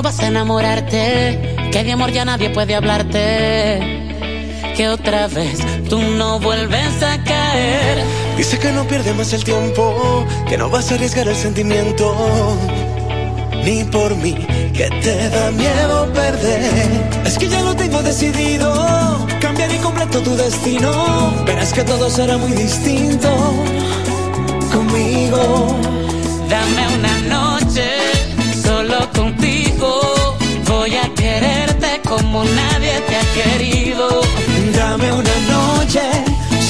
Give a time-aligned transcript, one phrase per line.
[0.00, 4.08] no vas a enamorarte, que de amor ya nadie puede hablarte.
[4.74, 5.58] Que otra vez
[5.90, 8.02] tú no vuelves a caer.
[8.34, 12.16] Dice que no pierde más el tiempo, que no vas a arriesgar el sentimiento.
[13.62, 14.32] Ni por mí,
[14.72, 16.86] que te da miedo perder.
[17.26, 21.44] Es que ya lo tengo decidido, cambiaré completo tu destino.
[21.44, 23.28] Verás que todo será muy distinto
[24.72, 25.76] conmigo.
[26.48, 27.84] Dame una noche
[28.64, 29.59] solo contigo.
[32.32, 34.20] Como nadie te ha querido.
[34.72, 36.00] Dame una noche,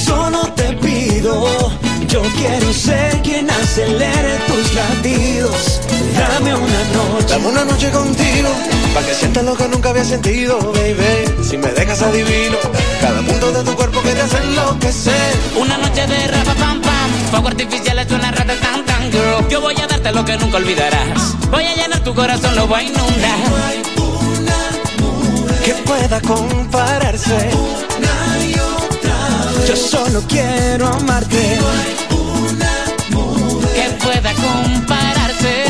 [0.07, 1.71] solo te pido.
[2.09, 5.83] Yo quiero ser quien acelere tus latidos.
[6.17, 7.27] Dame una noche.
[7.29, 8.49] Dame una noche contigo,
[8.95, 11.45] para que sientas lo que nunca había sentido, baby.
[11.47, 12.57] Si me dejas adivino,
[13.03, 15.35] cada punto de tu cuerpo que te hace enloquecer.
[15.61, 19.47] Una noche de rapa pam pam, fuego artificial es una rata tan tan girl.
[19.51, 21.37] Yo voy a darte lo que nunca olvidarás.
[21.51, 23.90] Voy a llenar tu corazón, lo voy a inundar.
[25.65, 27.51] Que pueda compararse.
[29.67, 31.59] Yo solo quiero amarte.
[33.75, 35.65] Que pueda compararse.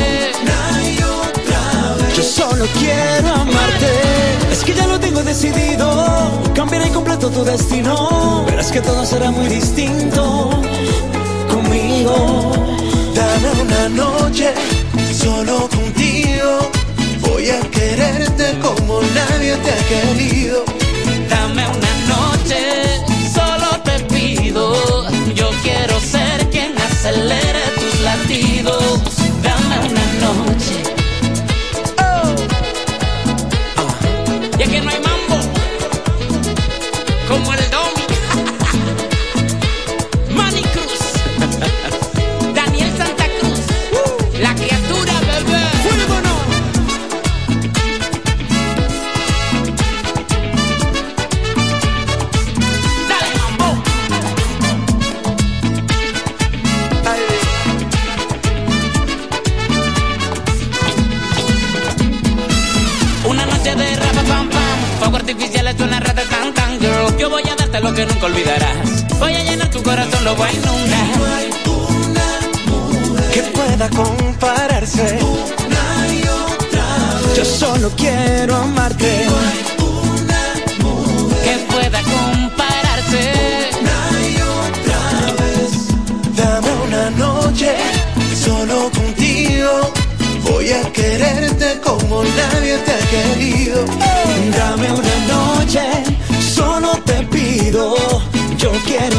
[2.17, 3.93] Yo solo quiero amarte.
[4.53, 5.87] Es que ya lo tengo decidido.
[6.55, 8.45] Cambiaré completo tu destino.
[8.47, 10.51] Verás que todo será muy distinto
[11.51, 12.53] conmigo.
[13.15, 14.55] Dame una noche
[15.13, 15.69] solo
[19.57, 20.65] te ha querido.
[21.29, 23.03] Dame una noche,
[23.35, 25.09] solo te pido.
[25.35, 29.00] Yo quiero ser quien acelere tus latidos.
[70.31, 72.41] Tu corazón, lo voy a inundar.
[73.33, 75.19] que pueda compararse.
[77.37, 79.27] Yo solo quiero amarte.
[81.45, 83.23] Que pueda compararse.
[86.37, 87.77] Dame una noche
[88.35, 89.93] solo contigo.
[90.45, 93.85] Voy a quererte como nadie te ha querido.
[94.59, 95.83] Dame una noche,
[96.55, 97.95] solo te pido.
[98.59, 99.10] Yo quiero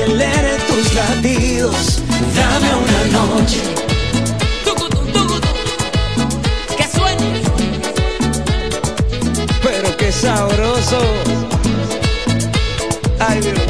[0.00, 2.00] acelere tus latidos.
[2.34, 3.60] Dame una noche.
[6.76, 7.42] Que sueñe.
[9.62, 11.00] Pero qué sabroso.
[13.18, 13.69] Ay, Dios.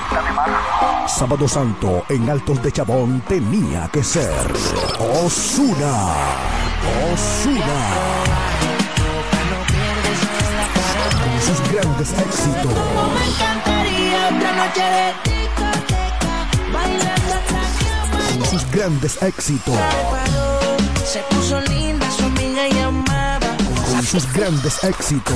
[1.17, 4.31] Sábado Santo en Altos de Chabón tenía que ser
[5.23, 6.15] Osuna.
[7.13, 7.81] Osuna.
[11.21, 12.73] Con sus grandes éxitos.
[13.13, 16.33] Me encantaría otra noche de discoteca,
[16.73, 19.75] bailando hasta que Con sus grandes éxitos.
[21.05, 23.57] Se puso linda su amiga llamada.
[23.91, 25.35] Con sus grandes éxitos.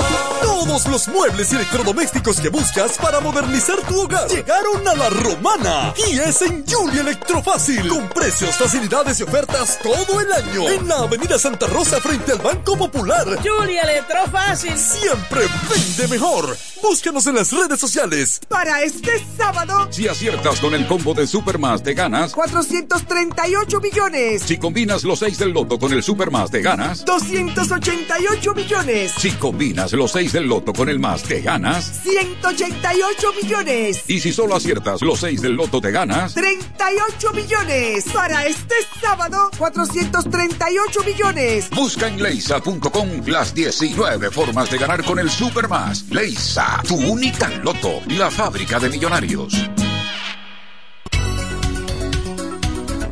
[0.71, 5.93] Todos los muebles y electrodomésticos que buscas para modernizar tu hogar llegaron a la romana
[6.09, 10.99] y es en Julia Electrofácil con precios, facilidades y ofertas todo el año en la
[10.99, 13.37] Avenida Santa Rosa frente al Banco Popular.
[13.43, 16.57] Julia Electrofácil siempre vende mejor.
[16.81, 18.39] Búscanos en las redes sociales.
[18.47, 24.43] Para este sábado, si aciertas con el combo de Supermas te ganas 438 millones.
[24.43, 29.11] Si combinas los 6 del loto con el Supermas te ganas 288 millones.
[29.17, 34.03] Si combinas los 6 del loto con el más te ganas 188 millones.
[34.07, 38.05] Y si solo aciertas los 6 del loto te ganas 38 millones.
[38.13, 41.69] Para este sábado, 438 millones.
[41.71, 46.05] Busca en leisa.com las 19 formas de ganar con el Supermas.
[46.09, 49.53] Leisa, tu única loto, la fábrica de millonarios.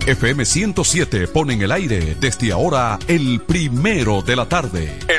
[0.10, 4.98] FM 107 pone en el aire desde ahora el primero de la tarde.
[5.07, 5.19] El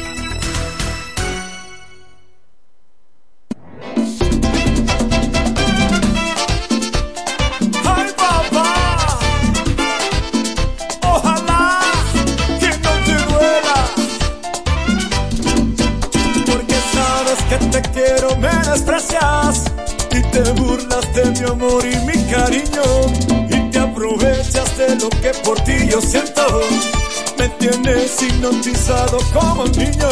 [29.33, 30.09] Como un niño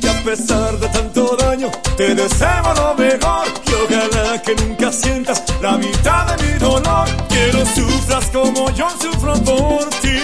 [0.00, 5.42] y a pesar de tanto daño te deseo lo mejor y ojalá que nunca sientas
[5.60, 7.08] la mitad de mi dolor.
[7.28, 10.20] Quiero sufras como yo sufro por ti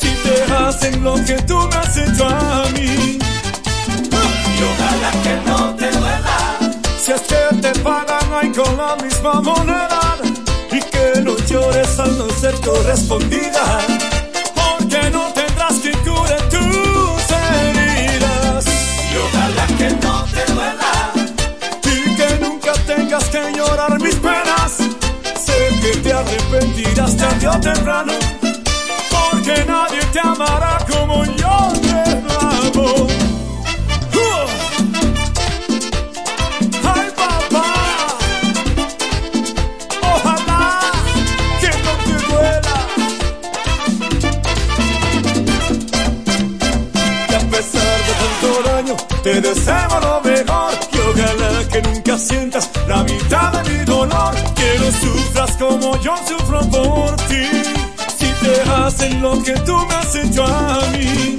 [0.00, 3.18] si te hacen lo que tú me has hecho a mí.
[4.58, 6.58] Y ojalá que no te duela.
[6.98, 10.18] Si es que te pagan ahí con la misma moneda
[10.72, 13.49] y que no llores al no ser correspondida,
[27.40, 28.12] tarde o temprano,
[29.10, 30.69] porque nadie te amará
[60.40, 61.38] hecho a mí.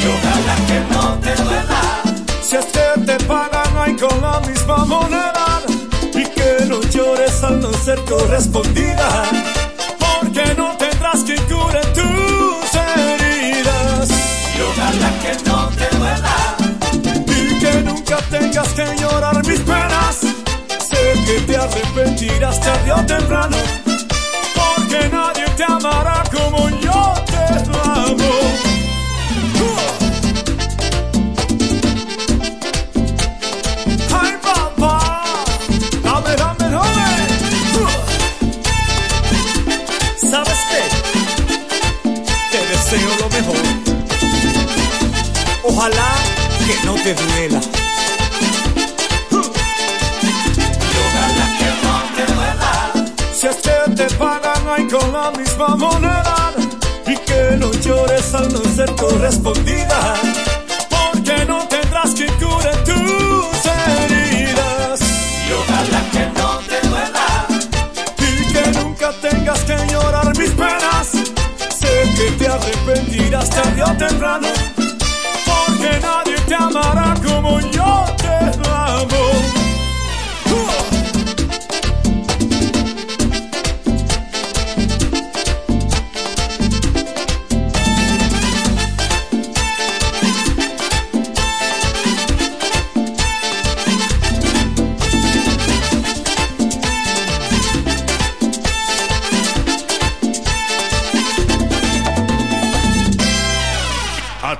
[0.00, 2.02] Y ojalá que no te duela.
[2.42, 5.62] Si es que te pagan no hay con la misma moneda.
[6.14, 9.08] Y que no llores al no ser correspondida.
[9.98, 14.10] Porque no tendrás que cure tus heridas.
[14.56, 16.36] Y ojalá que no te duela.
[17.26, 20.16] Y que nunca tengas que llorar mis penas.
[20.88, 23.56] Sé que te arrepentirás tarde o temprano.
[24.54, 26.25] Porque nadie te amará
[47.06, 47.60] te duela.
[49.30, 52.72] Y ojalá que no te duela.
[53.32, 56.52] Si es que te pagan hay con la misma moneda.
[57.06, 60.14] Y que no llores al no ser correspondida.
[60.90, 65.00] Porque no tendrás que cure tus heridas.
[65.46, 67.46] Y ojalá que no te duela.
[68.18, 71.06] Y que nunca tengas que llorar mis penas.
[71.78, 74.48] Sé que te arrepentirás tarde o temprano.
[75.46, 76.95] Porque nadie te amará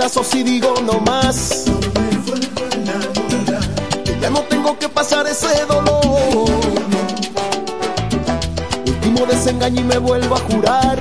[0.00, 1.64] Pedazos y digo no más.
[4.18, 6.48] Ya no tengo que pasar ese dolor.
[8.86, 10.98] Último desengaño y me vuelvo a jurar.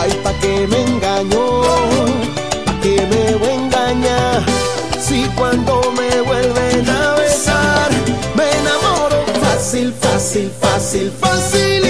[0.00, 1.62] Ay, pa' que me engañó,
[2.66, 4.44] pa' que me voy a engañar.
[5.00, 7.90] Si cuando me vuelven a besar,
[8.36, 11.89] me enamoro fácil, fácil, fácil, facilito.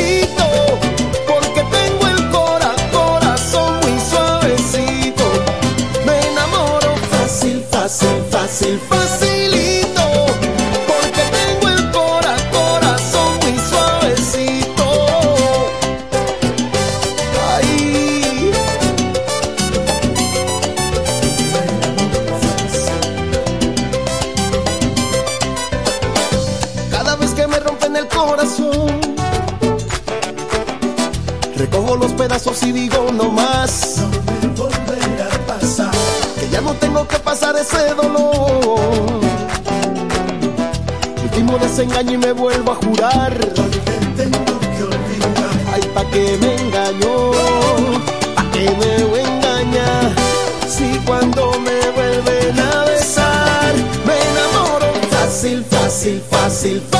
[37.60, 39.20] Ese dolor.
[41.22, 43.32] Último desengaño y me vuelvo a jurar.
[45.72, 47.32] Ay, pa' que me engañó,
[48.34, 50.12] pa' que me voy a engañar.
[50.68, 53.74] Si cuando me vuelven a besar,
[54.06, 56.99] me enamoro fácil, fácil, fácil, facilito.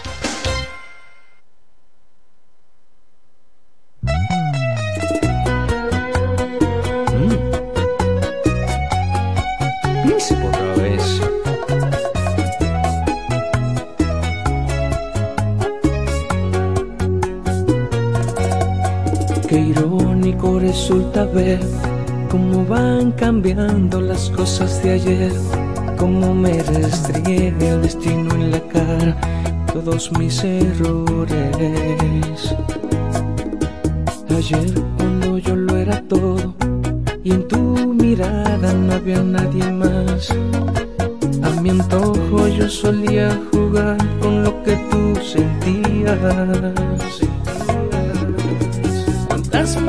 [20.91, 21.59] Resulta ver
[22.29, 25.31] cómo van cambiando las cosas de ayer,
[25.97, 29.15] cómo me restringe el destino en la cara
[29.71, 32.55] todos mis errores.
[34.37, 36.55] Ayer cuando yo lo era todo
[37.23, 37.57] y en tu
[37.93, 40.29] mirada no había nadie más.
[41.41, 46.19] A mi antojo yo solía jugar con lo que tú sentías.
[49.29, 49.81] Cuántas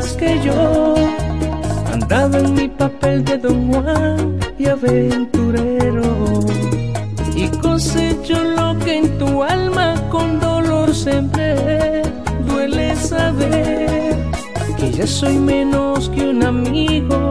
[0.00, 0.94] que yo
[1.92, 6.40] andaba en mi papel de Don Juan y aventurero.
[7.36, 12.02] Y cosecho lo que en tu alma con dolor sembré.
[12.46, 14.16] Duele saber
[14.78, 17.29] que ya soy menos que un amigo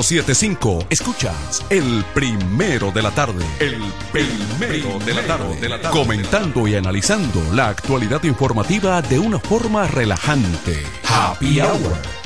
[0.00, 3.44] 1075 escuchas el primero de la tarde.
[3.58, 5.90] El primero de la tarde.
[5.90, 10.82] Comentando y analizando la actualidad informativa de una forma relajante.
[11.04, 12.19] Happy Hour.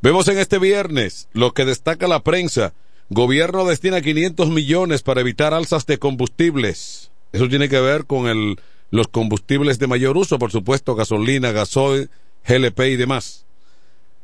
[0.00, 2.74] Vemos en este viernes lo que destaca la prensa.
[3.08, 7.10] Gobierno destina 500 millones para evitar alzas de combustibles.
[7.32, 8.60] Eso tiene que ver con el,
[8.90, 12.10] los combustibles de mayor uso, por supuesto, gasolina, gasoil,
[12.46, 13.44] GLP y demás.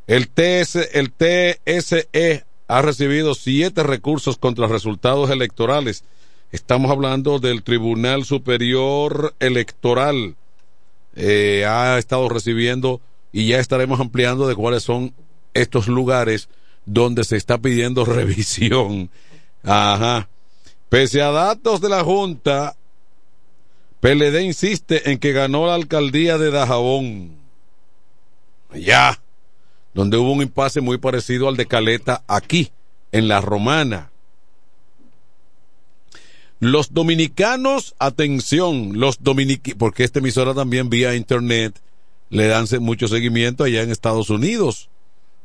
[0.07, 6.05] El, TS, el TSE ha recibido siete recursos contra resultados electorales.
[6.53, 10.35] Estamos hablando del Tribunal Superior Electoral.
[11.15, 15.15] Eh, ha estado recibiendo y ya estaremos ampliando de cuáles son
[15.55, 16.49] estos lugares
[16.87, 19.11] donde se está pidiendo revisión.
[19.63, 20.29] Ajá.
[20.89, 22.75] Pese a datos de la Junta,
[24.01, 27.31] PLD insiste en que ganó la alcaldía de Dajabón.
[28.75, 29.21] Ya.
[29.95, 32.73] Donde hubo un impasse muy parecido al de Caleta aquí,
[33.13, 34.11] en la Romana.
[36.61, 41.81] Los dominicanos, atención, los dominicanos, porque esta emisora también vía internet
[42.29, 44.91] le dan mucho seguimiento allá en Estados Unidos.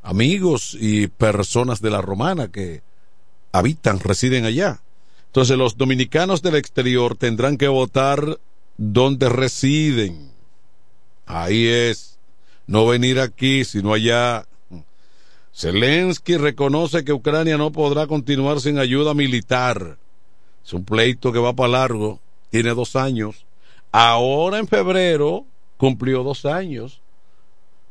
[0.03, 2.81] Amigos y personas de la Romana que
[3.53, 4.81] habitan, residen allá.
[5.27, 8.37] Entonces los dominicanos del exterior tendrán que votar
[8.77, 10.31] donde residen.
[11.25, 12.19] Ahí es.
[12.67, 14.45] No venir aquí, sino allá.
[15.53, 19.97] Zelensky reconoce que Ucrania no podrá continuar sin ayuda militar
[20.65, 23.45] es un pleito que va para largo, tiene dos años.
[23.91, 25.45] Ahora en febrero
[25.77, 27.01] cumplió dos años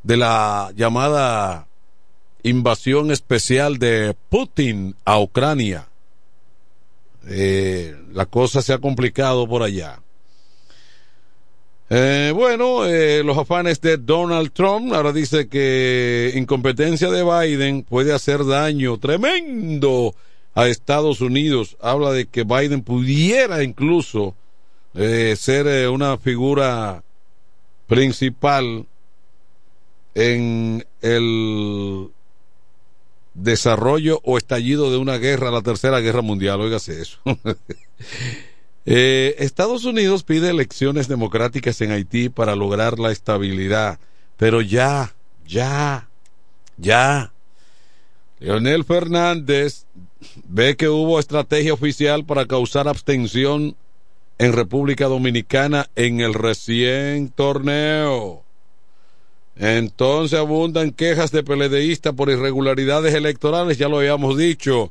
[0.03, 1.69] de la llamada
[2.43, 5.89] invasión especial de Putin a Ucrania.
[7.27, 10.01] Eh, la cosa se ha complicado por allá.
[11.91, 18.13] Eh, bueno, eh, los afanes de Donald Trump ahora dice que incompetencia de Biden puede
[18.13, 20.15] hacer daño tremendo
[20.55, 21.77] a Estados Unidos.
[21.81, 24.35] Habla de que Biden pudiera incluso
[24.95, 27.03] eh, ser eh, una figura
[27.87, 28.87] principal
[30.15, 32.11] en el
[33.35, 36.61] desarrollo o estallido de una guerra, la tercera guerra mundial.
[36.61, 37.19] Óigase eso.
[38.87, 43.99] eh, Estados Unidos pide elecciones democráticas en Haití para lograr la estabilidad.
[44.37, 45.15] Pero ya,
[45.47, 46.09] ya,
[46.77, 47.33] ya.
[48.39, 49.87] Leonel Fernández
[50.49, 53.77] ve que hubo estrategia oficial para causar abstención
[54.39, 58.43] en República Dominicana en el recién torneo.
[59.57, 64.91] Entonces abundan quejas de peledeístas por irregularidades electorales, ya lo habíamos dicho.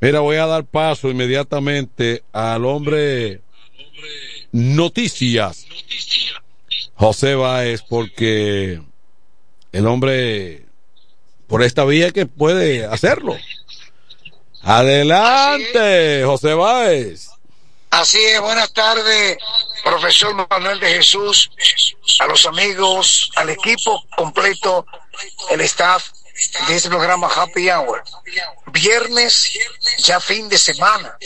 [0.00, 3.40] Mira, voy a dar paso inmediatamente al hombre
[4.52, 5.66] Noticias.
[6.94, 8.80] José Báez, porque
[9.72, 10.64] el hombre
[11.46, 13.36] por esta vía que puede hacerlo.
[14.66, 17.28] Adelante, José Báez.
[17.90, 19.38] Así es, buenas tardes,
[19.84, 21.52] profesor Manuel de Jesús,
[22.18, 24.84] a los amigos, al equipo completo,
[25.50, 26.08] el staff
[26.66, 28.02] de este programa Happy Hour.
[28.66, 29.56] Viernes,
[29.98, 31.16] ya fin de semana,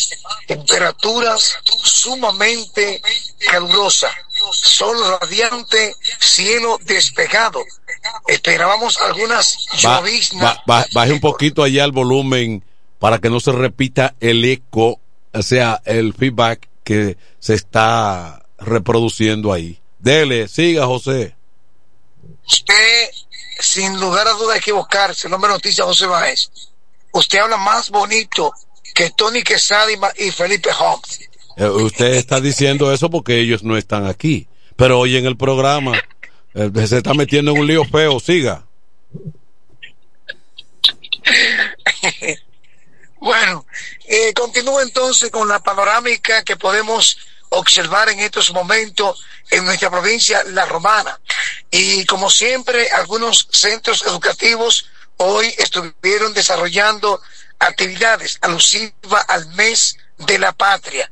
[0.47, 3.01] temperaturas sumamente
[3.51, 4.13] calurosas,
[4.53, 7.65] sol radiante, cielo despejado.
[8.27, 10.59] Esperábamos algunas lloviznas.
[10.67, 12.63] baje un poquito allá el volumen
[13.01, 15.01] para que no se repita el eco,
[15.33, 19.81] o sea, el feedback que se está reproduciendo ahí.
[19.99, 21.35] Dele, siga José.
[22.47, 23.09] Usted,
[23.59, 26.51] sin lugar a duda, equivocarse, el nombre noticia José Báez.
[27.13, 28.53] Usted habla más bonito
[28.95, 29.87] que Tony Quesada
[30.19, 31.21] y Felipe Holmes.
[31.57, 34.47] Eh, usted está diciendo eso porque ellos no están aquí.
[34.77, 35.93] Pero hoy en el programa
[36.55, 38.21] eh, se está metiendo en un lío feo.
[38.21, 38.67] Siga.
[43.21, 43.67] Bueno,
[44.07, 47.19] eh, continúo entonces con la panorámica que podemos
[47.51, 51.21] observar en estos momentos en nuestra provincia La Romana.
[51.71, 54.87] Y como siempre, algunos centros educativos
[55.19, 57.21] hoy estuvieron desarrollando
[57.59, 61.11] actividades alusivas al mes de la patria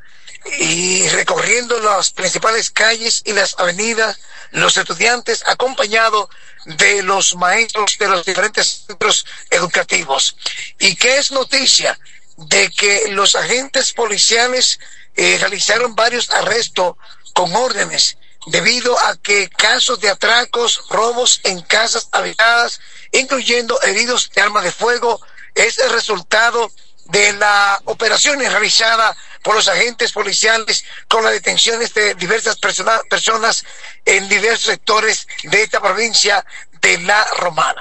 [0.59, 4.19] y recorriendo las principales calles y las avenidas,
[4.51, 6.29] los estudiantes acompañados
[6.77, 10.37] de los maestros de los diferentes centros educativos.
[10.79, 11.99] ¿Y qué es noticia?
[12.37, 14.79] De que los agentes policiales
[15.17, 16.95] eh, realizaron varios arrestos
[17.33, 22.81] con órdenes debido a que casos de atracos, robos en casas habitadas,
[23.13, 25.21] incluyendo heridos de armas de fuego,
[25.55, 26.71] es el resultado
[27.13, 33.65] las operaciones realizadas por los agentes policiales con las detenciones de diversas persona- personas
[34.05, 36.45] en diversos sectores de esta provincia
[36.81, 37.81] de La Romana.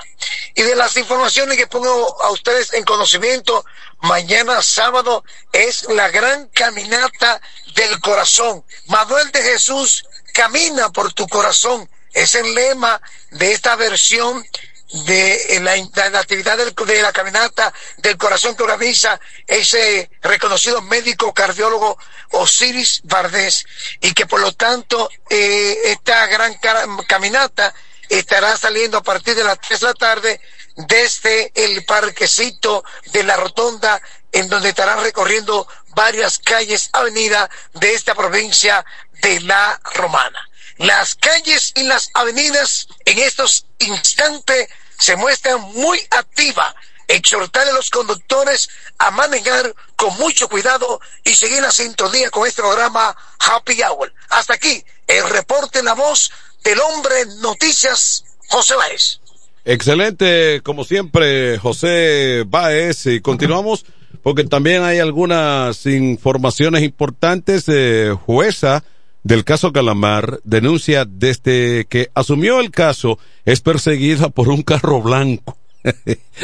[0.56, 3.66] Y de las informaciones que pongo a ustedes en conocimiento,
[4.00, 7.42] mañana sábado es la gran caminata
[7.76, 8.66] del corazón.
[8.88, 11.90] Manuel de Jesús camina por tu corazón.
[12.14, 13.00] Es el lema
[13.32, 14.44] de esta versión
[14.92, 20.82] de la, de la actividad del- de la caminata del corazón que organiza ese reconocido
[20.82, 21.98] médico cardiólogo
[22.32, 23.66] Osiris Vardés
[24.02, 27.74] y que por lo tanto eh, esta gran ca- caminata
[28.10, 30.42] estará saliendo a partir de las 3 de la tarde
[30.76, 38.14] desde el parquecito de la rotonda en donde estarán recorriendo varias calles, avenidas de esta
[38.16, 38.86] provincia
[39.22, 40.47] de La Romana.
[40.78, 46.74] Las calles y las avenidas en estos instantes se muestran muy activas.
[47.08, 52.62] Exhortar a los conductores a manejar con mucho cuidado y seguir la sintonía con este
[52.62, 54.14] programa Happy Hour.
[54.30, 56.32] Hasta aquí el reporte en la voz
[56.64, 59.22] del hombre Noticias José Báez.
[59.64, 63.06] Excelente, como siempre, José Báez.
[63.06, 63.86] Y continuamos
[64.22, 67.66] porque también hay algunas informaciones importantes.
[67.68, 68.84] Eh, jueza
[69.28, 75.58] del caso Calamar denuncia desde que asumió el caso es perseguida por un carro blanco.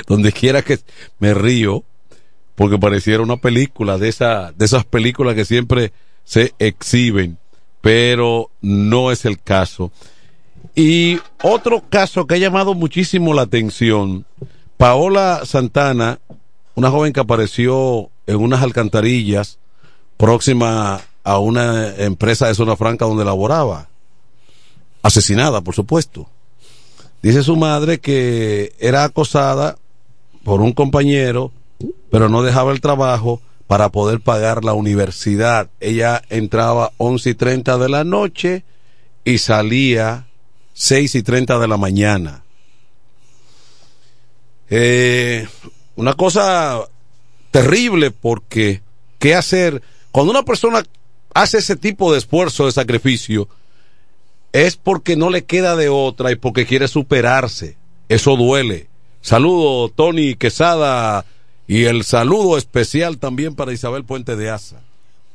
[0.08, 0.80] Donde quiera que
[1.17, 1.86] me río
[2.56, 5.93] porque pareciera una película de esa de esas películas que siempre
[6.26, 7.38] se exhiben,
[7.80, 9.93] pero no es el caso.
[10.76, 14.26] Y otro caso que ha llamado muchísimo la atención,
[14.76, 16.19] Paola Santana,
[16.76, 19.58] una joven que apareció en unas alcantarillas
[20.17, 23.88] próxima a una empresa de zona franca donde laboraba,
[25.01, 26.27] asesinada, por supuesto.
[27.21, 29.77] Dice su madre que era acosada
[30.43, 31.51] por un compañero,
[32.12, 35.69] pero no dejaba el trabajo para poder pagar la universidad.
[35.79, 38.63] Ella entraba once y treinta de la noche
[39.23, 40.27] y salía
[40.73, 42.43] seis y treinta de la mañana.
[44.69, 45.47] Eh,
[45.95, 46.81] una cosa
[47.51, 48.81] terrible porque
[49.19, 49.81] qué hacer
[50.12, 50.83] cuando una persona
[51.34, 53.48] hace ese tipo de esfuerzo de sacrificio
[54.52, 57.76] es porque no le queda de otra y porque quiere superarse.
[58.10, 58.88] Eso duele.
[59.22, 61.26] Saludo Tony Quesada
[61.67, 64.82] y el saludo especial también para Isabel Puente de Asa.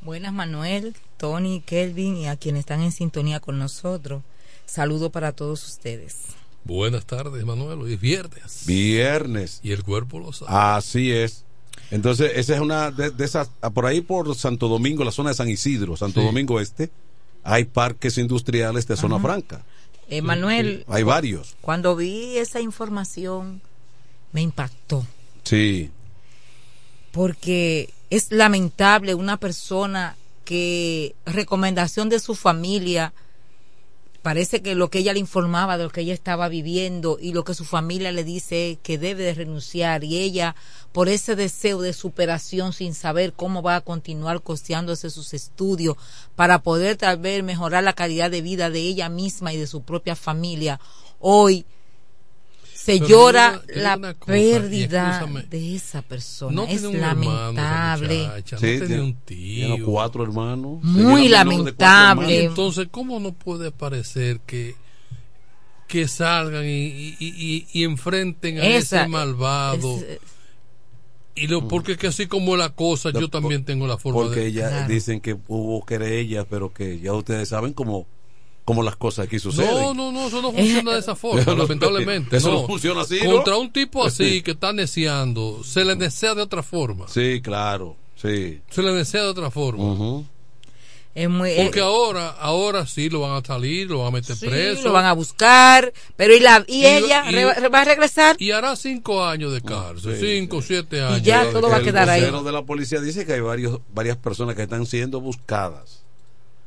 [0.02, 4.22] Buenas Manuel, Tony, Kelvin y a quienes están en sintonía con nosotros.
[4.66, 6.26] Saludo para todos ustedes.
[6.64, 7.80] Buenas tardes, Manuel.
[7.80, 8.64] Hoy es viernes.
[8.66, 9.60] Viernes.
[9.62, 10.50] Y el cuerpo lo sabe.
[10.52, 11.44] Así es.
[11.90, 15.30] Entonces, esa es una de, de esas, ah, por ahí por Santo Domingo, la zona
[15.30, 16.26] de San Isidro, Santo Sí.
[16.26, 16.90] Domingo Este,
[17.44, 19.24] hay parques industriales de zona Ajá.
[19.24, 19.62] franca.
[20.10, 21.56] Eh, Manuel, Hay varios.
[21.60, 23.60] cuando vi esa información
[24.32, 25.06] me impactó
[25.44, 25.90] Sí.
[27.12, 33.12] porque es lamentable una persona que recomendación de su familia
[34.22, 37.44] parece que lo que ella le informaba de lo que ella estaba viviendo y lo
[37.44, 40.54] que su familia le dice que debe de renunciar y ella
[40.92, 45.96] por ese deseo de superación sin saber cómo va a continuar costeándose sus estudios
[46.34, 49.82] para poder tal vez mejorar la calidad de vida de ella misma y de su
[49.82, 50.80] propia familia
[51.20, 51.66] hoy
[52.74, 58.56] se Pero llora la cosa, pérdida escúchame, de esa persona No es hermano lamentable muchacha,
[58.56, 59.84] no Sí, tiene tiene- un tiene tío.
[59.84, 60.78] cuatro hermanos.
[60.82, 62.22] Muy lamentable.
[62.34, 62.50] Hermanos.
[62.50, 64.74] entonces, ¿cómo no puede parecer que
[65.86, 69.96] que salgan y, y, y- y enfrenten a Esa- ese malvado?
[69.98, 70.18] es-
[71.42, 74.40] y lo porque es que así como la cosa, yo también tengo la forma Porque
[74.40, 74.52] de...
[74.52, 78.06] ya dicen que hubo querellas, pero que ya ustedes saben cómo,
[78.64, 79.70] cómo las cosas aquí suceden.
[79.74, 82.36] No, no, no, eso no funciona de esa forma, Eso lamentablemente.
[82.36, 82.66] eso no no.
[82.66, 83.36] funciona así, ¿no?
[83.36, 87.06] Contra un tipo así que está neceando, se le desea de otra forma.
[87.08, 88.60] Sí, claro, sí.
[88.70, 90.24] Se le desea de otra forma.
[91.22, 94.36] Es muy Porque eh, ahora, ahora sí lo van a salir, lo van a meter
[94.36, 94.82] sí, preso.
[94.84, 98.36] lo van a buscar pero y la y, Y- ella y- re- va a regresar
[98.38, 101.22] Y hará cinco años de cárcel, cinco, siete años.
[101.22, 102.20] ya todo va a El quedar ahí.
[102.20, 106.02] vocero de la policía dice que hay varios, varias personas que están siendo buscadas.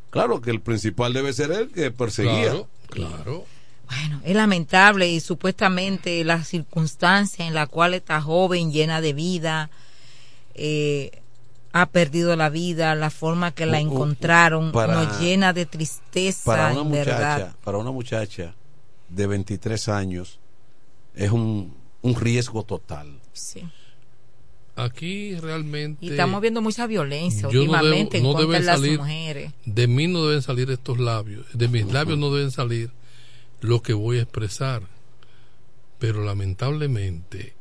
[0.10, 2.50] Claro que el principal debe ser el que perseguía.
[2.50, 3.46] Claro, claro.
[3.88, 9.70] Bueno, es lamentable y supuestamente la circunstancia en la cual esta joven llena de vida
[10.56, 11.21] eh,
[11.74, 15.66] ha perdido la vida, la forma que la Uh, uh, encontraron para- nos llena de
[15.66, 17.56] tristeza, Para una muchacha, verdad.
[17.64, 18.56] para una muchacha
[19.10, 20.40] de 23 años
[21.16, 23.20] es un, un riesgo total.
[23.34, 23.64] Sí.
[24.76, 26.06] Aquí realmente.
[26.06, 29.52] Y estamos viendo mucha violencia no últimamente debo- no en contra de las salir- mujeres.
[29.66, 31.46] De mí no deben salir estos labios.
[31.54, 32.90] De mis labios no deben salir
[33.60, 34.84] lo que voy a expresar.
[36.00, 37.54] Pero lamentablemente,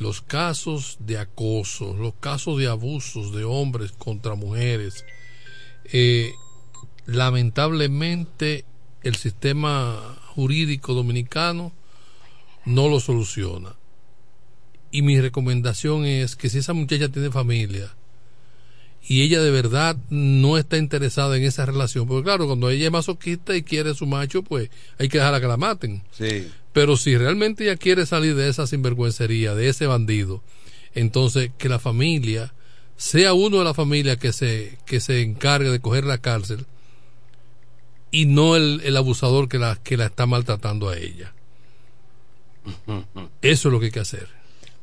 [0.00, 5.04] los casos de acoso, los casos de abusos de hombres contra mujeres,
[5.92, 6.32] eh,
[7.06, 8.64] lamentablemente
[9.02, 11.72] el sistema jurídico dominicano
[12.64, 13.74] no lo soluciona.
[14.90, 17.94] Y mi recomendación es que si esa muchacha tiene familia
[19.02, 22.92] y ella de verdad no está interesada en esa relación, porque claro, cuando ella es
[22.92, 26.02] masoquista y quiere a su macho, pues hay que dejarla que la maten.
[26.10, 26.48] Sí.
[26.72, 30.42] Pero si realmente ella quiere salir de esa sinvergüencería, de ese bandido,
[30.94, 32.52] entonces que la familia
[32.96, 36.66] sea uno de la familia que se, que se encargue de coger la cárcel
[38.10, 41.32] y no el, el abusador que la, que la está maltratando a ella.
[43.42, 44.28] Eso es lo que hay que hacer.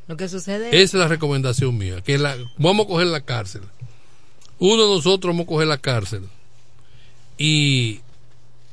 [0.08, 2.02] Lo que sucede Esa es la recomendación mía.
[2.02, 3.62] Que la, vamos a coger la cárcel.
[4.60, 6.24] Uno de nosotros vamos a coger la cárcel.
[7.38, 8.00] Y,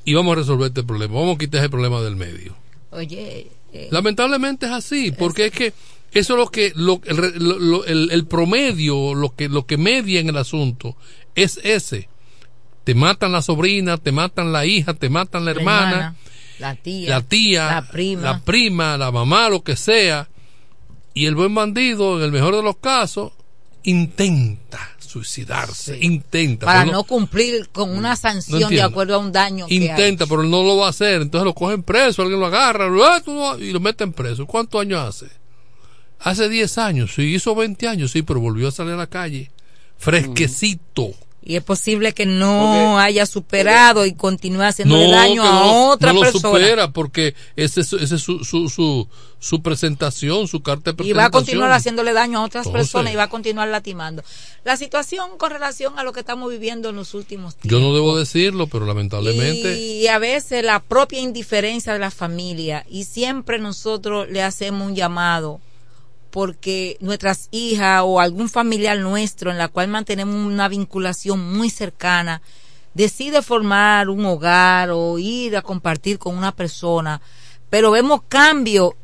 [0.04, 1.14] y vamos a resolver este problema.
[1.14, 2.56] Vamos a quitar ese problema del medio.
[2.95, 5.72] Oye, eh, Lamentablemente es así, porque es que
[6.12, 9.66] eso es lo que lo, el, re- lo- lo- el- el promedio, lo que lo
[9.66, 10.97] que media en el asunto
[11.34, 12.09] es ese.
[12.84, 16.16] Te matan la sobrina, te matan la hija, te matan la la hermana,
[16.59, 18.22] la tía, la tía, la prima.
[18.22, 20.28] la prima, la mamá, lo que sea.
[21.14, 23.32] Y el buen bandido, en el mejor de los casos,
[23.84, 26.66] intenta suicidarse, intenta.
[26.66, 29.74] para pero no cumplir con una sanción de acuerdo a un daño que.
[29.74, 31.22] Intenta, pero él no lo va a hacer.
[31.22, 34.44] Entonces lo cogen preso, alguien lo agarra ¡ah, y lo meten preso.
[34.44, 35.26] ¿Cuántos años hace?
[36.18, 39.50] Hace 10 años, sí, hizo 20 años, sí, pero volvió a salir a la calle.
[39.98, 41.12] Fresquecito.
[41.47, 46.12] Y es posible que no haya superado y continúe haciendo No, daño a no, otra
[46.14, 46.59] no lo persona.
[46.59, 49.07] supera porque ese, es- ese es su, su, su,
[49.38, 53.12] su presentación, su carta de y va a continuar haciéndole daño a otras Entonces- personas
[53.12, 54.22] y va a continuar lastimando.
[54.64, 57.70] La situación con relación a lo que estamos viviendo en los últimos tiempos.
[57.70, 59.78] Yo no debo decirlo, pero lamentablemente.
[59.78, 64.95] Y a veces la propia indiferencia de la familia y siempre nosotros le hacemos un
[64.97, 65.61] llamado
[66.35, 72.43] porque nuestras hijas o algún familiar nuestro en la cual mantenemos una vinculación muy cercana
[72.93, 77.20] decide formar un hogar o ir a compartir con una persona,
[77.70, 78.97] pero vemos cambio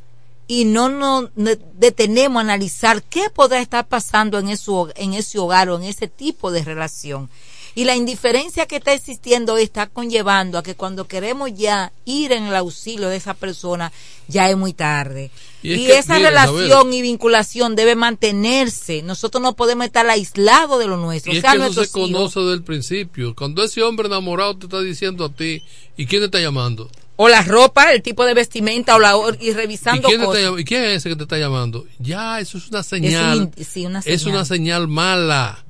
[0.48, 5.38] y no nos ne- detenemos a analizar qué podrá estar pasando en, eso, en ese
[5.38, 7.30] hogar o en ese tipo de relación.
[7.74, 12.32] Y la indiferencia que está existiendo hoy está conllevando a que cuando queremos ya ir
[12.32, 13.92] en el auxilio de esa persona,
[14.28, 15.30] ya es muy tarde.
[15.62, 19.02] Y Y, es que, esa mire, relación y vinculación debe mantenerse.
[19.02, 21.32] Nosotros no podemos estar aislados de lo nuestro.
[21.32, 23.34] Y o es que eso se conoce desde el principio.
[23.34, 25.62] Cuando ese hombre enamorado te está diciendo a ti,
[25.96, 26.90] ¿y quién te está llamando?
[27.22, 30.42] o la ropa, el tipo de vestimenta o la y ¿Y revisando quién, te cosas.
[30.42, 31.84] está ¿Y quién es ese que te está llamando?
[31.98, 33.52] Ya, eso es una señal.
[33.58, 34.28] Es un- sí, una Es señal.
[34.36, 35.62] una señal mala.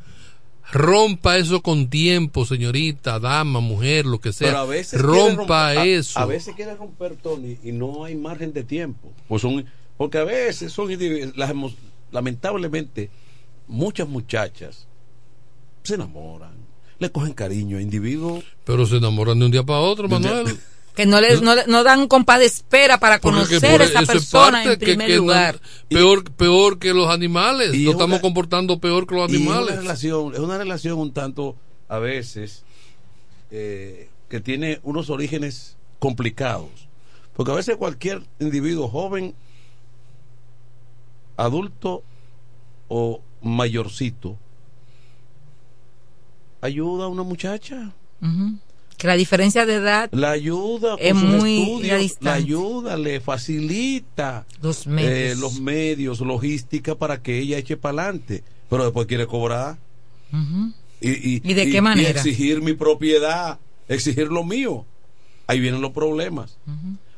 [0.73, 4.49] Rompa eso con tiempo, señorita, dama, mujer, lo que sea.
[4.49, 6.19] Pero a veces quiere Rompa romper- eso.
[6.19, 9.13] A, veces quiere romper Tony y no hay margen de tiempo.
[9.29, 9.65] Pues son,
[9.97, 11.53] porque a veces son individuos- las
[12.13, 13.11] lamentablemente
[13.69, 14.87] muchas muchachas
[15.83, 16.53] se enamoran,
[16.99, 18.45] le cogen cariño a individuos.
[18.65, 20.57] Pero se enamoran de un día para otro, Manuel.
[21.01, 23.85] Que no le, no, le- no dan un compás de espera para conocer por a
[23.85, 25.61] esa persona parte en que- primer que no- lugar.
[25.89, 27.75] peor, peor que los animales.
[27.75, 29.77] Y Nos es estamos una- comportando peor que los Y es una animales.
[29.77, 31.57] relación, es una relación un tanto
[31.89, 32.65] a veces
[33.51, 36.69] eh, que tiene unos orígenes complicados.
[37.35, 39.35] Porque a veces cualquier individuo joven,
[41.37, 42.03] adulto
[42.89, 44.37] o mayorcito
[46.61, 47.93] ayuda a una muchacha.
[49.01, 53.21] Que la diferencia de edad La ayuda con Es sus muy estudios, la ayuda, le
[53.21, 55.11] facilita los medios.
[55.39, 58.45] eh, los medios, logística para que ella eche para adelante.
[58.69, 59.79] Pero después quiere cobrar.
[61.01, 62.11] Y, y- ¿Y de qué manera?
[62.11, 64.85] exigir mi propiedad, exigir lo mío.
[65.47, 66.59] Ahí vienen los problemas.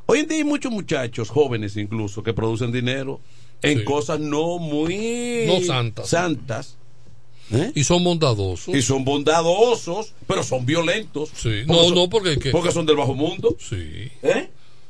[0.06, 3.20] Hoy en día hay muchos muchachos, jóvenes incluso, que producen dinero
[3.60, 3.84] en Sí.
[3.84, 6.08] cosas no muy No santas.
[6.08, 6.76] santas.
[7.50, 7.72] ¿Eh?
[7.74, 8.74] Y son bondadosos.
[8.74, 11.30] Y son bondadosos, pero son violentos.
[11.34, 11.62] Sí.
[11.66, 13.56] Porque No, son- no, porque, que- porque son del bajo mundo.
[13.58, 14.10] Sí.
[14.22, 14.48] ¿Eh?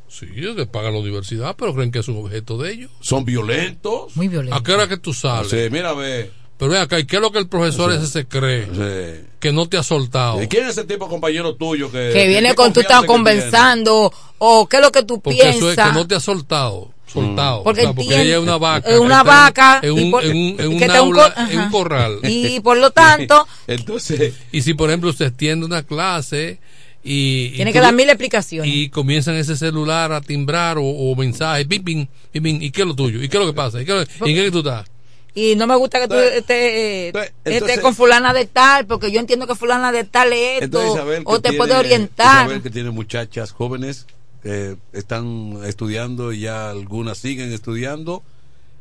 [0.08, 2.90] Sí, que pagan la universidad, pero creen que es un objeto de ellos.
[3.00, 4.14] Son violentos.
[4.14, 4.60] Muy violentos.
[4.60, 5.50] ¿A qué hora que tú sales?
[5.50, 6.30] Sí, mira, ve.
[6.58, 7.98] Pero ven acá, ¿y qué es lo que el profesor Sí.
[7.98, 8.66] ese se cree?
[8.66, 9.26] Sí.
[9.40, 10.40] Que no te ha soltado.
[10.42, 14.12] ¿Y quién es ese tipo de compañero tuyo que, que viene con tú estás conversando
[14.38, 15.88] o qué es lo que tú Porque eso es piensas.
[15.92, 16.90] que no te ha soltado.
[17.12, 17.62] Soltado.
[17.62, 18.88] Porque O sea, porque ella es una vaca.
[18.90, 21.40] es una vaca En un, por- en un, en que un está un aula, co-
[21.40, 21.70] en un ajá.
[21.72, 22.18] corral.
[22.22, 26.58] Y por lo tanto, Entonces, Y si, por ejemplo, usted extiende una clase
[27.04, 27.46] y.
[27.46, 28.72] y tiene tú- que dar mil explicaciones.
[28.72, 31.66] Y comienzan ese celular a timbrar o, o mensajes.
[31.66, 33.22] Pim, pim, pim, pim, ¿Y qué es lo tuyo?
[33.22, 33.80] ¿Y qué es lo que pasa?
[33.82, 34.86] ¿Y qué, es lo- ¿En qué tú estás?
[35.34, 39.18] Y no me gusta que tú estés, entonces- estés con fulana de tal, porque yo
[39.18, 42.44] entiendo que fulana de tal es esto, entonces Isabel, o te tiene- puede orientar.
[42.46, 44.06] Isabel que tiene muchachas jóvenes,
[44.44, 48.22] eh, están estudiando y ya algunas siguen estudiando.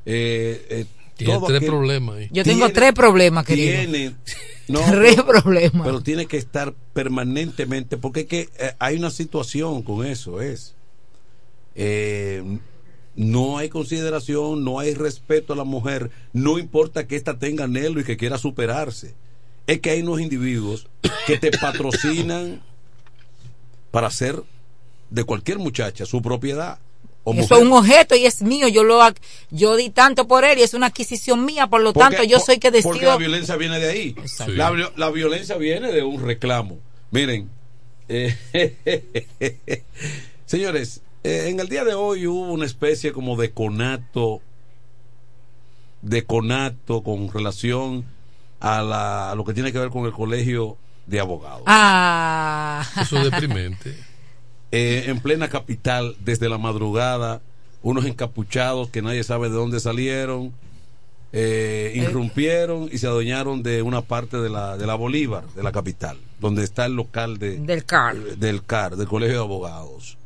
[0.05, 0.85] eh, eh,
[1.17, 2.29] Tiene tres problemas ahí.
[2.31, 3.71] Yo tengo tres problemas, querido.
[3.79, 4.15] Tiene,
[4.67, 5.85] no, Tres pero- problemas.
[5.85, 10.73] Pero tiene que estar permanentemente, porque es que eh, hay una situación con eso, es.
[11.75, 12.43] eh,
[13.15, 17.99] no hay consideración, no hay respeto a la mujer, no importa que ésta tenga anhelo
[17.99, 19.13] y que quiera superarse.
[19.67, 20.87] Es que hay unos individuos
[21.27, 22.61] que te patrocinan
[23.91, 24.41] para hacer
[25.11, 26.79] de cualquier muchacha su propiedad.
[27.23, 28.67] O Eso es un objeto y es mío.
[28.67, 28.99] Yo lo
[29.51, 31.67] yo di tanto por él y es una adquisición mía.
[31.67, 33.17] Por lo Porque- tanto, yo soy que Porque la decido.
[33.19, 34.15] violencia viene de ahí.
[34.47, 36.79] La, vi- la violencia viene de un reclamo.
[37.11, 37.47] Miren,
[38.09, 38.35] eh,
[40.47, 44.41] señores, eh, en el día de hoy hubo una especie como de conato,
[46.01, 48.03] de conato con relación
[48.59, 51.63] a, la, a lo que tiene que ver con el colegio de abogados.
[51.67, 52.83] Ah.
[52.99, 53.95] Eso es deprimente.
[54.71, 57.41] Eh, en plena capital, desde la madrugada,
[57.83, 60.53] unos encapuchados que nadie sabe de dónde salieron,
[61.33, 65.71] eh, irrumpieron y se adueñaron de una parte de la, de la Bolívar, de la
[65.71, 68.15] capital, donde está el local de, Del CAR.
[68.37, 70.17] del CAR, del Colegio de Abogados.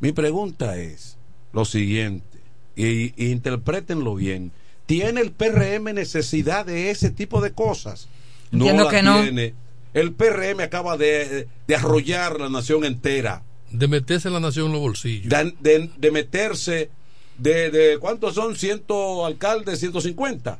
[0.00, 1.16] Mi pregunta es
[1.52, 2.38] lo siguiente,
[2.76, 4.52] y, y interprétenlo bien.
[4.86, 8.08] ¿Tiene el PRM necesidad de ese tipo de cosas?
[8.52, 9.20] Entiendo la que no.
[9.22, 9.54] tiene.
[9.94, 14.80] El PRM acaba de, de arrollar la nación entera, De meterse la nación en los
[14.80, 15.28] bolsillos.
[15.28, 16.90] de, de- de meterse
[17.38, 18.56] de, de ¿cuántos son?
[18.56, 19.82] ¿Ciento alcaldes?
[19.82, 20.58] ¿150?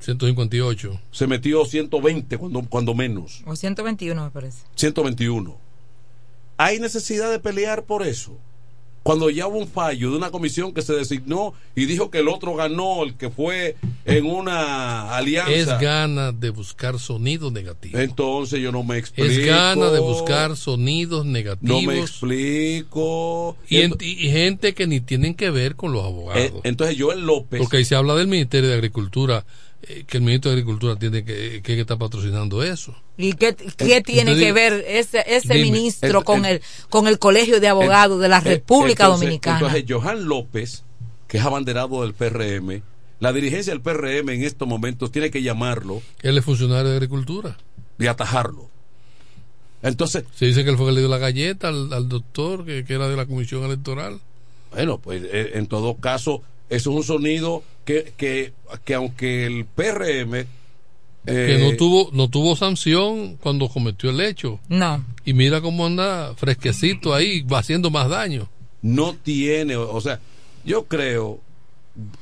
[0.00, 1.00] 158.
[1.10, 3.42] Se metió 120 cuando, cuando menos.
[3.46, 4.62] O 121 me parece.
[4.76, 5.56] 121.
[6.56, 8.38] ¿Hay necesidad de pelear por eso?
[9.08, 12.28] Cuando ya hubo un fallo de una comisión que se designó y dijo que el
[12.28, 15.50] otro ganó, el que fue en una alianza.
[15.50, 17.98] Es gana de buscar sonidos negativos.
[18.02, 19.30] Entonces yo no me explico.
[19.30, 21.84] Es gana de buscar sonidos No negativos.
[21.84, 23.56] me explico.
[23.68, 26.42] y, en- y gente que ni tienen que ver con los abogados.
[26.42, 27.60] Eh, entonces Joel López.
[27.60, 29.44] Porque ahí se habla del Ministerio de Agricultura,
[29.82, 32.94] eh, que el Ministro de Agricultura tiene que, que está patrocinando eso.
[33.16, 36.56] ¿Y qué, qué Eh, tiene entonces, que ver ese, ese dime, ministro el- con el-
[36.56, 39.58] el con el Colegio de Abogados de la Eh, República entonces- Dominicana?
[39.58, 40.84] Entonces, Johan López,
[41.26, 42.82] que es abanderado del PRM,
[43.20, 47.56] la dirigencia del PRM en estos momentos tiene que llamarlo Él es funcionario de Agricultura.
[47.98, 48.68] y atajarlo.
[49.82, 52.64] Entonces, Se dice que él fue el que le dio la galleta al, al doctor
[52.64, 54.20] que, que era de la Comisión Electoral.
[54.72, 58.52] bueno, pues en todo caso, eso es un sonido que, que,
[58.84, 60.32] que aunque el PRM...
[61.24, 64.60] que eh, no tuvo no tuvo sanción cuando cometió el hecho.
[64.68, 65.04] No.
[65.24, 68.48] Y mira cómo anda fresquecito ahí, va haciendo más daño.
[68.82, 70.20] no tiene, o sea,
[70.64, 71.40] yo creo,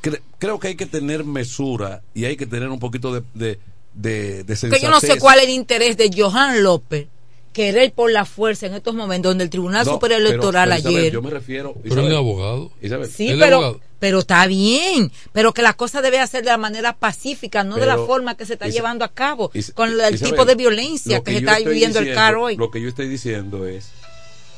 [0.03, 3.59] cre- creo que hay que tener mesura y hay que tener un poquito de, de,
[3.95, 7.09] de, de que yo no sé cuál es el interés de Johan López
[7.57, 10.79] querer por la fuerza en estos momentos donde el Tribunal No, Superior pero- Electoral pero,
[10.81, 11.73] Isabel, ayer yo me refiero.
[11.73, 12.71] Pero Isabel, él es abogado.
[12.83, 13.81] Isabel, Sí, pero, abogado.
[13.99, 17.87] pero está bien, pero que la cosa debe hacer de la manera pacífica, no de
[17.87, 20.55] la Pero, forma que se está llevando a cabo, Is- con el Isabel, tipo de
[20.55, 22.57] violencia que, se está viviendo el CAR hoy.
[22.59, 23.89] Lo que yo estoy diciendo es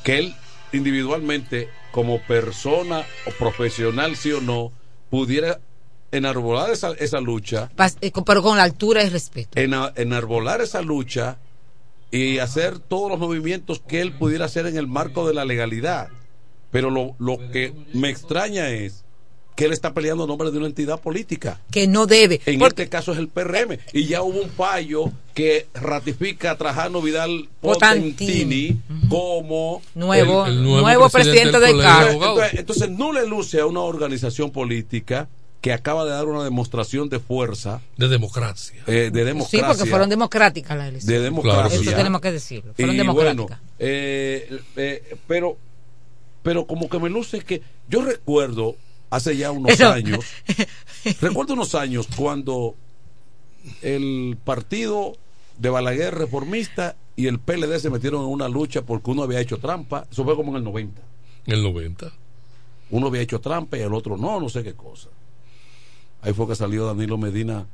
[0.03, 0.35] que él
[0.73, 4.73] individualmente, como persona o profesional, sí o no,
[5.09, 5.59] pudiera
[6.11, 9.57] enarbolar esa, esa lucha, Pas- eh, pero con la altura y respeto.
[9.57, 11.37] ena- enarbolar esa lucha
[12.11, 16.09] y hacer todos los movimientos que él pudiera hacer en el marco de la legalidad.
[16.71, 19.03] Pero lo, lo que me extraña es
[19.55, 21.59] que él está peleando en nombre de una entidad política.
[21.69, 22.39] Que no debe.
[22.45, 23.77] En porque- este caso es el PRM.
[23.91, 28.79] Y ya hubo un fallo que ratifica a Trajano Vidal Potentini.
[29.09, 32.05] Como Nuevo- El- el nuevo presidente del Colegio CAR.
[32.05, 32.37] de Abogados.
[32.39, 35.27] Entonces, entonces no le luce a una organización política
[35.61, 38.81] que acaba de dar una demostración de fuerza, De democracia.
[38.87, 39.67] eh, de sí, democracia.
[39.67, 41.17] porque fueron democráticas las elecciones.
[41.19, 41.79] de democracia.
[41.81, 42.73] Eso tenemos que decirlo.
[42.75, 43.59] Fueron Y democráticas.
[43.59, 45.57] bueno, eh, eh, pero,
[46.43, 48.75] pero como que me luce que yo recuerdo
[49.09, 50.25] hace ya unos Pero- años,
[51.21, 52.75] recuerdo unos años cuando
[53.81, 55.17] el partido
[55.57, 59.57] de Balaguer reformista y el PLD se metieron en una lucha porque uno había hecho
[59.57, 61.01] trampa, eso fue como en el 90.
[61.47, 62.11] En el 90.
[62.91, 65.09] Uno había hecho trampa y el otro no, no sé qué cosa.
[66.21, 67.65] Ahí fue que salió Danilo Medina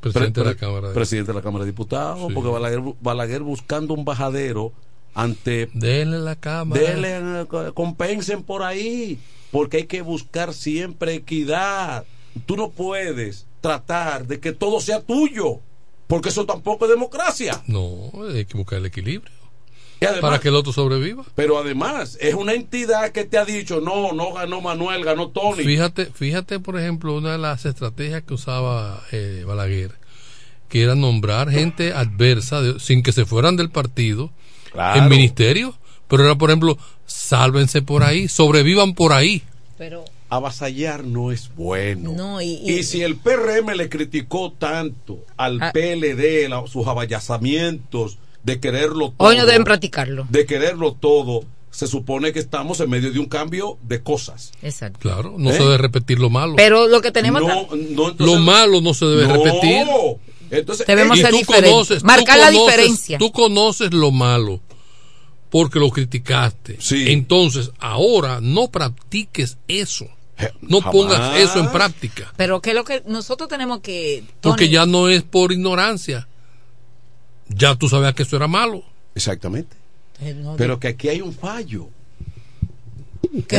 [0.00, 0.88] Presidente de la Cámara.
[0.88, 2.34] de- presidente de la Cámara de Diputados, Sí.
[2.34, 4.72] porque Balaguer, Balaguer buscando un bajadero
[5.14, 6.80] ante Denle la Cámara.
[6.80, 9.18] Denle, eh, co- compensen por ahí,
[9.50, 12.04] porque hay que buscar siempre equidad.
[12.46, 15.58] Tú no puedes tratar de que todo sea tuyo,
[16.06, 17.62] porque eso tampoco es democracia.
[17.66, 19.30] No, hay que buscar el equilibrio.
[20.00, 21.24] Y además- Para que el otro sobreviva.
[21.34, 25.62] Pero además, es una entidad que te ha dicho, no, no ganó Manuel, ganó Tony.
[25.62, 29.92] Fíjate, fíjate, por ejemplo, una de las estrategias que usaba eh, Balaguer,
[30.68, 34.30] que era nombrar gente adversa de- sin que se fueran del partido
[34.72, 35.02] Claro.
[35.02, 35.74] en ministerio.
[36.08, 36.76] Pero era, por ejemplo,
[37.06, 39.42] sálvense por ahí, sobrevivan por ahí.
[39.78, 42.12] Pero avasallar no es bueno.
[42.16, 45.70] No, y, Y si el PRM le criticó tanto al Ah.
[45.72, 50.26] PLD la- sus abayazamientos de quererlo todo, Hoy no deben practicarlo.
[50.30, 54.52] de quererlo todo, se supone que estamos en medio de un cambio de cosas.
[54.62, 54.98] Exacto.
[55.00, 55.54] Claro, no ¿Eh?
[55.56, 56.54] se debe repetir lo malo.
[56.56, 59.34] Pero lo que tenemos No, ta- no, entonces- lo malo no se debe No.
[59.44, 59.86] repetir.
[60.50, 61.70] Entonces, Debemos Y ser tú diferentes.
[61.72, 63.18] conoces- Marcar la conoces- diferencia.
[63.18, 64.60] Tú conoces lo malo
[65.48, 66.78] porque lo criticaste.
[67.12, 70.06] Entonces, ahora no practiques eso.
[70.62, 70.92] No jamás.
[70.92, 72.32] pongas eso en práctica.
[72.36, 76.26] Pero que lo que nosotros tenemos que Porque ya no es por ignorancia.
[77.54, 78.82] Ya tú sabías que eso era malo.
[79.14, 79.76] Exactamente.
[80.20, 81.88] eh, Pero que aquí hay un fallo.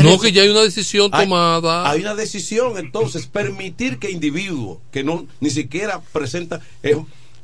[0.03, 1.89] No, que ya hay una decisión Hay- tomada.
[1.89, 6.97] Hay una decisión, entonces, permitir que individuos que no ni siquiera presentan es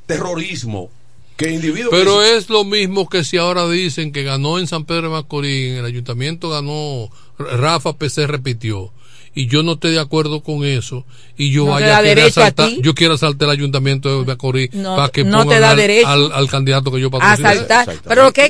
[0.08, 0.89] terrorismo,
[1.38, 4.68] que individuos que Pero si- es lo mismo que si ahora dicen que ganó en
[4.68, 8.91] San Pedro de Macorís, en el ayuntamiento ganó, Rafa PC repitió.
[9.38, 11.06] Y yo no estoy de acuerdo con eso.
[11.38, 12.80] Y yo No te vaya da a querer a asaltar, ti.
[12.82, 15.78] yo quiero asaltar el ayuntamiento de Macorís No, para que no te pongan da al,
[15.78, 16.08] derecho.
[16.08, 17.48] al- al candidato que yo patrocino.
[17.50, 17.96] asaltar.
[18.08, 18.46] Pero lo que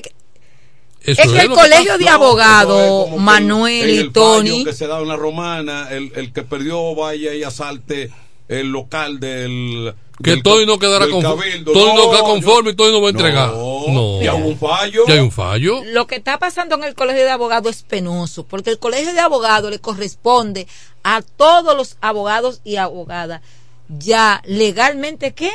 [1.02, 1.98] Eso es que el que colegio pasa.
[1.98, 6.32] de No, abogados, que Manuel y Tony, que se da en la romana, el, el
[6.32, 8.10] que perdió vaya y asalte
[8.48, 9.94] el local del.
[10.24, 11.46] Que del Tony no ca- quedará conforme.
[11.64, 13.50] Tony no queda yo- conforme y Tony no va a entregar.
[13.52, 14.22] No, No.
[14.22, 15.04] ya hubo un fallo.
[15.08, 15.82] Ya hay un fallo.
[15.86, 19.20] lo que está pasando en el colegio de abogados es penoso, porque el colegio de
[19.20, 20.68] abogados le corresponde
[21.04, 23.42] a todos los abogados y abogadas
[23.90, 25.52] ya legalmente qué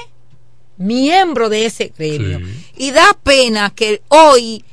[0.78, 2.40] miembro de ese gremio.
[2.76, 4.64] Y da pena que hoy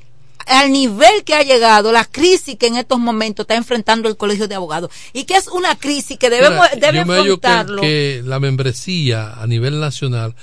[0.49, 4.47] al nivel que ha llegado la crisis que en estos momentos está enfrentando el colegio
[4.47, 7.81] de abogados y que es una crisis que debemos Mira, debe yo me hallo que,
[7.81, 10.35] que la membresía a nivel nacional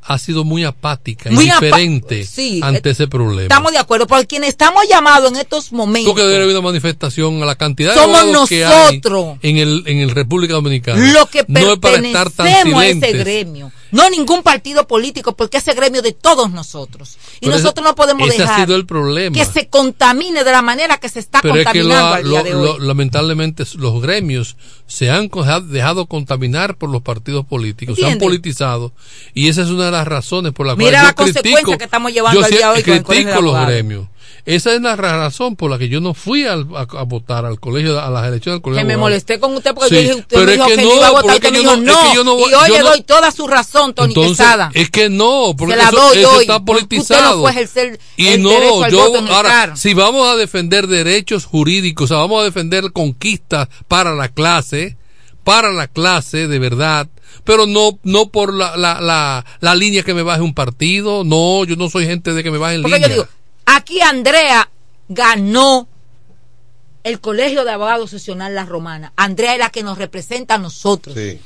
[0.00, 3.42] ha sido muy apática, Muy indiferente Sí, ante ese problema.
[3.42, 7.42] estamos de acuerdo por quienes estamos llamados en estos momentos Porque debe haber una manifestación
[7.42, 9.36] a la cantidad de Somos abogados que hay nosotros.
[9.42, 11.12] en el en el República Dominicana.
[11.12, 15.34] lo que no es para estar tan pertenecemos a ese gremio, no ningún partido político,
[15.36, 17.16] porque ese gremio de todos nosotros.
[17.40, 19.34] Y Pero nosotros no podemos ese ha dejar sido el problema.
[19.34, 22.24] que se contamine de la manera que se está Pero es que contaminando lo- al
[22.24, 25.30] día lo- de lo- lamentablemente los gremios se han
[25.68, 28.92] dejado contaminar por los partidos políticos, se han politizado
[29.34, 31.78] y esa es una de las razones por las Mira cuales la yo critico, consecuencia
[31.78, 34.06] que estamos llevando yo al día hoy con el los gremios.
[34.48, 37.44] Esa es la ra- razón por la que yo no fui al- a, a votar
[37.44, 38.82] al colegio a las elecciones del colegio.
[38.82, 40.66] Que de me molesté con usted porque Sí, yo dije, usted pero me es dijo
[40.68, 42.14] que que, no, iba a votar, porque usted me yo dijo no- no, es que
[42.16, 44.70] yo no y hoy yo le no- doy toda su razón, Tony Entonces, Quesada.
[44.72, 47.42] es que no, porque Se la eso, doy eso hoy, está porque usted politizado.
[47.42, 50.86] no ejercer y el no, derecho al yo voto en ahora, si vamos a defender
[50.86, 54.96] derechos jurídicos, o sea, vamos a defender conquistas para la clase,
[55.44, 57.06] para la clase de verdad,
[57.44, 61.64] pero no no por la, la, la, la línea que me baje un partido, no,
[61.64, 63.08] yo no soy gente de que me baje en Porque línea.
[63.08, 63.28] yo digo,
[63.76, 64.70] aquí Andrea
[65.08, 65.88] ganó
[67.04, 69.12] el Colegio de Abogados Sesional La Romana.
[69.16, 71.16] Andrea es la que nos representa a nosotros.
[71.16, 71.40] Sí.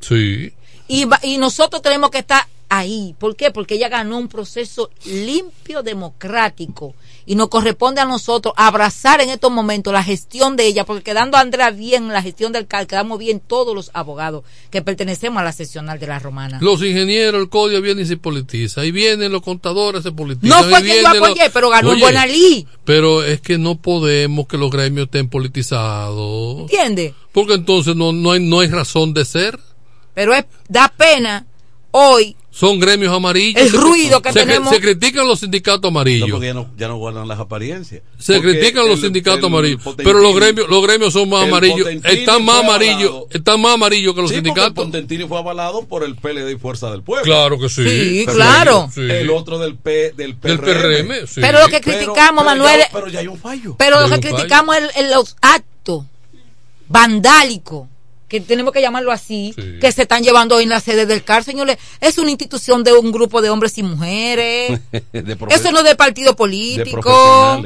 [0.00, 0.54] Sí.
[0.88, 2.46] Y nosotros tenemos que estar
[2.78, 3.14] ahí.
[3.18, 3.50] ¿Por qué?
[3.50, 6.94] Porque ella ganó un proceso limpio, democrático.
[7.26, 11.36] Y nos corresponde a nosotros abrazar en estos momentos la gestión de ella, porque quedando
[11.36, 15.52] Andrea bien la gestión del CAL, quedamos bien todos los abogados que pertenecemos a la
[15.52, 16.58] sesional de la Romana.
[16.60, 18.84] Los ingenieros, el código viene y se politiza.
[18.84, 20.48] Y vienen los contadores, se politizan.
[20.48, 22.66] no fue y quien yo los- apoyé, pero ganó Oye, Buenalí.
[22.84, 26.62] Pero es que no podemos que los gremios estén politizados.
[26.62, 27.12] ¿Entiendes?
[27.32, 29.58] Porque entonces no, no, hay, no hay razón de ser.
[30.14, 31.46] Pero es, da pena
[31.92, 33.62] hoy Son gremios amarillos.
[33.62, 36.28] El Se- ruido que se, tenemos- Se critican los sindicatos amarillos.
[36.30, 38.02] porque ya no, ya no guardan las apariencias.
[38.18, 39.80] se Porque critican los sindicatos el amarillos.
[39.96, 41.88] Pero los gremios, los gremios son más amarillos.
[42.04, 43.24] Están más amarillos.
[43.30, 44.68] Están más amarillos que los Sí, sindicatos.
[44.84, 47.24] el Potentini fue avalado por el PLD y Fuerza del Pueblo.
[47.24, 47.84] Claro que sí.
[47.88, 48.90] Sí, claro.
[48.94, 49.00] sí.
[49.00, 50.66] El otro del, P, del PRM.
[50.66, 51.40] Del PRM, sí.
[51.40, 53.76] Pero lo que Pero- criticamos, pero Manuel, ya- pero ya hay un fallo.
[53.78, 56.04] pero lo que criticamos es el- los actos
[56.88, 57.88] vandálicos
[58.32, 59.78] que tenemos que llamarlo así, Sí.
[59.78, 61.76] que se están llevando hoy en la sede del CAR, señores.
[62.00, 64.80] Es una institución de un grupo de hombres y mujeres.
[65.50, 67.62] Eso no es de partido político.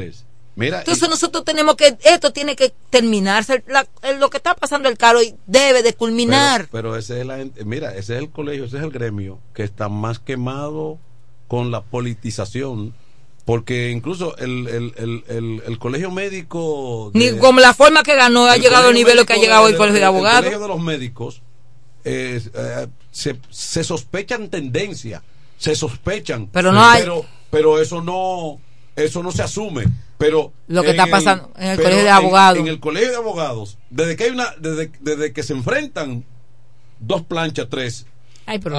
[0.55, 3.63] Mira, Entonces nosotros tenemos que, esto tiene que terminarse.
[3.67, 3.87] La-
[4.19, 6.67] lo que está pasando el CAR hoy debe de culminar.
[6.71, 9.63] Pero, pero ese es la, mira, ese es el colegio, ese es el gremio que
[9.63, 10.97] está más quemado
[11.47, 12.93] con la politización.
[13.47, 17.11] Porque incluso el, el, el, el, el colegio médico.
[17.13, 19.65] de- Ni como la forma que ganó ha el llegado al nivel que ha llegado
[19.67, 20.39] de- el colegio de el abogados.
[20.41, 21.41] colegio de los médicos
[22.03, 25.23] eh, eh, se, se sospechan tendencia,
[25.57, 26.47] se sospechan.
[26.51, 28.59] Pero no hay- Pero, pero eso no,
[28.97, 29.85] eso no se asume.
[30.17, 32.59] Pero Lo que está pasando en el colegio de abogados.
[32.59, 36.25] En, el colegio de abogados, desde que hay una, desde, desde que se enfrentan
[36.99, 38.05] dos planchas, tres.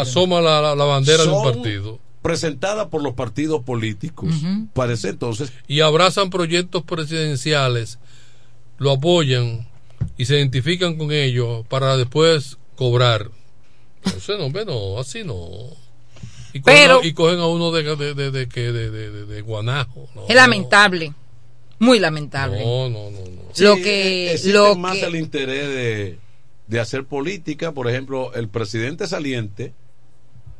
[0.02, 1.98] Asoma la, la- la bandera de un partido.
[2.28, 4.28] Presentadas por los partidos políticos.
[4.74, 7.98] Parece entonces Y abrazan proyectos presidenciales.
[8.78, 9.66] Lo apoyan.
[10.18, 13.30] y se identifican con ellos para después cobrar.
[14.04, 15.48] Entonces, no, hombre, no, así no.
[16.52, 19.10] Y cogen, Pero- a, y cogen a uno de, de, de, de, que- de, de-
[19.10, 20.06] de- de guanajo.
[20.14, 21.12] No, Es lamentable.
[21.78, 22.62] Muy lamentable.
[22.64, 23.20] No, no, no.
[23.20, 23.42] no.
[23.58, 26.18] Lo que- existe lo más que- el interés de,
[26.66, 27.72] de hacer política.
[27.72, 29.72] Por ejemplo, el presidente saliente,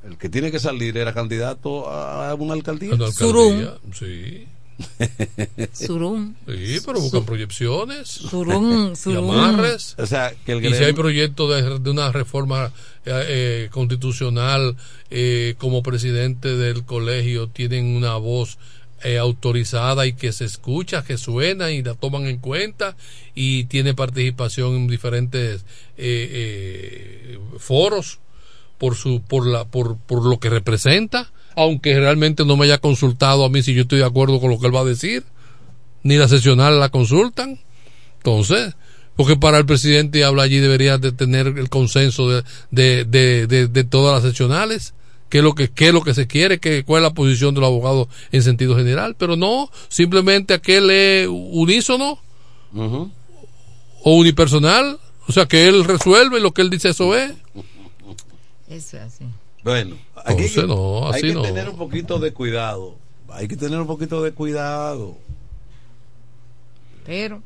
[0.05, 2.93] el que tiene que salir, era candidato a una alcaldía.
[2.93, 4.47] A una alcaldía, Sí.
[5.73, 6.35] Surum.
[6.47, 8.09] Sí, pero buscan proyecciones.
[8.09, 9.31] Surum, Y surum.
[9.33, 9.95] amarres.
[9.99, 12.73] O sea, que el y si hay proyecto de, de una reforma
[13.05, 14.77] eh, eh, constitucional
[15.11, 18.59] eh, como presidente del colegio tienen una voz
[19.03, 22.97] eh, autorizada y que se escucha, que suena y la toman en cuenta
[23.35, 25.63] y tiene participación en diferentes
[25.97, 28.21] eh, eh, foros
[28.79, 33.45] por su por la por, por lo que representa aunque realmente no me haya consultado
[33.45, 35.25] a mí si yo estoy de acuerdo con lo que él va a decir
[36.05, 37.59] ni la sesional la consultan.
[38.19, 38.75] Entonces
[39.17, 43.67] porque para el presidente habla allí debería de tener el consenso de, de, de, de-
[43.67, 44.95] de todas las seccionales
[45.29, 47.55] qué es lo que qué es lo que se quiere qué, cuál es la posición
[47.55, 49.17] del abogado en sentido general.
[49.19, 52.19] Pero no simplemente aquel es unísono
[54.05, 57.33] o unipersonal o sea que él resuelve lo que él dice eso es
[58.69, 59.25] Eso es así.
[59.65, 60.61] Bueno, aquí hay que,
[61.09, 61.43] hay así que no.
[61.43, 62.97] tener un poquito de cuidado.
[63.31, 65.17] Hay que tener un poquito de cuidado.
[67.05, 67.43] Pero.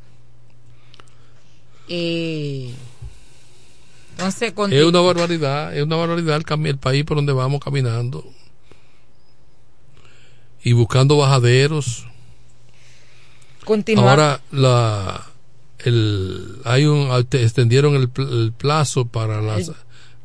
[1.88, 2.72] Eh,
[4.12, 8.24] entonces, Es una barbaridad, es una barbaridad el, el país por donde vamos caminando.
[10.62, 12.06] Y buscando bajaderos.
[13.64, 14.10] Continuar.
[14.10, 15.26] Ahora la
[15.78, 19.74] el hay un te- extendieron el, el plazo para las, El-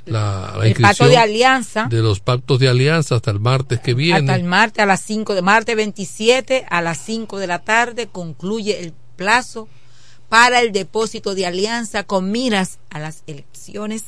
[0.08, 3.94] la, la el pacto de alianza de los pactos de alianza hasta el martes que
[3.94, 4.20] viene.
[4.20, 8.08] hasta el martes a las 5 de martes 27 a las 5 de la tarde
[8.08, 9.68] concluye el plazo
[10.30, 14.04] para el depósito de alianza con miras a las elecciones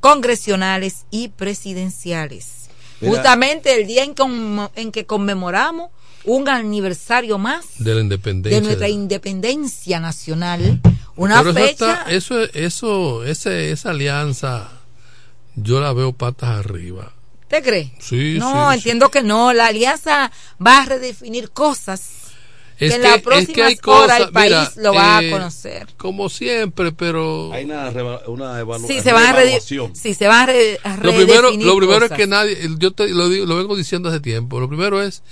[0.00, 2.68] congresionales y presidenciales.
[3.00, 3.14] Mira.
[3.14, 5.90] Justamente el día en, conmo- en que conmemoramos
[6.24, 8.60] un aniversario más de la independencia.
[8.60, 10.80] de nuestra independencia nacional,
[11.16, 14.68] una Pero eso fecha está- eso, eso, ese, esa alianza,
[15.56, 17.12] yo la veo patas arriba.
[17.48, 17.92] ¿Te cree?
[17.98, 19.52] Sí, no, sí, entiendo que no.
[19.52, 20.30] La alianza
[20.64, 22.08] va a redefinir cosas
[22.78, 24.94] Es que en las que- es que hay próximas horas cosas- el país mira, lo
[24.94, 25.86] va eh, a conocer.
[25.96, 27.52] Como siempre, pero.
[27.52, 29.96] Hay una, reva- una evalu- Sí, se van a, reevaluación.
[29.96, 32.92] sí, se van a, re- a Lo primero, redefinir lo primero es que nadie, yo
[32.92, 35.22] te, lo, digo- lo vengo diciendo hace tiempo, lo primero es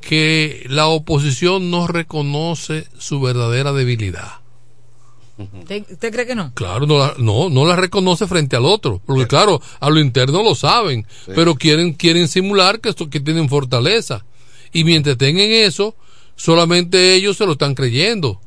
[0.00, 4.34] que la oposición no reconoce su verdadera debilidad.
[5.36, 6.52] ¿Usted, usted cree que no?
[6.54, 10.42] Claro, no la, no, no la reconoce frente al otro, porque claro, a lo interno
[10.44, 11.32] lo saben, Sí.
[11.34, 14.24] pero quieren, quieren simular que, esto, que tienen fortaleza.
[14.72, 15.96] Y mientras tengan eso,
[16.36, 18.40] solamente ellos se lo están creyendo.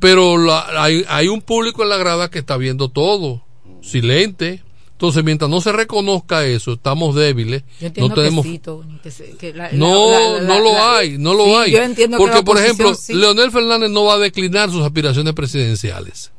[0.00, 3.42] Pero la- hay, hay un público en la grada que está viendo todo,
[3.82, 4.62] silente.
[4.94, 7.62] Entonces, mientras no se reconozca eso, estamos débiles.
[7.80, 10.60] Yo entiendo no tenemos que sí, Tony, que se- que la- no, la- la- no
[10.60, 11.70] lo hay, no lo Sí, hay.
[11.72, 13.12] Yo entiendo que Porque, por ejemplo, sí.
[13.12, 16.30] Leonel Fernández no va a declinar sus aspiraciones presidenciales.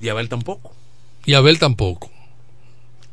[0.00, 0.72] Y Abel tampoco.
[1.24, 2.10] Y Abel tampoco.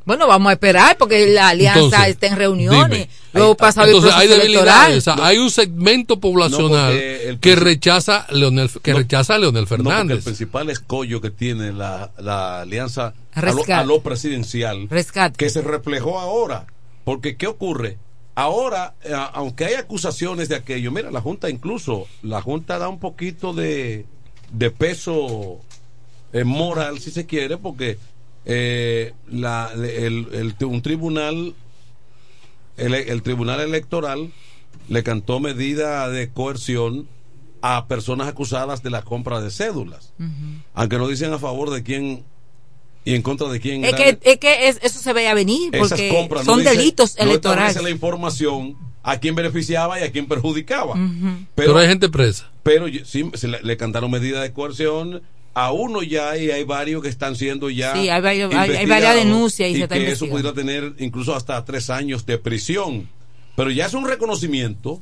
[0.05, 2.89] Bueno, vamos a esperar porque la alianza Entonces, está en reuniones.
[2.89, 3.09] dime.
[3.33, 4.97] Luego pasado el Entonces hay proceso debilidades, electoral.
[4.97, 9.63] o sea, hay un segmento poblacional el que rechaza Leonel, que No, rechaza a Leonel
[9.63, 10.23] No, porque el Fernández.
[10.25, 15.37] principal escollo que tiene la, la alianza a lo, a lo presidencial, Rescate.
[15.37, 16.65] que se reflejó ahora.
[17.05, 17.97] Porque, ¿qué ocurre?
[18.35, 22.99] Ahora, eh, aunque hay acusaciones de aquello, mira, la Junta incluso, la Junta da un
[22.99, 24.05] poquito de,
[24.51, 25.59] de peso
[26.33, 27.97] eh, moral, si se quiere, porque
[28.45, 31.55] eh, la, el, el- un tribunal,
[32.77, 34.31] el, el tribunal electoral
[34.89, 37.07] le cantó medida de coerción
[37.61, 40.13] a personas acusadas de la compra de cédulas,
[40.73, 42.23] aunque no dicen a favor de quién
[43.05, 43.85] y en contra de quién.
[43.85, 46.45] Es que, es que es- eso se veía venir esas porque compras.
[46.45, 47.69] no son dice- delitos no electorales.
[47.69, 50.93] establece la información a quién beneficiaba y a quién perjudicaba.
[50.95, 51.45] Ujú.
[51.55, 52.49] pero, hay gente presa.
[52.63, 55.21] Pero yo- sí, se le, le cantaron medidas de coerción
[55.55, 58.85] a uno ya y hay varios que están siendo ya Sí, hay varios- hay- hay
[58.87, 62.37] varias denuncias y y se está que eso pudiera tener incluso hasta tres años de
[62.39, 63.07] prisión.
[63.55, 65.01] Pero ya es un reconocimiento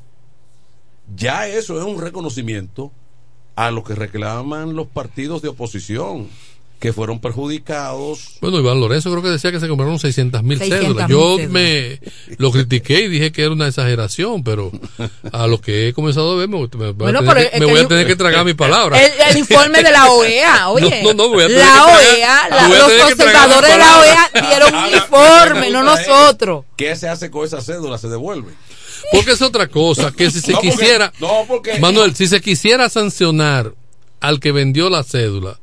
[1.16, 2.92] ya eso es un reconocimiento
[3.56, 6.28] a lo que reclaman los partidos de oposición
[6.82, 10.80] que fueron perjudicados Bueno, Iván Lorenzo creo que decía que se compraron 600 mil 600.000
[10.82, 11.10] cédulas.
[11.10, 12.00] Yo me
[12.40, 14.72] lo critiqué y dije que era una exageración, pero
[15.32, 17.66] a lo que he comenzado a ver me, me voy, Bueno, a, tener, que, me
[17.68, 19.00] que voy a el- tener que tragar mis palabras.
[19.00, 21.04] El, el informe de la OEA, oye.
[21.04, 24.00] No, no, no, voy a tener la que tragar- OEA, la- los observadores de la
[24.00, 26.66] OEA dieron un informe, no nosotros.
[26.76, 28.02] ¿qué se hace con esas cédulas?
[28.02, 28.56] se devuelven
[29.12, 32.42] Porque es otra cosa, que si se No, porque- quisiera, no, porque- Manuel, si se
[32.42, 33.74] quisiera sancionar
[34.20, 35.60] al que vendió la cédula,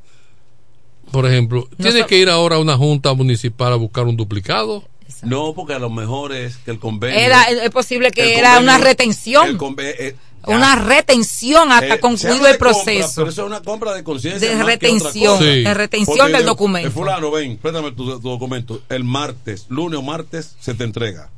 [1.10, 4.84] Por ejemplo, ¿tiene No que ir ahora a una junta municipal a buscar un duplicado?
[5.22, 7.18] No, porque a lo mejor es que el convenio.
[7.18, 9.48] Era, es posible que el era convenio- una retención.
[9.48, 10.14] el eh,
[10.46, 13.12] una retención hasta eh, concluido el compra, proceso.
[13.16, 14.48] pero eso es una compra de conciencia.
[14.56, 16.88] De retención, de retención Porque del de- documento.
[16.88, 18.80] eh, fulano, ven, préstame tu, tu documento.
[18.88, 21.30] El martes, lunes o martes, se te entrega.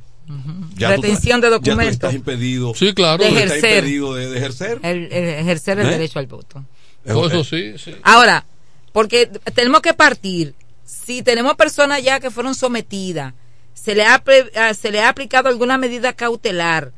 [0.77, 1.91] Ya tú- Retención de Ya tú documento.
[1.91, 2.73] estás impedido.
[2.75, 3.23] Sí, claro.
[3.23, 3.77] De estás ejercer.
[3.79, 4.79] impedido de, de ejercer.
[4.83, 5.89] El, el ejercer el ¿Eh?
[5.91, 6.63] derecho al voto.
[7.03, 7.95] Eso sí, sí.
[8.03, 8.45] Ahora,
[8.91, 10.53] porque tenemos que partir.
[10.85, 13.33] Si tenemos personas ya que fueron sometidas,
[13.73, 14.23] se le ha,
[14.55, 16.91] ah, se le ha aplicado alguna medida cautelar,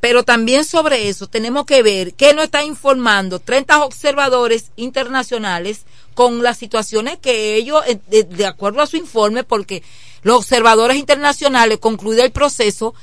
[0.00, 5.82] pero también sobre eso tenemos que ver qué nos está informando 30 observadores internacionales
[6.14, 9.82] con las situaciones que ellos, eh, de, de acuerdo a su informe, porque
[10.22, 12.94] los observadores internacionales, concluido el proceso,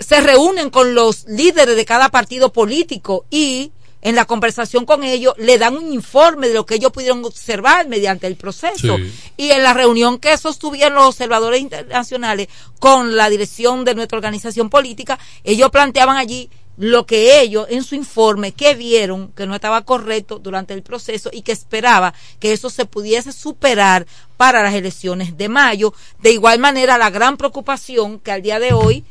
[0.00, 3.72] se reúnen con los líderes de cada partido político y
[4.02, 7.88] en la conversación con ellos le dan un informe de lo que ellos pudieron observar
[7.88, 8.96] mediante el proceso.
[8.96, 9.12] Sí.
[9.36, 14.70] Y en la reunión que sostuvieron los observadores internacionales con la dirección de nuestra organización
[14.70, 19.84] política, ellos planteaban allí lo que ellos en su informe que vieron que no estaba
[19.84, 25.36] correcto durante el proceso y que esperaba que eso se pudiese superar para las elecciones
[25.36, 25.92] de mayo.
[26.20, 29.04] De igual manera, la gran preocupación que al día de hoy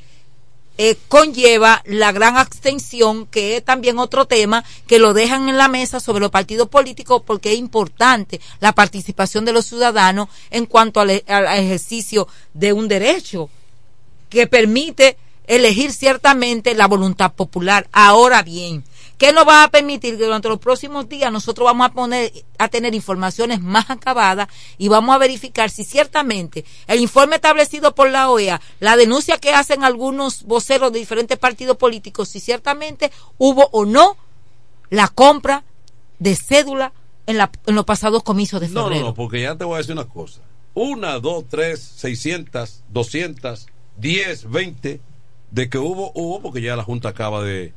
[0.77, 5.67] eh, conlleva la gran abstención, que es también otro tema que lo dejan en la
[5.67, 10.99] mesa sobre los partidos políticos porque es importante la participación de los ciudadanos en cuanto
[10.99, 13.49] al, al ejercicio de un derecho
[14.29, 15.17] que permite
[15.47, 17.87] elegir ciertamente la voluntad popular.
[17.91, 18.83] Ahora bien,
[19.17, 22.67] ¿qué nos va a permitir que durante los próximos días nosotros vamos a poner a
[22.67, 24.47] tener informaciones más acabadas
[24.77, 29.53] y vamos a verificar si ciertamente el informe establecido por la OEA, la denuncia que
[29.53, 34.17] hacen algunos voceros de diferentes partidos políticos, si ciertamente hubo o no
[34.89, 35.63] la compra
[36.19, 36.93] de cédula
[37.25, 39.01] en, la, en los pasados comicios de No, febrero.
[39.01, 40.41] no, no, porque ya te voy a decir una cosa.
[40.73, 45.01] Una, dos, tres, seiscientas, doscientas, diez, veinte,
[45.51, 47.73] de que hubo, hubo, porque ya la Junta acaba de,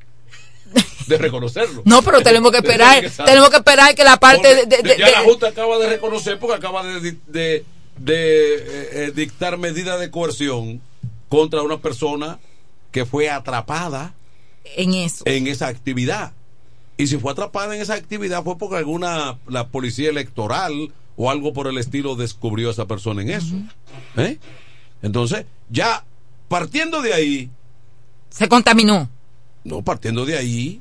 [1.10, 1.82] de reconocerlo.
[1.84, 5.48] No, pero tenemos que esperar, tenemos que esperar que la parte de, ya la Junta
[5.48, 7.64] acaba de reconocer porque acaba de, di- de,
[7.98, 10.80] de, eh, eh, dictar medidas de coerción
[11.28, 12.38] contra una persona
[12.92, 14.14] que fue atrapada
[14.76, 15.22] en eso.
[15.26, 16.32] en esa actividad.
[16.96, 21.52] Y si fue atrapada en esa actividad fue porque alguna, la policía electoral o algo
[21.52, 23.54] por el estilo descubrió a esa persona en eso.
[24.16, 24.38] ¿Eh?
[25.02, 26.04] Entonces, ya
[26.48, 27.50] partiendo de ahí,
[28.28, 29.08] se contaminó.
[29.64, 30.80] No, partiendo de ahí,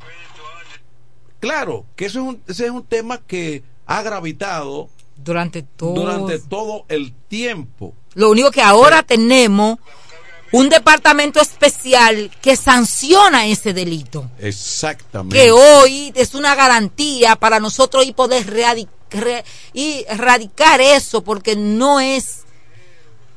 [1.40, 6.40] claro, que eso es un, ese es un tema que ha gravitado durante todo durante
[6.40, 7.94] todo el tiempo.
[8.14, 9.78] Lo único que ahora tenemos
[10.52, 14.30] un departamento especial que sanciona ese delito.
[14.40, 15.36] Exactamente.
[15.36, 18.48] Que hoy es una garantía para nosotros y poder
[20.08, 22.46] erradicar eso porque no es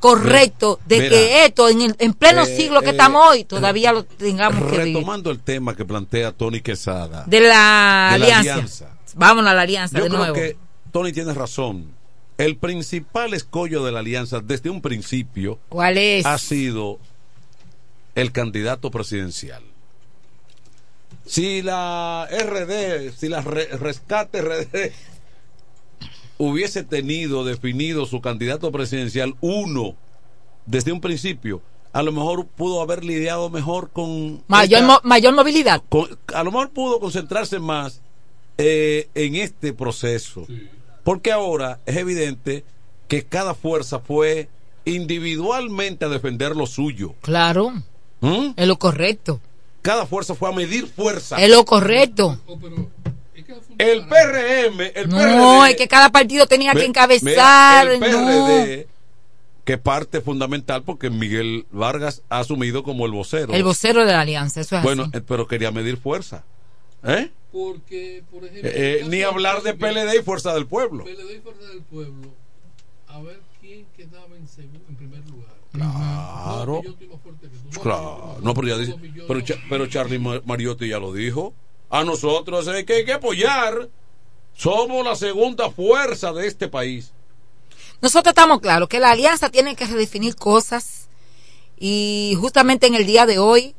[0.02, 3.44] correcto de Mira, que esto en, el- en pleno eh, siglo que eh, estamos hoy
[3.44, 4.96] todavía lo tengamos que vivir.
[4.96, 7.24] Retomando el tema que plantea Tony Quesada.
[7.26, 8.52] De la de la alianza.
[8.52, 8.88] alianza.
[9.14, 10.34] Vámonos a la alianza Yo de creo nuevo.
[10.34, 10.56] que
[10.90, 11.86] Tony tiene razón.
[12.38, 16.26] El principal escollo de la alianza desde un principio ¿Cuál es?
[16.26, 16.98] ha sido
[18.14, 19.62] el candidato presidencial.
[21.24, 24.92] Si la RD, si la re- Rescate RD
[26.50, 29.94] hubiese tenido definido su candidato presidencial uno
[30.66, 31.60] desde un principio,
[31.92, 35.82] a lo mejor pudo haber lidiado mejor con mayor, esta- mo- mayor movilidad.
[35.88, 38.00] con- a lo mejor pudo concentrarse más
[38.58, 40.46] eh, en este proceso.
[41.04, 42.64] Porque ahora es evidente
[43.08, 44.48] que cada fuerza fue
[44.84, 47.14] individualmente a defender lo suyo.
[47.22, 47.72] Claro.
[48.20, 48.50] ¿Mm?
[48.56, 49.40] Es lo correcto.
[49.80, 51.36] Cada fuerza fue a medir fuerza.
[51.42, 52.38] Es lo correcto.
[53.78, 57.86] El PRM, el No, PRD, es que cada partido tenía que Ve- encabezar.
[57.86, 58.46] mira, el no.
[58.46, 58.86] PRD,
[59.64, 63.52] que parte fundamental porque Miguel Vargas ha asumido como el vocero.
[63.52, 65.18] El vocero de la alianza, eso es Bueno, así.
[65.18, 66.44] eh, pero quería medir fuerza.
[67.04, 67.30] ¿Eh?
[67.52, 71.04] Porque, por ejemplo, Eh, el ni hablar de PLD y Fuerza del Pueblo.
[71.04, 72.28] PLD y Fuerza del Pueblo,
[73.08, 75.52] a ver quién quedaba en, segu- en primer lugar.
[75.72, 76.66] Claro.
[76.74, 77.68] No, que yo estoy más fuerte que tú.
[77.74, 78.36] No, Claro.
[78.42, 78.94] No, pero ya dice,
[79.28, 81.54] pero, pero Charlie Ma- Mariotti ya lo dijo.
[81.92, 83.90] A nosotros hay que, hay que apoyar.
[84.56, 87.12] Somos la segunda fuerza de este país.
[88.00, 91.08] Nosotros estamos claros que la alianza tiene que redefinir cosas
[91.78, 93.74] y justamente en el día de hoy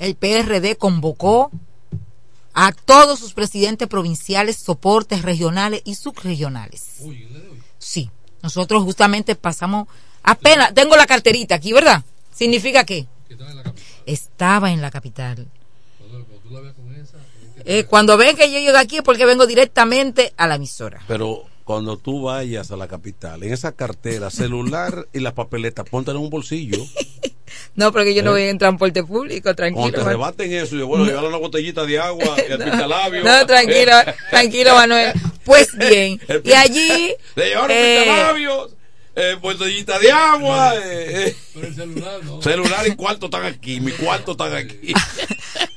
[0.00, 1.52] el PRD convocó
[2.54, 7.02] a todos sus presidentes provinciales, soportes regionales y subregionales.
[7.78, 8.10] Sí,
[8.42, 9.86] nosotros justamente pasamos
[10.24, 12.04] apenas, tengo la carterita aquí, ¿verdad?
[12.34, 13.06] ¿Significa qué?
[14.06, 15.46] Estaba en la capital.
[17.64, 21.00] Eh, cuando ven que yo llego aquí es porque vengo directamente a la emisora.
[21.08, 26.10] Pero cuando tú vayas a la capital, en esa cartera, celular y la papeleta, ponte
[26.10, 26.78] en un bolsillo.
[27.76, 28.32] No, porque yo no ¿Eh?
[28.32, 29.82] voy en transporte público, tranquilo.
[29.82, 33.24] Cuando te rebaten eso, yo, bueno, llevar una botellita de agua, el pintalabio.
[33.24, 33.92] No, tranquilo,
[34.30, 35.12] tranquilo, Manuel.
[35.44, 37.14] Pues bien, El y allí...
[37.34, 38.76] Le llevaron eh, pintalabios,
[39.16, 41.36] eh, botellita de agua, eh, eh.
[41.54, 42.42] Pero el celular no.
[42.42, 44.92] celular y cuarto están aquí, mi cuarto están aquí.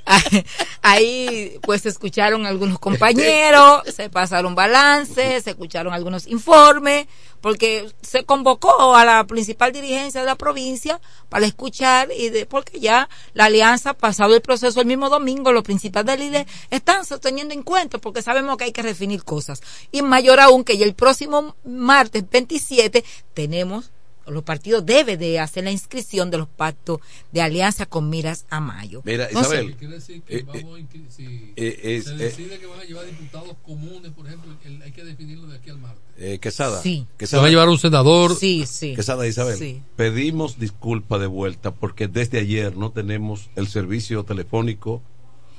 [0.81, 7.07] ahí pues se escucharon algunos compañeros, se pasaron balance, se escucharon algunos informes,
[7.41, 10.99] porque se convocó a la principal dirigencia de la provincia
[11.29, 15.63] para escuchar y de, porque ya la alianza pasado el proceso el mismo domingo, los
[15.63, 19.61] principales líderes están sosteniendo en cuenta porque sabemos que hay que definir cosas.
[19.91, 23.03] Y mayor aún que ya el próximo martes 27
[23.33, 23.91] tenemos
[24.27, 26.99] los partidos deben de hacer la inscripción de los pactos
[27.31, 29.01] de alianza con miras a mayo.
[29.05, 32.59] Mira, Entonces, Isabel, Quiere decir que eh, vamos a si eh, es- se eh, decide
[32.59, 35.77] que van a llevar diputados comunes, por ejemplo, el- hay que definirlo de aquí al
[35.79, 36.01] martes.
[36.17, 37.05] eh, Quesada, Sí.
[37.17, 38.35] Quesada, Van a llevar un senador.
[38.35, 38.95] Sí, sí.
[38.95, 39.81] Quesada Isabel, Sí.
[39.95, 45.01] pedimos disculpa de vuelta porque desde ayer no tenemos el servicio telefónico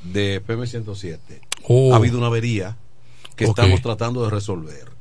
[0.04, 1.40] de FM 107.
[1.64, 1.92] Oh.
[1.92, 2.76] Ha habido una avería
[3.36, 4.97] que estamos tratando de resolver.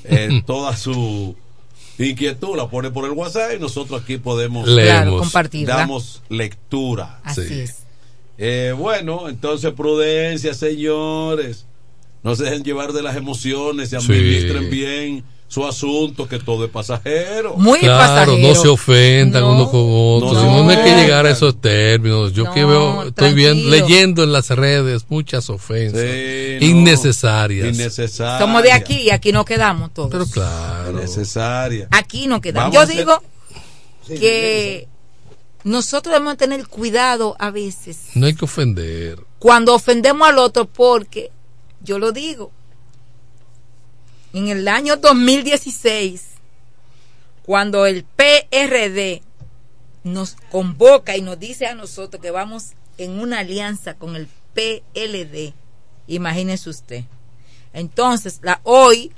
[0.46, 1.34] toda su
[1.98, 4.64] inquietud la pone por el WhatsApp y nosotros aquí podemos.
[4.64, 5.76] Claro, compartirla.
[5.76, 7.20] Damos lectura.
[7.24, 7.60] Así Sí.
[7.60, 7.78] es.
[8.38, 11.66] Eh, bueno, entonces prudencia, señores.
[12.22, 13.96] No se dejen llevar de las emociones Sí.
[13.96, 17.56] administren bien su asunto, que todo es pasajero.
[17.56, 18.38] Muy Claro, pasajero.
[18.48, 19.52] no se ofendan No.
[19.52, 20.32] unos con otros.
[20.32, 22.32] No, no, no hay que llegar a esos términos.
[22.32, 26.66] Yo No, que veo, estoy viendo, leyendo en las redes muchas ofensas Sí, no.
[26.66, 27.74] innecesarias.
[27.74, 28.38] Innecesaria.
[28.38, 30.10] Somos de aquí y aquí no quedamos todos.
[30.10, 30.92] Pero claro.
[30.92, 31.86] Innecesaria.
[31.90, 32.72] Aquí no quedamos.
[32.74, 33.22] Vamos Yo digo
[34.08, 34.88] que
[35.64, 39.18] nosotros debemos tener cuidado a veces No hay que ofender.
[39.38, 41.30] cuando ofendemos al otro porque,
[41.82, 42.50] yo lo digo,
[44.32, 46.24] en el año 2016,
[47.44, 49.22] cuando el PRD
[50.04, 55.54] nos convoca y nos dice a nosotros que vamos en una alianza con el PLD,
[56.06, 57.04] imagínese usted.
[57.72, 59.12] Entonces, la hoy,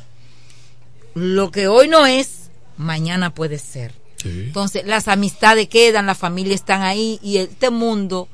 [1.14, 3.92] lo que hoy no es, mañana puede ser.
[4.16, 4.44] Sí.
[4.46, 8.28] Entonces, las amistades quedan, las familias están ahí y este mundo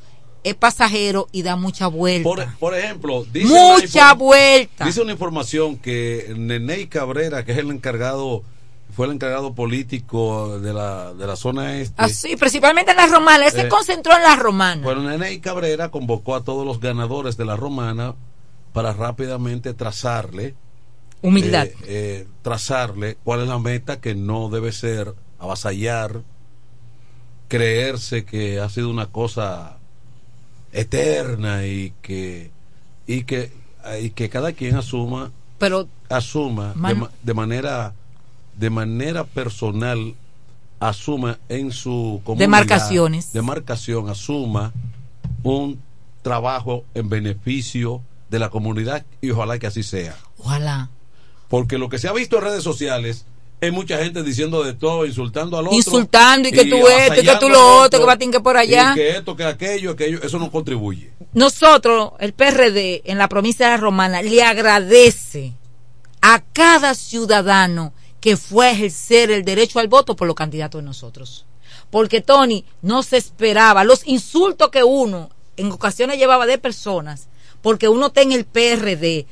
[0.45, 2.29] es pasajero y da mucha vuelta.
[2.29, 4.85] Por, por ejemplo, dice mucha vuelta.
[4.85, 8.43] Dice una información que Neney Cabrera, que es el encargado,
[8.97, 11.95] fue el encargado político de la, de la zona este.
[12.03, 13.47] Así, principalmente en la romana.
[13.47, 14.83] Él se Eh, concentró en la romana.
[14.83, 18.15] Bueno, Neney Cabrera convocó a todos los ganadores de la romana
[18.73, 20.55] para rápidamente trazarle.
[21.23, 21.67] Humildad.
[21.67, 26.23] eh, eh, trazarle cuál es la meta que no debe ser avasallar,
[27.49, 29.77] creerse que ha sido una cosa
[30.73, 32.51] eterna y que
[33.07, 33.53] y que
[34.03, 37.95] y que cada quien asuma Pero asuma de, Man- ma- de manera
[38.57, 40.15] de manera personal
[40.81, 43.33] asuma en su comunidad Demarcaciones.
[43.33, 44.73] demarcación asuma
[45.43, 45.81] un
[46.23, 50.91] trabajo en beneficio de la comunidad y ojalá que así sea ojalá.
[51.49, 53.25] porque lo que se ha visto en redes sociales
[53.61, 55.77] es mucha gente diciendo de todo, insultando al otro.
[55.77, 58.93] Insultando y que tú esto, y que tú lo otro, que batín que por allá.
[58.93, 61.11] Y que esto, que aquello, aquello, eso no contribuye.
[61.35, 65.53] Nosotros, el PRD, en la provincia de la Romana, le agradece
[66.23, 70.87] a cada ciudadano que fue a ejercer el derecho al voto por los candidatos de
[70.87, 71.47] nosotros.
[71.91, 77.29] Porque Tony no se esperaba los insultos que uno en ocasiones llevaba de personas,
[77.63, 79.27] porque uno está en el PRD.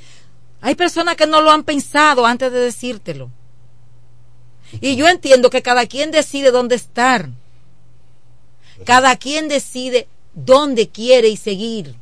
[0.61, 3.31] Hay personas que no lo han pensado antes de decírtelo.
[4.81, 7.31] Y yo entiendo que cada quien decide dónde estar.
[8.85, 11.95] Cada quien decide dónde quiere y seguir.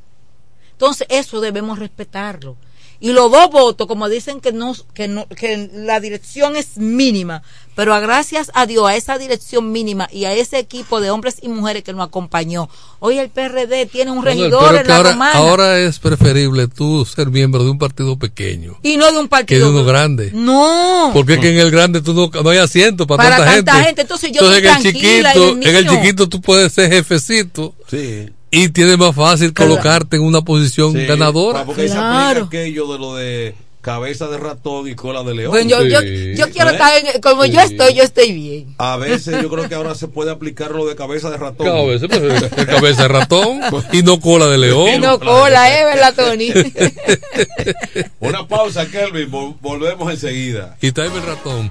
[0.73, 2.57] Entonces, eso debemos respetarlo.
[3.01, 7.43] Y los dos votos, como dicen que no, que no, que la dirección es mínima,
[7.75, 11.37] pero a gracias a Dios, a esa dirección mínima y a ese equipo de hombres
[11.43, 12.71] y mujeres que nos acompañó,
[13.01, 17.05] hoy el PRD tiene un regidor pero en la ahora, romana ahora es preferible tú
[17.05, 19.71] ser miembro de un partido pequeño y no de un que de partido.
[19.71, 20.31] uno grande.
[20.33, 21.11] No.
[21.13, 23.73] Porque es que en el grande tú no, no hay asiento para, Para tanta, tanta
[23.73, 23.87] gente.
[23.87, 27.75] gente, entonces yo Entonces, estoy en el chiquito, en el chiquito tú puedes ser jefecito.
[27.89, 28.31] Sí.
[28.51, 29.73] Y tienes más fácil Claro.
[29.73, 31.65] colocarte en una posición Sí, ganadora.
[31.65, 35.53] Porque ahí se aplica aquello de lo de cabeza de ratón y cola de león.
[35.53, 36.73] Bueno, yo, yo, yo quiero ¿Eh?
[36.73, 38.75] estar en- como yo estoy, yo estoy bien.
[38.79, 41.69] A veces yo creo que ahora se puede aplicar lo de cabeza de ratón.
[41.91, 42.03] Es
[42.67, 43.61] cabeza de ratón
[43.93, 44.89] y no cola de león.
[44.95, 45.85] Y no cola, ¿eh?
[45.85, 46.53] ¿Verdad, Tony?
[48.21, 49.31] Una pausa, Kelvin.
[49.31, 50.77] vol- volvemos enseguida.
[50.81, 51.71] Y tráeme el ratón.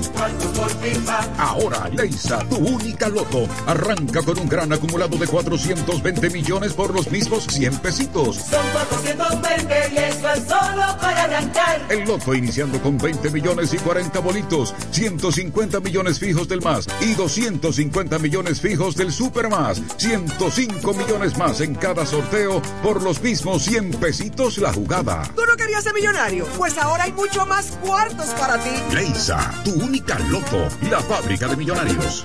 [1.38, 7.10] Ahora, Leisa, tu única loto, arranca con un gran acumulado de 420 millones por los
[7.10, 8.36] mismos 100 pesitos.
[8.36, 11.86] Son 420 y eso es solo para arrancar.
[11.90, 17.14] El loto iniciando con 20 millones y 40 bolitos, 150 millones fijos del más y
[17.14, 23.62] 250 millones fijos del super más, 105 millones más en cada sorteo por los mismos
[23.62, 25.22] 100 pesitos la jugada.
[25.34, 26.46] ¿Tú no querías ser millonario?
[26.56, 28.70] Pues ahora hay mucho más cuartos para ti.
[28.92, 32.24] Leisa, tu única loto, la fábrica de millonarios.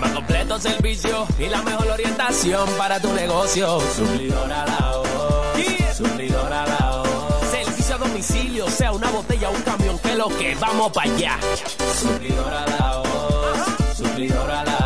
[0.00, 3.80] Más completo servicio y la mejor orientación para tu negocio.
[3.94, 5.96] Suplidora la voz.
[5.96, 7.50] Suplidora la voz.
[7.50, 11.38] Servicio a domicilio, sea una botella o un camión, que lo que vamos para allá.
[12.00, 13.96] Suplidora la voz.
[13.96, 14.79] Suplidora la voz.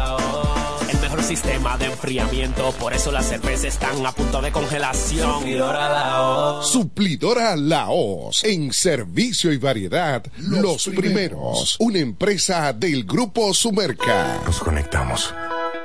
[1.35, 5.41] Sistema de enfriamiento, por eso las cervezas están a punto de congelación.
[5.41, 6.71] Suplidora la voz.
[6.71, 8.45] Suplidora Laos.
[8.45, 11.75] En servicio y variedad, los, primeros.
[11.81, 14.43] Una empresa del Grupo Sumerca.
[14.47, 15.35] Nos conectamos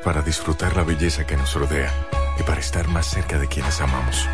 [0.04, 1.92] para disfrutar la belleza que nos rodea
[2.40, 4.28] y para estar más cerca de quienes amamos.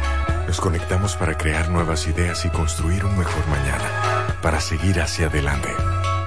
[0.48, 5.70] Nos conectamos para crear nuevas ideas y construir un mejor mañana, para seguir hacia adelante.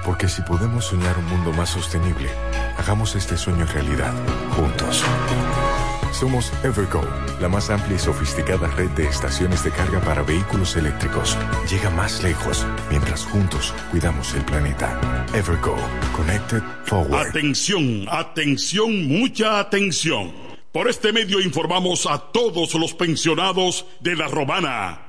[0.05, 2.29] Porque si podemos soñar un mundo más sostenible,
[2.77, 4.13] hagamos este sueño realidad,
[4.55, 5.03] juntos.
[6.11, 7.01] Somos Evergo,
[7.39, 11.37] la más amplia y sofisticada red de estaciones de carga para vehículos eléctricos.
[11.69, 15.25] Llega más lejos mientras juntos cuidamos el planeta.
[15.33, 15.75] Evergo,
[16.15, 17.27] Connected Forward.
[17.29, 20.31] Atención, atención, mucha atención.
[20.71, 25.08] Por este medio informamos a todos los pensionados de La Romana,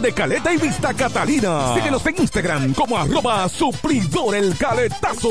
[0.00, 1.74] de Caleta y Vista Catalina.
[1.74, 5.30] Síguenos en Instagram como arroba suplidor el caletazo.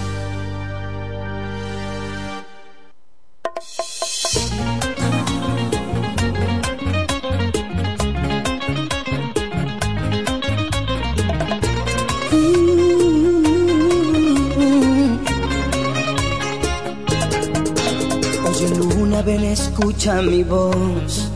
[19.81, 21.31] Escucha mi voz,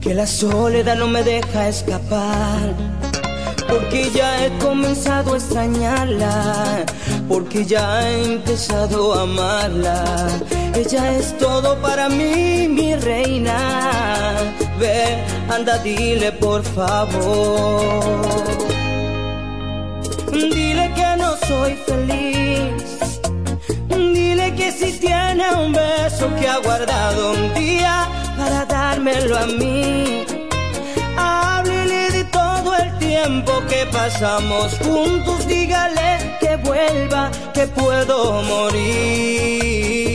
[0.00, 2.74] que la soledad no me deja escapar,
[3.68, 6.84] porque ya he comenzado a extrañarla,
[7.28, 10.28] porque ya he empezado a amarla.
[10.74, 14.34] Ella es todo para mí, mi reina.
[14.80, 18.02] Ve, anda, dile por favor.
[20.32, 22.37] Dile que no soy feliz.
[24.78, 30.24] Si tiene un beso que ha guardado un día para dármelo a mí.
[31.16, 35.48] Háblele de todo el tiempo que pasamos juntos.
[35.48, 40.07] Dígale que vuelva, que puedo morir.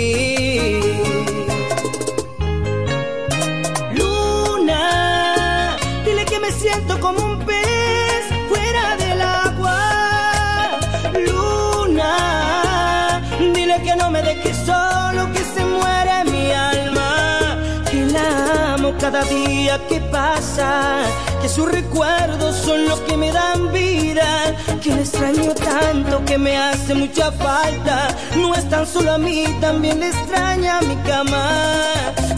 [19.13, 21.03] Cada día que pasa,
[21.39, 24.55] que sus recuerdos son los que me dan vida.
[24.81, 28.07] Que le extraño tanto que me hace mucha falta.
[28.35, 31.47] No es tan solo a mí, también le extraña mi cama.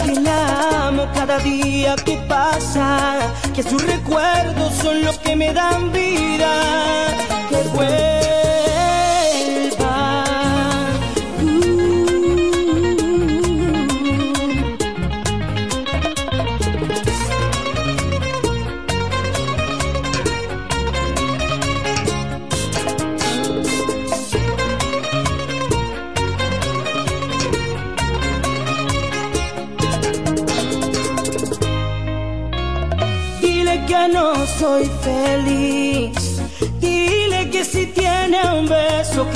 [0.03, 3.19] Que la amo cada día que pasa,
[3.55, 6.05] que sus recuerdos son los que me dan vida.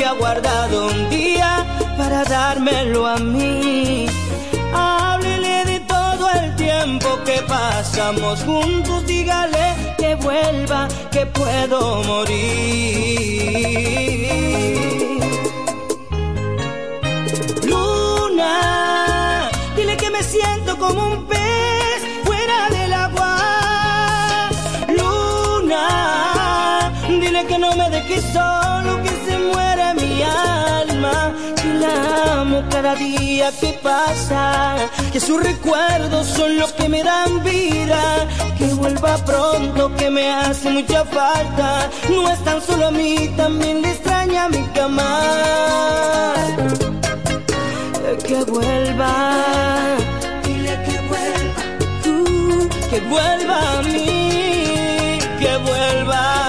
[0.10, 1.66] Beso que ha guardado un día
[1.98, 4.08] para dármelo a mí.
[4.74, 9.06] Háblele de todo el tiempo que pasamos juntos.
[9.06, 12.40] Dígale que vuelva, que puedo morir.
[17.66, 24.50] Luna, dile que me siento como un pez fuera del agua.
[24.98, 28.69] Luna, dile que no me deje solo,
[31.00, 31.34] alma.
[31.80, 34.76] La amo cada día que pasa,
[35.12, 38.28] que sus recuerdos son los que me dan vida.
[38.58, 41.90] Que vuelva pronto, que me hace mucha falta.
[42.10, 45.20] No es tan solo a mí, también le extraña mi cama
[48.18, 49.14] que vuelva.
[50.44, 51.64] Dile que vuelva.
[52.04, 56.49] Tú, que vuelva a mí, que vuelva.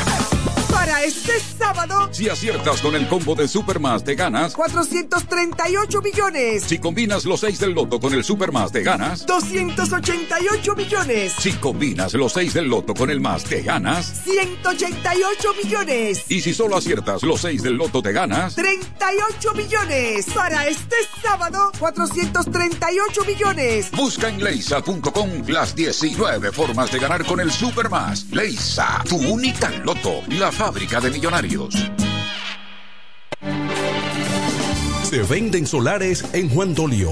[0.81, 4.55] Para este sábado, Si aciertas con el combo de Supermas, te ganas.
[4.55, 6.63] 438 millones.
[6.63, 9.27] Si combinas los 6 del loto con el Supermas, te ganas.
[9.27, 11.33] 288 millones.
[11.37, 14.23] Si combinas los 6 del loto con el más, te ganas.
[14.23, 16.23] 188 millones.
[16.29, 18.55] Y si solo aciertas los 6 del loto, te ganas.
[18.55, 20.25] 38 millones.
[20.33, 23.91] Para este sábado, 438 millones.
[23.91, 28.25] Busca en leisa.com las 19 formas de ganar con el Supermas.
[28.31, 31.75] Leisa, tu única loto, la fábrica de millonarios.
[35.03, 37.11] Se venden solares en Juan Dolio,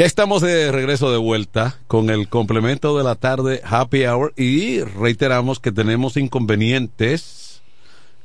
[0.00, 4.80] Ya estamos de regreso de vuelta con el complemento de la tarde Happy Hour y
[4.80, 7.60] reiteramos que tenemos inconvenientes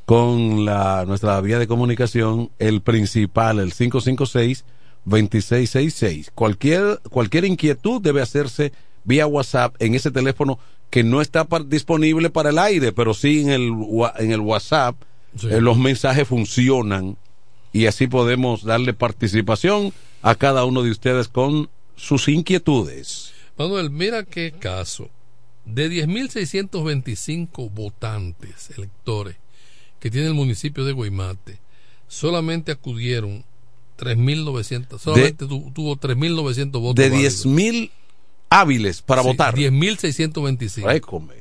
[0.06, 6.30] con la nuestra vía de comunicación, el principal, el 556-2666.
[6.34, 8.72] Cualquier, cualquier inquietud debe hacerse
[9.04, 10.58] vía WhatsApp en ese teléfono
[10.90, 13.74] que no está par- disponible para el aire, pero sí en el,
[14.20, 14.96] en el WhatsApp
[15.44, 17.18] eh, los mensajes funcionan
[17.74, 19.92] y así podemos darle participación
[20.26, 23.32] a cada uno de ustedes con sus inquietudes.
[23.58, 25.10] Manuel, mira qué caso.
[25.66, 29.36] De 10.625 votantes, electores,
[30.00, 31.60] que tiene el municipio de Guaymate,
[32.08, 33.44] solamente acudieron
[33.98, 36.96] 3.900, solamente tu- tuvo 3.900 votos.
[36.96, 37.46] De válidos.
[37.46, 37.92] 10.000
[38.50, 39.56] hábiles para Sí, votar.
[39.56, 40.86] 10.625.
[40.88, 41.36] Récome.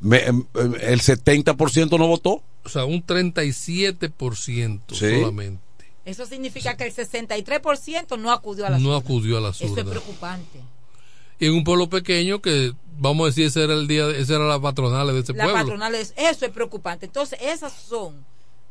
[0.00, 2.42] Me- em, em, el 70% no votó.
[2.64, 5.10] O sea, un 37% Sí.
[5.20, 5.60] solamente
[6.06, 9.84] Eso significa que el 63% no acudió a la no acudió a la Eso es
[9.84, 10.60] preocupante.
[11.38, 14.46] Y en un pueblo pequeño que, vamos a decir, ese era el día, esa era
[14.46, 15.60] la patronal de ese La pueblo.
[15.60, 17.04] patronal es, eso es preocupante.
[17.06, 18.24] Entonces, esas son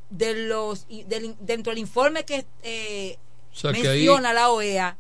[0.10, 3.18] de los del- dentro del informe que eh,
[3.53, 4.98] O sea, que ahí- menciona la OEA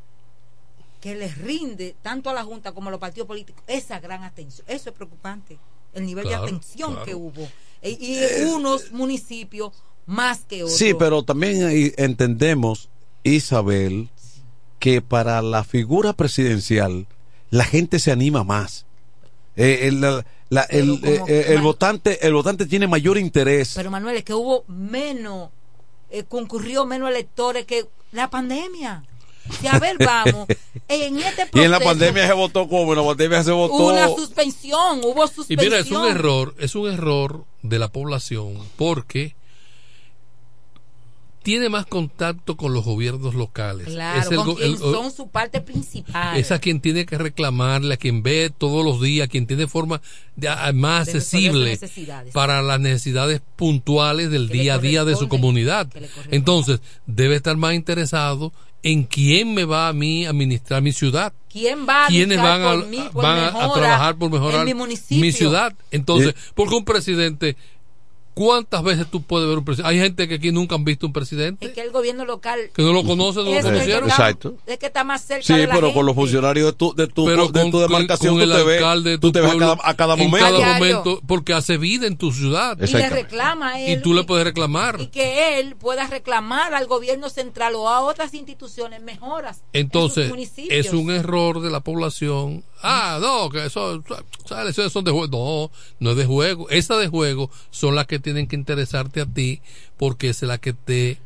[1.01, 4.65] que les rinde tanto a la Junta como a los partidos políticos esa gran atención.
[4.67, 5.57] Eso es preocupante,
[5.93, 7.05] el nivel Claro, de atención claro.
[7.05, 7.47] que hubo.
[7.81, 9.71] E- y unos municipios
[10.05, 10.77] más que otros.
[10.77, 12.89] Sí, pero también entendemos,
[13.23, 14.09] Isabel,
[14.79, 17.07] que para la figura presidencial
[17.49, 18.85] la gente se anima más.
[19.55, 23.73] Eh, el, la- la- el, como- eh, el votante el votante tiene mayor interés.
[23.75, 25.49] Pero Manuel, es que hubo menos,
[26.11, 29.03] eh, concurrió menos electores que la pandemia.
[29.61, 30.47] Si a ver, vamos,
[30.87, 33.73] en este y en la pandemia se votó como en la pandemia se votó.
[33.75, 35.59] hubo una suspensión, hubo Y suspensión.
[35.71, 39.35] mira, es un error, es un error de la población porque
[41.45, 43.85] tiene más contacto con los gobiernos locales.
[43.87, 46.37] Claro, es el con go- quien el- son su parte principal.
[46.37, 49.67] es a quien tiene que reclamarle, a quien ve todos los días, a quien tiene
[49.67, 50.01] forma
[50.35, 51.79] de- a- más De accesible
[52.33, 55.87] para las necesidades puntuales del día a día de su comunidad.
[56.31, 58.51] Entonces, debe estar más interesado
[58.81, 61.31] en quién me va a mí administrar mi ciudad.
[61.51, 64.73] ¿Quién va a quiénes van, a, mí, por van a- trabajar por mejorar en mi
[64.73, 65.31] municipio?
[65.31, 65.73] ciudad.
[65.91, 67.55] Entonces, porque un presidente,
[68.35, 69.89] ¿cuántas veces tú puedes ver un presidente?
[69.91, 72.83] Hay gente que aquí nunca han visto un presidente Es que el gobierno local que
[72.83, 74.07] no lo conoce, no lo conocieron.
[74.09, 74.55] Exacto.
[74.67, 77.07] Es que está más cerca Sí, de la pero con los funcionarios de tu, de
[77.07, 79.41] tu, Pero de con- tu demarcación con tú el te ves, alcalde de tú te
[79.41, 80.47] ves a cada, a cada en momento.
[80.61, 82.77] cada momento, porque hace vida en tu ciudad.
[82.79, 84.99] y le reclama a él Y tú le puedes reclamar.
[85.01, 90.23] y que él pueda reclamar al gobierno central o a otras instituciones mejoras Entonces, en
[90.23, 90.85] sus municipios.
[90.85, 92.63] es un error de la población.
[92.87, 94.03] Ah, no, que eso,
[94.45, 95.27] esas elecciones son de juego.
[95.27, 96.69] No, no es de juego.
[96.69, 99.61] Esas de juego son las que tienen que interesarte a ti
[99.97, 101.17] porque es la que te,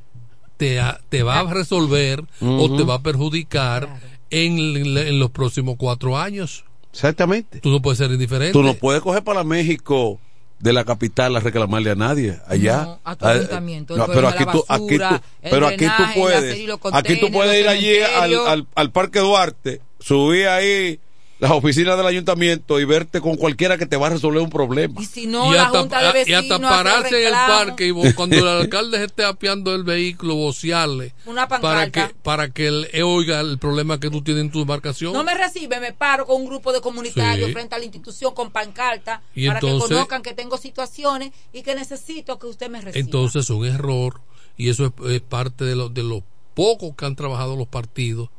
[0.56, 4.00] te, va a resolver o te va a perjudicar
[4.30, 4.58] en,
[4.98, 6.64] en los próximos cuatro años.
[6.94, 7.60] Exactamente.
[7.60, 8.54] Tú no puedes ser indiferente.
[8.54, 10.18] Tú no puedes coger para México
[10.60, 12.84] de la capital a reclamarle a nadie allá.
[12.84, 16.04] No, a tu ayuntamiento, el no, pero aquí tú, aquí basura, tú, pero aquí tú
[16.16, 21.00] puedes, aquí tú puedes ir allí al, al, al Parque Duarte, subir ahí
[21.40, 25.02] las oficinas del ayuntamiento y verte con cualquiera que te va a resolver un problema.
[25.02, 27.92] Y si no, y la hasta, Junta de y hasta pararse en el parque y
[28.14, 32.08] cuando el alcalde esté apiando el vehículo, vocearle Una para pancarta.
[32.10, 35.14] que, para que él oiga el problema que tú tienes en tu embarcación.
[35.14, 37.54] No me recibe, me paro con un grupo de comunitarios Sí.
[37.54, 41.74] frente a la institución con pancarta Y para que conozcan que tengo situaciones y que
[41.74, 43.00] necesito que usted me reciba.
[43.00, 44.20] Entonces es un error
[44.58, 46.22] y eso es, es parte de lo, de lo
[46.54, 48.30] poco que han trabajado los partidos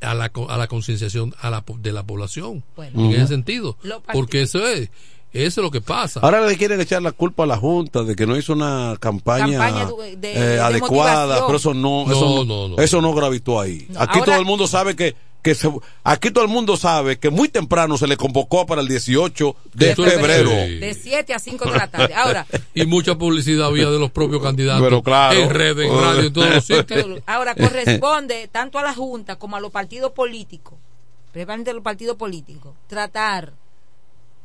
[0.00, 3.04] a la, co- a la concienciación a la, po- de la población Bueno.
[3.06, 3.76] en ese sentido.
[4.12, 4.90] Porque eso es,
[5.32, 6.20] eso es lo que pasa.
[6.20, 9.58] Ahora le quieren echar la culpa a la Junta de que no hizo una campaña,
[9.58, 11.46] Campaña de- de- eh, de adecuada, motivación.
[11.46, 12.82] pero eso no, No, eso no, no, no.
[12.82, 13.86] eso no gravitó ahí.
[13.90, 15.70] No, aquí ahora- todo el mundo sabe que, que se-
[16.04, 19.94] aquí todo el mundo sabe que muy temprano se le convocó para el 18 de
[19.94, 20.50] febrero.
[20.50, 20.78] sí.
[20.78, 22.12] De 7 a 5 de la tarde.
[22.14, 25.38] Ahora, Y mucha publicidad había de los propios candidatos Pero claro.
[25.40, 27.06] en redes, en radio, en todos los sitios.
[27.26, 30.74] ahora corresponde tanto a la Junta como a los partidos políticos,
[31.32, 33.52] principalmente a los partidos políticos, tratar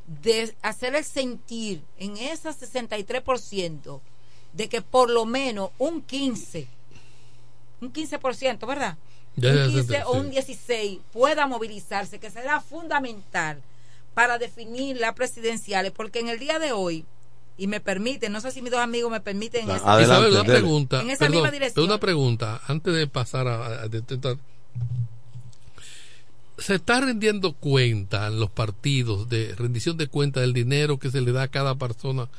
[0.08, 4.00] de hacerles sentir en ese 63%
[4.54, 6.68] de que por lo menos un 15,
[7.82, 8.98] un 15%, ¿verdad?
[9.36, 10.02] Ya, un ya, 15 sí.
[10.06, 13.62] o un 16 pueda movilizarse, que será fundamental
[14.14, 17.04] para definir las presidenciales, porque en el día de hoy,
[17.58, 19.64] y me permiten, no sé si mis dos amigos me permiten...
[19.70, 21.02] esa- Isabel, Adelante, una pregunta.
[21.02, 21.86] En esa perdón, misma dirección.
[21.86, 24.38] Una pregunta, antes de pasar a, a detectar.
[26.58, 31.22] ¿Se está rendiendo cuenta en los partidos de rendición de cuenta del dinero que se
[31.22, 32.30] le da a cada persona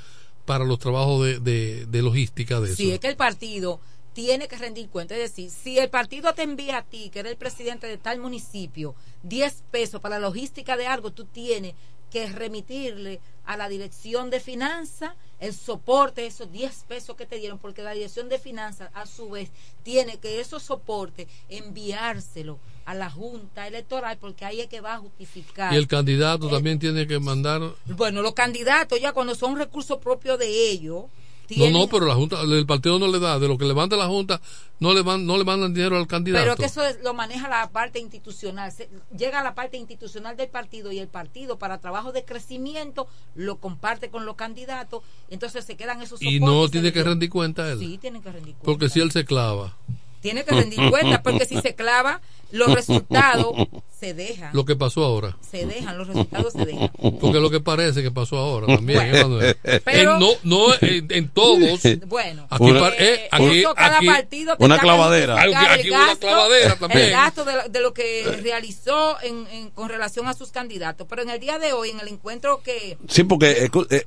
[0.46, 2.76] para los trabajos de, de, de logística de eso?
[2.76, 3.80] Sí, es que el partido
[4.16, 5.14] tiene que rendir cuenta.
[5.14, 8.18] Es decir, si el partido te envía a ti, que eres el presidente de tal
[8.18, 8.94] municipio,
[9.24, 11.74] 10 pesos para la logística de algo, tú tienes
[12.10, 17.38] que remitirle a la dirección de finanzas el soporte de esos 10 pesos que te
[17.38, 19.50] dieron, porque la dirección de finanzas, a su vez,
[19.82, 24.98] tiene que esos soportes enviárselo a la Junta Electoral, porque ahí es que va a
[24.98, 25.72] justificar.
[25.72, 27.60] Y el candidato también tiene que mandar.
[27.86, 31.04] Bueno, los candidatos ya cuando son recursos propios de ellos,
[31.46, 33.96] tienen- no, pero la junta, el partido no le da, de lo que le manda
[33.96, 34.40] la junta,
[34.80, 36.44] no le man- no le mandan dinero al candidato.
[36.44, 38.70] Pero que eso es- lo maneja la parte institucional.
[38.72, 43.06] Se- llega a la parte institucional del partido y el partido para trabajo de crecimiento
[43.34, 45.02] lo comparte con los candidatos.
[45.30, 47.78] Entonces se quedan esos y no tiene que rendir cuenta él.
[47.78, 48.64] Sí, tienen que rendir cuenta.
[48.64, 49.76] Porque si él se clava.
[50.26, 52.20] Tiene que rendir cuenta porque si se clava,
[52.50, 53.54] los resultados
[54.00, 54.50] se dejan.
[54.54, 55.36] Lo que pasó ahora.
[55.48, 56.90] Se dejan, los resultados se dejan.
[57.20, 58.98] Porque lo que parece que pasó ahora también.
[59.10, 59.40] Bueno.
[59.40, 59.56] ¿eh?
[59.84, 61.80] Pero- En no, no en, en todos.
[62.06, 65.40] Bueno, Aquí, Una- eh, aquí, cada aquí- partido Una clavadera.
[65.40, 67.04] Aquí- una gasto, clavadera también.
[67.04, 71.06] El gasto de, lo- de lo que realizó en, en- con relación a sus candidatos.
[71.08, 72.98] Pero en el día de hoy, en el encuentro que.
[73.08, 74.04] Sí, porque eh, eh,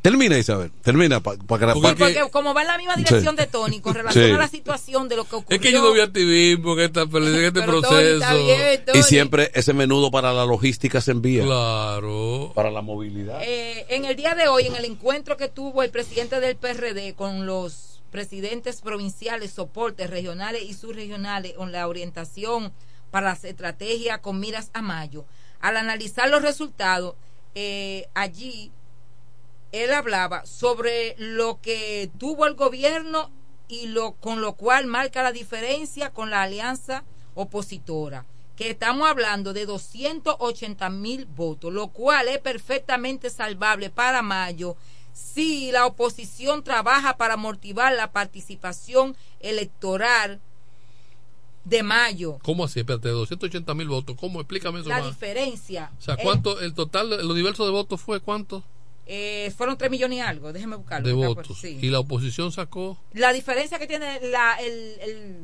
[0.00, 3.42] termina Isabel, termina para que Porque- Sí, porque como va en la misma dirección Sí.
[3.42, 4.30] de Tony con relación Sí.
[4.32, 5.56] a la situación de lo que ocurrió.
[5.56, 7.08] Es que yo no vi activismo en, esta, en
[7.44, 7.98] este Tony, proceso.
[8.00, 8.98] está bien, Tony.
[8.98, 11.44] y siempre ese menudo para la logística se envía.
[11.44, 12.52] Claro.
[12.54, 13.40] Para la movilidad.
[13.42, 17.14] Eh, en el día de hoy, en el encuentro que tuvo el presidente del PRD
[17.14, 22.72] con los presidentes provinciales, soportes regionales y subregionales con la orientación
[23.10, 25.24] para las estrategias con miras a mayo,
[25.60, 27.14] al analizar los resultados,
[27.54, 28.70] eh, allí
[29.72, 33.30] él hablaba sobre lo que tuvo el gobierno
[33.68, 37.04] y lo con lo cual marca la diferencia con la alianza
[37.34, 38.26] opositora
[38.56, 44.76] que estamos hablando de 280 mil votos, lo cual es perfectamente salvable para mayo
[45.14, 50.40] si la oposición trabaja para motivar la participación electoral
[51.64, 52.38] de mayo.
[52.42, 52.80] ¿Cómo así?
[52.80, 54.16] Espérate, 280 mil votos.
[54.18, 54.40] ¿Cómo?
[54.40, 55.06] Explícame eso La más.
[55.08, 56.60] diferencia O sea, es- ¿cuánto?
[56.60, 58.62] El total, el universo de votos fue cuánto?
[59.14, 61.06] Eh, fueron 3 millones y algo, déjeme buscarlo.
[61.06, 61.58] De votos.
[61.60, 61.78] sí.
[61.82, 62.96] Y la oposición sacó.
[63.12, 65.36] La diferencia que tiene la, el, el,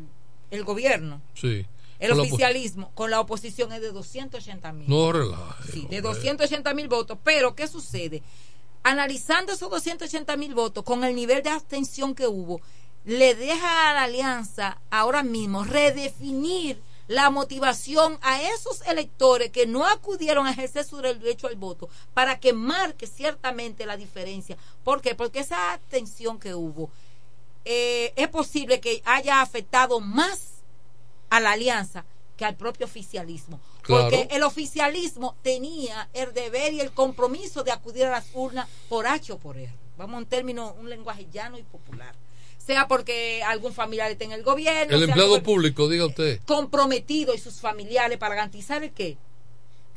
[0.50, 1.66] el gobierno, Sí.
[1.98, 4.88] el Con oficialismo, con la oposición es de 280 mil.
[4.88, 5.64] No relaje.
[5.72, 6.00] Sí, de hombre.
[6.00, 7.18] 280 mil votos.
[7.22, 8.22] Pero, ¿qué sucede?
[8.84, 12.62] Analizando esos 280 mil votos con el nivel de abstención que hubo,
[13.04, 19.86] le deja a la alianza ahora mismo redefinir la motivación a esos electores que no
[19.86, 24.56] acudieron a ejercer su derecho al voto para que marque ciertamente la diferencia.
[24.84, 25.14] ¿Por qué?
[25.14, 26.90] Porque esa abstención que hubo
[27.64, 30.62] eh, es posible que haya afectado más
[31.30, 32.04] a la alianza
[32.36, 33.58] que al propio oficialismo.
[33.82, 34.04] Claro.
[34.04, 39.06] Porque el oficialismo tenía el deber y el compromiso de acudir a las urnas por
[39.06, 39.72] H o por R.
[39.96, 42.14] Vamos a un término, un lenguaje llano y popular.
[42.68, 44.94] Sea porque algún familiar está en el gobierno.
[44.94, 46.38] El empleado público, diga usted.
[46.44, 49.16] comprometido y sus familiares para garantizar el qué?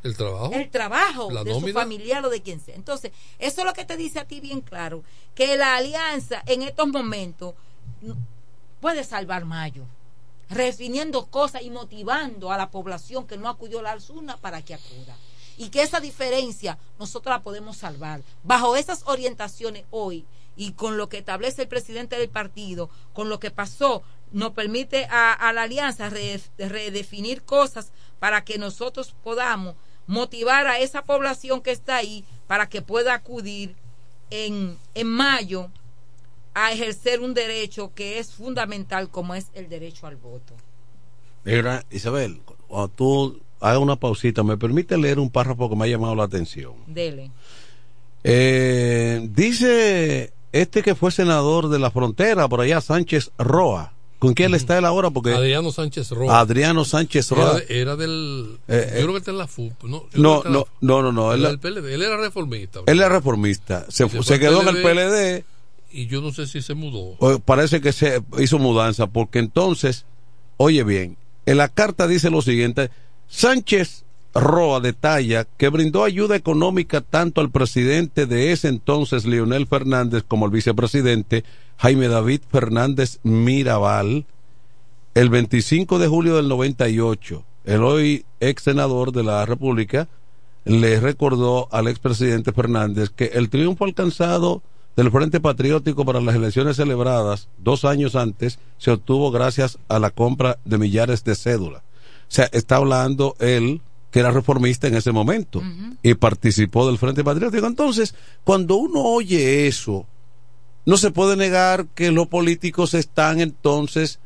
[0.03, 0.53] El trabajo.
[0.53, 2.73] el trabajo La de su familiar o de quien sea.
[2.75, 5.03] Entonces, eso es lo que te dice a ti bien claro,
[5.35, 7.55] que la alianza en estos momentos
[8.79, 9.83] puede salvar Mayo,
[10.49, 14.75] refiriendo cosas y motivando a la población que no acudió a las urnas para que
[14.75, 15.17] acuda.
[15.57, 18.21] y que esa diferencia nosotros la podemos salvar.
[18.43, 20.25] Bajo esas orientaciones hoy
[20.55, 25.05] y con lo que establece el presidente del partido, con lo que pasó, nos permite
[25.09, 29.75] a, a la alianza re- redefinir cosas para que nosotros podamos
[30.07, 33.75] motivar a esa población que está ahí para que pueda acudir
[34.29, 35.69] en, en mayo
[36.53, 40.53] a ejercer un derecho que es fundamental como es el derecho al voto.
[41.45, 45.87] Mira, Isabel, cuando tú hagas una pausita, me permite leer un párrafo que me ha
[45.87, 46.73] llamado la atención.
[46.87, 47.31] Dele.
[48.23, 53.93] Eh, dice este que fue senador de la frontera, por allá, Sánchez Roa.
[54.21, 55.09] ¿Con quién está él ahora?
[55.09, 56.39] Porque Adriano Sánchez Roa.
[56.39, 57.61] Adriano Sánchez Era, Roa.
[57.67, 58.59] era del.
[58.67, 59.83] Eh, yo eh, creo que está en la FUP.
[59.83, 61.33] No, No, la no, no, no, no.
[61.33, 61.91] Él, Era del PLD.
[61.91, 62.81] Él era reformista.
[62.85, 63.87] él es reformista.
[63.89, 64.07] Se,
[64.39, 65.43] quedó en el PLD.
[65.91, 67.17] Y yo no sé si se mudó.
[67.39, 70.05] Parece que se hizo mudanza, porque entonces,
[70.57, 71.17] oye bien,
[71.47, 72.91] en la carta dice lo siguiente:
[73.27, 74.03] Sánchez
[74.33, 80.45] Roa detalla que brindó ayuda económica tanto al presidente de ese entonces, Leonel Fernández, como
[80.45, 81.43] al vicepresidente
[81.77, 84.25] Jaime David Fernández Mirabal,
[85.13, 87.43] el 25 de julio del 98.
[87.65, 90.07] El hoy ex senador de la República
[90.63, 94.61] le recordó al expresidente Fernández que el triunfo alcanzado
[94.95, 100.11] del Frente Patriótico para las elecciones celebradas dos años antes se obtuvo gracias a la
[100.11, 101.81] compra de millares de cédulas.
[101.81, 103.81] O sea, está hablando él,
[104.11, 105.63] que era reformista en ese momento,
[106.03, 107.65] y participó del Frente Patriótico.
[107.65, 108.13] Entonces,
[108.43, 110.05] cuando uno oye eso,
[110.85, 114.19] no se puede negar que los políticos están entonces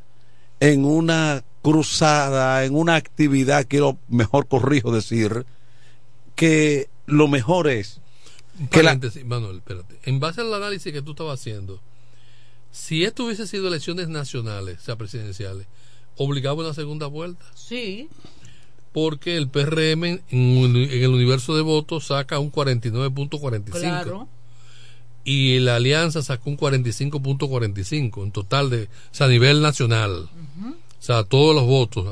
[0.60, 5.45] en una cruzada, en una actividad, quiero mejor corrijo decir,
[6.36, 8.02] que lo mejor es
[8.72, 9.99] que la, Manuel, espérate.
[10.03, 11.82] En base al análisis que tú estabas haciendo,
[12.72, 15.68] si esto hubiese sido elecciones nacionales, o sea, presidenciales,
[16.16, 17.45] obligaba una segunda vuelta.
[17.53, 18.10] Sí.
[18.95, 23.72] Porque el PRM en, el universo de votos saca un 49.45.
[23.72, 24.30] Claro.
[25.26, 30.30] Y la alianza sacó un 45.45 en total de, o sea, a nivel nacional.
[30.63, 32.07] O sea, todos los votos.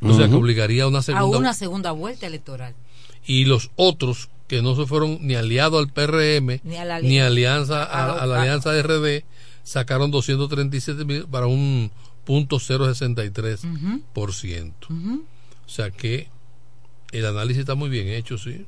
[0.00, 2.74] O sea, que obligaría a una A segunda una segunda vuelta electoral.
[3.24, 7.18] y los otros que no se fueron ni aliados al PRM Ni a la ni
[7.20, 9.22] ali- alianza a a, la- a la a- alianza RD
[9.62, 11.90] sacaron 237 mil para un
[12.24, 14.00] punto 063 Ujú.
[14.12, 16.28] por ciento o sea que
[17.12, 18.66] el análisis está muy bien hecho sí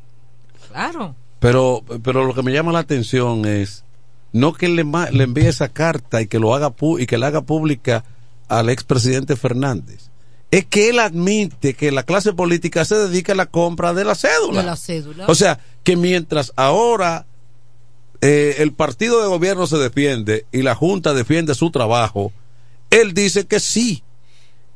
[0.71, 1.15] Claro.
[1.39, 3.85] pero, pero lo que me llama la atención es
[4.33, 7.29] no que le, le envíe esa carta y que lo haga pu- y que la
[7.29, 8.05] haga pública
[8.49, 10.11] al expresidente Fernández.
[10.51, 14.15] Es que él admite que la clase política se dedica a la compra de la
[14.15, 14.61] cédula.
[14.61, 15.25] De la cédula.
[15.29, 17.27] O sea, que mientras ahora
[18.21, 22.33] eh, el partido de gobierno se defiende y la Junta defiende su trabajo,
[22.91, 24.03] él dice que sí,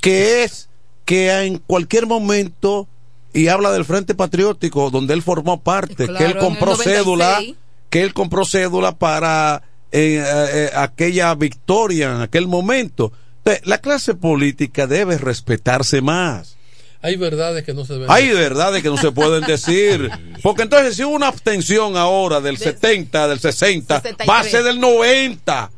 [0.00, 0.68] que es
[1.04, 2.88] que en cualquier momento,
[3.32, 6.96] y habla del Frente Patriótico, donde él formó parte, Claro, que él compró 96.
[6.96, 7.42] cédula,
[7.88, 9.62] que él compró cédula para
[9.92, 13.12] eh, eh, eh, aquella victoria en aquel momento.
[13.38, 16.56] Entonces, la clase política debe respetarse más.
[17.02, 18.38] hay verdades que no se deben Hay decir.
[18.38, 20.10] verdades que no se pueden decir.
[20.42, 24.78] Porque entonces si hubo una abstención ahora del 70, del 60, va a ser del
[24.78, 25.70] 90.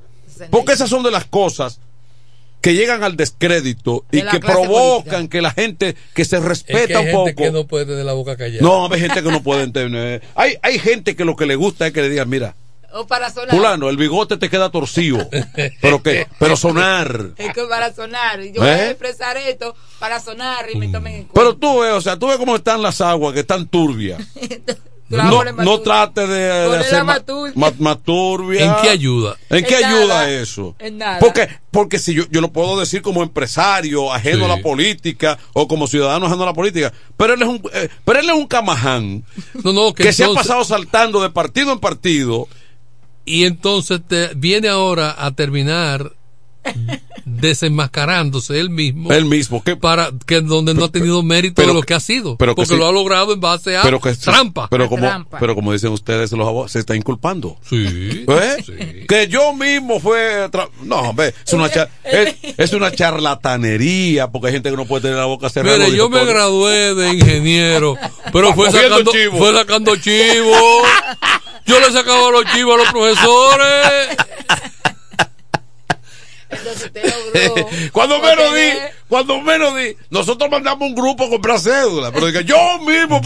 [0.50, 1.78] Porque esas son de las cosas
[2.62, 5.28] que llegan al descrédito y De que provocan política.
[5.28, 7.42] que la gente que se Es que respeta hay un gente poco.
[7.44, 10.22] que no puede tener la boca callada No, hay gente que no puede entender.
[10.34, 12.54] Hay, hay gente que lo que le gusta es que le digan, mira,
[12.94, 13.50] O para sonar.
[13.56, 15.28] fulano, el bigote te queda torcido.
[15.80, 17.30] pero que, pero sonar.
[17.36, 18.40] Es que para sonar.
[18.40, 18.52] Yo ¿Eh?
[18.58, 21.34] voy a expresar esto para sonar y me tomen en cuenta.
[21.34, 24.22] Pero tú ves, o sea, tú ves cómo están las aguas, que están turbias.
[25.16, 27.52] No, no trate de, de hacer más ma- turbia.
[27.56, 28.64] ma- más turbia.
[28.64, 29.36] ¿En qué ayuda?
[29.50, 30.74] ¿En qué ayuda eso?
[30.78, 31.18] En nada.
[31.18, 34.52] Porque, porque si yo, yo lo puedo decir como empresario, ajeno Sí.
[34.52, 37.88] a la política, o como ciudadano ajeno a la política, pero él es un, eh,
[38.04, 39.24] pero él es un camaján
[39.62, 42.48] no, no, que, que se ha pasado saltando de partido en partido.
[43.24, 46.12] y entonces te viene ahora a terminar
[47.24, 51.74] desenmascarándose él mismo Él mismo, que para que donde no ha tenido mérito pero de
[51.74, 52.78] lo que- ha sido pero que porque sí.
[52.78, 56.32] lo ha logrado en base a pero que trampa pero como pero como dicen ustedes
[56.32, 59.06] los abogados se está inculpando sí, ¿Eh?
[59.08, 60.48] que yo mismo fue
[60.82, 65.02] no hombre es una cha- es, es una charlatanería porque hay gente que no puede
[65.02, 66.26] tener la boca cerrada Mire, yo me todo.
[66.28, 67.96] gradué de ingeniero,
[68.32, 69.38] pero fue sacando, chivo.
[69.38, 70.52] fue sacando chivo.
[71.66, 74.16] Yo le sacaba los chivos a los profesores.
[77.92, 78.70] Cuando menos di
[79.08, 83.20] cuando menos di nosotros mandamos un grupo a comprar cédula pero diga yo mismo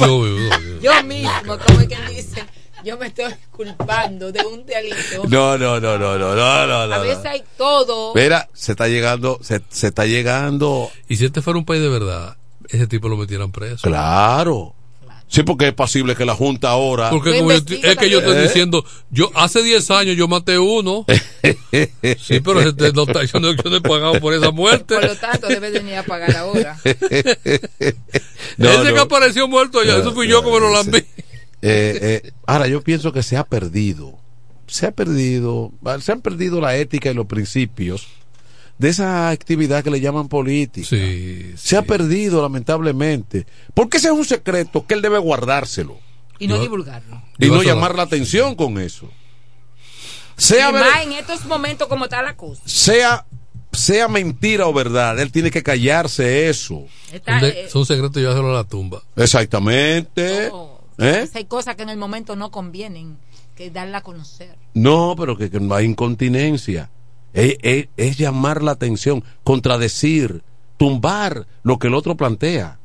[0.81, 2.45] Yo mismo, como es que dice,
[2.85, 5.25] yo me estoy culpando de un delito.
[5.29, 8.15] no no no no no no no, a veces hay todo.
[8.15, 10.91] Mira, se está llegando, se, se está llegando.
[11.09, 12.37] Y si este fuera un país de verdad,
[12.69, 13.89] ese tipo lo metieran preso.
[13.89, 14.76] Claro.
[15.29, 17.11] Sí, porque es posible que la Junta ahora.
[17.11, 18.43] Porque como yo estoy- es que yo estoy ¿Eh?
[18.43, 21.05] diciendo, yo hace 10 años yo maté uno.
[22.19, 24.95] sí, pero este no está- yo, no, yo no he pagado por esa muerte.
[24.95, 26.79] Por lo tanto, debe venir a pagar ahora.
[28.57, 28.95] No, Ese no.
[28.95, 30.99] que apareció muerto ya, eso fui yo como lo lambí.
[30.99, 34.19] Eh, eh, ahora, yo pienso que se ha perdido.
[34.67, 35.73] Se ha perdido.
[36.01, 38.07] Se han perdido la ética y los principios
[38.79, 40.89] de esa actividad que le llaman política.
[40.89, 43.47] se ha perdido, lamentablemente.
[43.75, 45.99] Porque ese es un secreto que él debe guardárselo.
[46.39, 47.23] Y no divulgarlo.
[47.39, 49.11] Y no llamar la atención con eso.
[50.37, 52.61] Sea, y ver- más en estos momentos como está la cosa.
[52.67, 53.25] sea,
[53.73, 56.85] sea mentira o verdad, él tiene que callarse eso.
[57.11, 59.03] Está, eh, son secretos y llevárselo a la tumba.
[59.17, 60.51] Exactamente.
[60.99, 61.29] ¿Eh?
[61.35, 63.19] hay cosas que en el momento no convienen
[63.55, 64.57] que darla a conocer.
[64.75, 66.91] No, pero que, que no hay incontinencia.
[67.37, 70.43] Es, llamar la atención, contradecir,
[70.79, 72.79] tumbar lo que el otro plantea,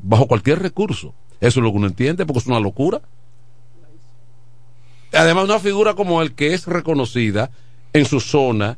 [0.00, 1.14] bajo cualquier recurso.
[1.40, 3.00] Eso es lo que uno entiende, porque es una locura.
[5.12, 7.52] Además, una figura como el que es reconocida
[7.92, 8.76] en su zona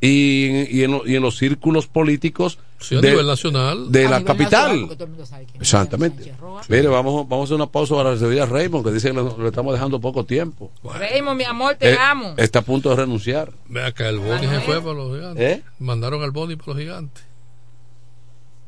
[0.00, 3.92] y, en- y en, y en los círculos políticos Sí, a de, nivel nacional.
[3.92, 4.62] de A la nivel capital.
[4.62, 6.32] nacional, porque todo el mundo sabe quién es Exactamente.
[6.68, 9.22] Mire, vamos, vamos a hacer una pausa para recibir a Raymond, que dice que le,
[9.38, 10.70] le estamos dejando poco tiempo.
[10.82, 12.32] Raymond, mi amor, te Eh, amo.
[12.38, 13.52] Está a punto de renunciar.
[13.68, 15.58] Ve acá, el Boni se fue para los gigantes.
[15.58, 15.62] ¿Eh?
[15.78, 17.24] Mandaron al Boni para los gigantes.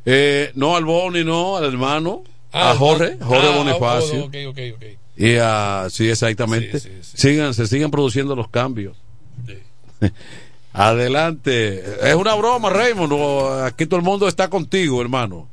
[0.05, 2.25] Eh, no al Boni, no, al hermano.
[2.53, 4.31] Ah, a Jorge, Jorge ah, Bonifacio.
[5.17, 6.79] Y a, sí, exactamente.
[7.03, 8.97] Sigan, se siguen produciendo los cambios.
[10.73, 11.85] Adelante.
[12.03, 13.65] Es una broma, Raymond.
[13.65, 15.49] aquí todo el mundo está contigo, hermano.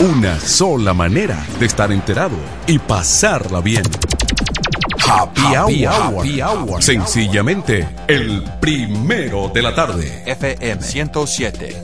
[0.00, 2.36] Una sola manera de estar enterado
[2.66, 3.84] y pasarla bien.
[5.08, 6.02] Happy, Happy hour.
[6.14, 6.26] hour.
[6.26, 6.82] Happy hour.
[6.82, 10.22] Sencillamente, el primero de la tarde.
[10.26, 11.82] FM 107.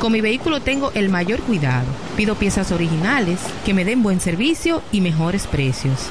[0.00, 1.86] Con mi vehículo tengo el mayor cuidado.
[2.16, 6.10] Pido piezas originales que me den buen servicio y mejores precios.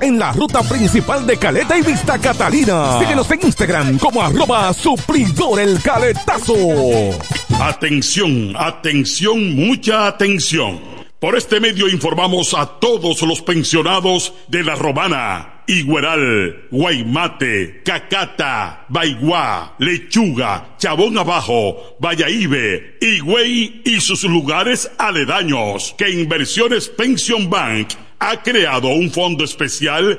[0.00, 2.98] en la ruta principal de Caleta y Vista Catalina.
[2.98, 6.54] Síguenos en Instagram como arroba supridor el caletazo.
[7.60, 10.80] Atención, atención, mucha atención.
[11.20, 19.74] Por este medio informamos a todos los pensionados de La Romana, Igueral, Guaymate, Cacata, Baigua,
[19.78, 27.88] Lechuga, Chabón Abajo, Vallaíbe, Higüey y sus lugares aledaños que Inversiones Pension Bank
[28.18, 30.18] ha creado un fondo especial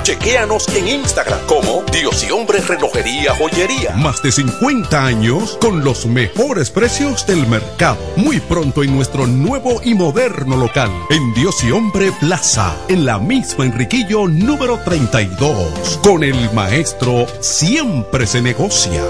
[0.03, 3.95] Chequéanos en Instagram como Dios y Hombre Relojería Joyería.
[3.95, 7.99] Más de 50 años con los mejores precios del mercado.
[8.15, 13.19] Muy pronto en nuestro nuevo y moderno local, en Dios y Hombre Plaza, en la
[13.19, 15.99] misma Enriquillo número 32.
[16.03, 19.03] Con el maestro siempre se negocia.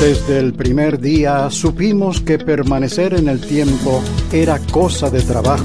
[0.00, 4.02] Desde el primer día supimos que permanecer en el tiempo
[4.32, 5.64] era cosa de trabajo.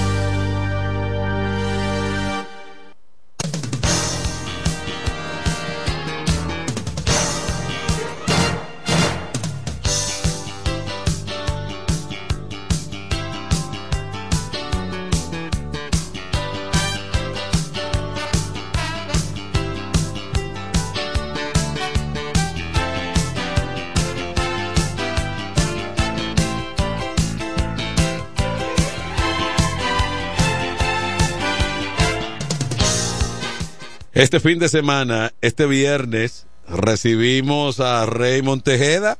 [34.21, 39.17] Este fin de semana, este viernes, recibimos a Rey Montejeda.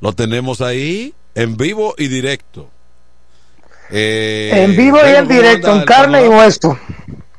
[0.00, 2.66] Lo tenemos ahí en vivo y directo.
[3.90, 6.78] Eh, en vivo y en directo, en carne y hueso.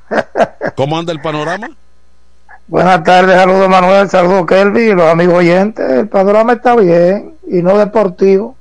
[0.76, 1.72] ¿Cómo anda el panorama?
[2.68, 5.90] Buenas tardes, saludos Manuel, saludos Kelvin y los amigos oyentes.
[5.90, 8.56] El panorama está bien y no deportivo.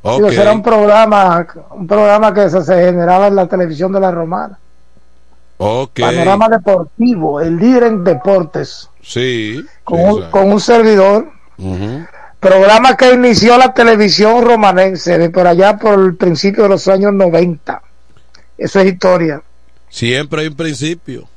[0.00, 0.34] Okay.
[0.34, 4.58] será un programa, un programa que se generaba en la televisión de la Romana.
[5.62, 6.02] Okay.
[6.02, 8.88] Panorama Deportivo, el líder en deportes.
[9.02, 9.62] Sí.
[9.84, 11.28] Con, un, con un, servidor.
[11.58, 12.08] Uh -huh.
[12.40, 17.12] Programa que inició la televisión romanense de por allá por el principio de los años
[17.12, 17.82] 90.
[18.56, 19.42] Eso es historia.
[19.90, 21.28] Siempre hay un principio.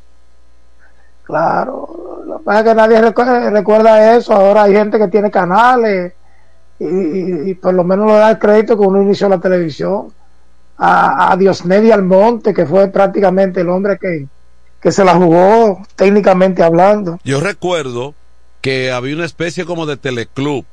[1.23, 2.23] Claro.
[2.25, 4.31] Lo que pasa es que nadie recuerda, recuerda eso.
[4.31, 6.13] Ahora hay gente que tiene canales
[6.79, 10.13] y, y, y por lo menos le da el crédito que uno inició la televisión
[10.83, 14.27] a, a Diosnedi Almonte, que fue prácticamente el hombre que,
[14.81, 17.19] que se la jugó técnicamente hablando.
[17.23, 18.13] Yo recuerdo
[18.59, 20.65] que había una especie como de teleclub,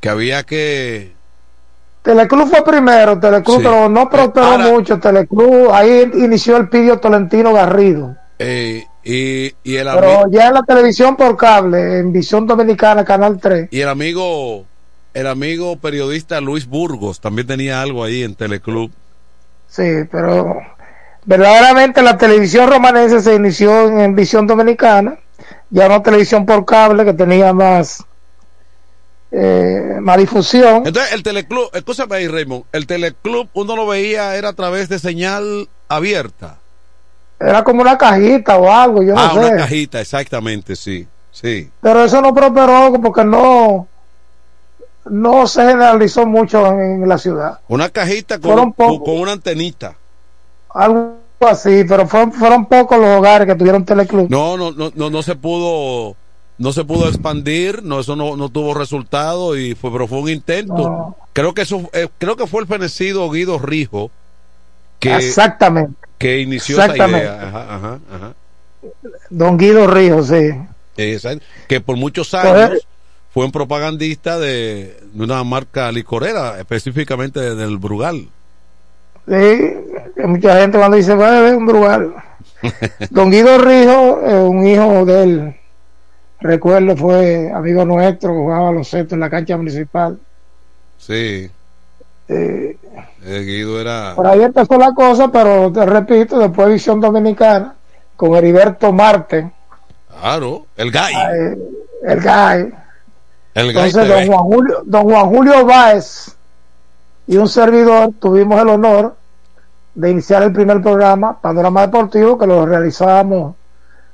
[0.00, 1.12] que había que...
[2.02, 3.62] Teleclub fue primero, Teleclub, sí.
[3.62, 4.98] pero no prosperó Ahora, mucho.
[4.98, 8.16] Teleclub, ahí inició el Pidio Tolentino Garrido.
[8.38, 13.38] Eh, y, y, el Pero ya en la televisión por cable, en Visión Dominicana, Canal
[13.38, 13.68] 3.
[13.70, 14.64] Y el amigo
[15.14, 18.90] el amigo periodista Luis Burgos también tenía algo ahí en Teleclub.
[19.72, 20.60] Sí, pero
[21.24, 25.16] verdaderamente la televisión romanense se inició en, en Visión Dominicana,
[25.70, 28.04] ya no televisión por cable que tenía más
[29.30, 30.82] eh, más difusión.
[30.86, 34.98] Entonces el Teleclub, escúchame ahí Raymond, el Teleclub uno lo veía era a través de
[34.98, 36.58] señal abierta.
[37.40, 39.38] Era como una cajita o algo, yo no ah, sé.
[39.38, 41.70] una cajita, exactamente, sí, sí.
[41.80, 43.88] Pero eso no prosperó porque no
[45.06, 47.60] no se generalizó mucho en, en la ciudad.
[47.68, 49.96] Una cajita con, con, con, una antenita.
[50.74, 54.30] Algo así, pero fueron, fueron pocos los hogares que tuvieron teleclub.
[54.30, 56.16] No, no, no, no, no se pudo,
[56.58, 60.28] no se pudo expandir, no, eso no, no tuvo resultado y fue, pero fue un
[60.28, 60.74] intento.
[60.74, 61.16] No.
[61.32, 64.10] Creo que eso, eh, creo que fue el fenecido Guido Rijo
[65.00, 65.96] que, Exactamente.
[66.18, 67.26] que inició Exactamente.
[67.26, 67.48] esa idea.
[67.48, 68.32] Ajá, ajá, ajá.
[69.30, 70.52] Don Guido Rijo, sí.
[70.96, 71.44] Exacto.
[71.68, 72.86] Que por muchos años pues,
[73.32, 78.28] fue un propagandista de, de, una marca licorera, específicamente del Brugal.
[79.26, 79.74] Sí,
[80.24, 82.14] mucha gente cuando dice, va a beber un Brugal.
[83.10, 85.56] Don Guido Rijo, eh, un hijo de él,
[86.40, 90.18] recuerdo, fue amigo nuestro, jugaba los setos en la cancha municipal.
[90.98, 91.50] Sí.
[92.28, 92.76] Eh,
[93.24, 94.12] eh, Guido era.
[94.14, 97.76] Por ahí empezó la cosa, pero te repito, después Visión Dominicana,
[98.14, 99.50] con Heriberto Marte.
[100.20, 101.14] Claro, el gay.
[102.04, 102.81] el gay.
[103.54, 106.36] El Entonces, don Juan, Julio, don Juan Julio Báez
[107.26, 109.16] y un servidor tuvimos el honor
[109.94, 113.54] de iniciar el primer programa, Panorama Deportivo, que lo realizábamos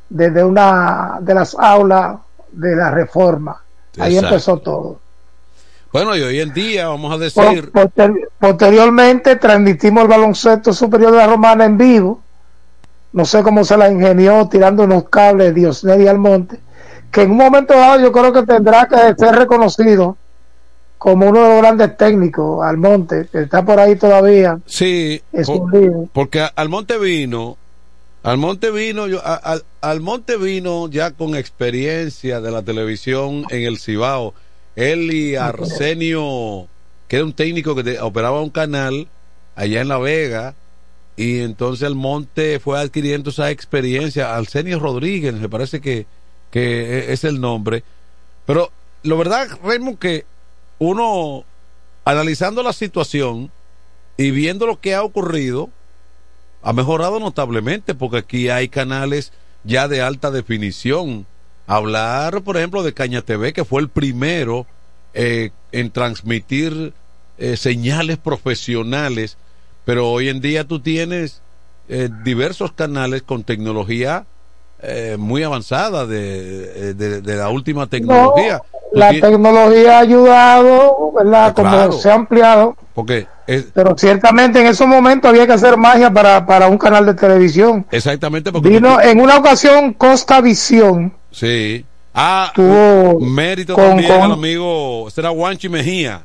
[0.08, 2.18] desde una de las aulas
[2.50, 3.62] de la reforma.
[3.98, 4.98] Ahí empezó todo.
[5.92, 7.72] Bueno, y hoy en día, vamos a decir.
[8.38, 12.20] posteriormente, transmitimos el baloncesto superior de la Romana en vivo.
[13.12, 16.60] No sé cómo se la ingenió tirando unos cables Diosneri Almonte,
[17.10, 20.16] que en un momento dado yo creo que tendrá que ser reconocido
[20.98, 24.58] como uno de los grandes técnicos, Almonte, que está por ahí todavía.
[24.66, 25.22] Sí,
[26.12, 27.56] porque Almonte vino,
[28.24, 34.34] Almonte vino, yo, al, Almonte vino ya con experiencia de la televisión en el Cibao.
[34.74, 36.66] Él y Arsenio,
[37.06, 39.08] que era un técnico que operaba un canal
[39.54, 40.54] allá en La Vega,
[41.16, 44.36] y entonces Almonte fue adquiriendo esa experiencia.
[44.36, 46.06] Arsenio Rodríguez, me parece que,
[46.50, 47.84] que e, es el nombre.
[48.46, 48.70] Pero
[49.02, 50.24] lo verdad, Raymond, que
[50.78, 51.44] uno,
[52.04, 53.50] analizando la situación
[54.16, 55.70] y viendo lo que ha ocurrido,
[56.62, 59.32] ha mejorado notablemente porque aquí hay canales
[59.64, 61.26] ya de alta definición.
[61.66, 64.66] Hablar, por ejemplo, de Caña TV, que fue el primero
[65.14, 66.94] eh, en transmitir
[67.38, 69.36] eh, señales profesionales,
[69.84, 71.42] pero hoy en día tú tienes
[71.88, 74.26] eh, diversos canales con tecnología
[75.18, 81.54] muy avanzada de, de, la última tecnología la tecnología ha ayudado, ¿verdad?
[81.54, 82.76] Como se ha ampliado.
[82.94, 83.26] Porque
[83.74, 87.86] Pero ciertamente en esos momentos había que hacer magia para, para un canal de televisión.
[87.90, 88.50] Exactamente.
[88.52, 91.12] Porque Vino en una ocasión Costa Visión.
[91.30, 91.84] Sí.
[92.14, 96.22] Ah, tuvo mérito también al amigo, será Juanchi Mejía.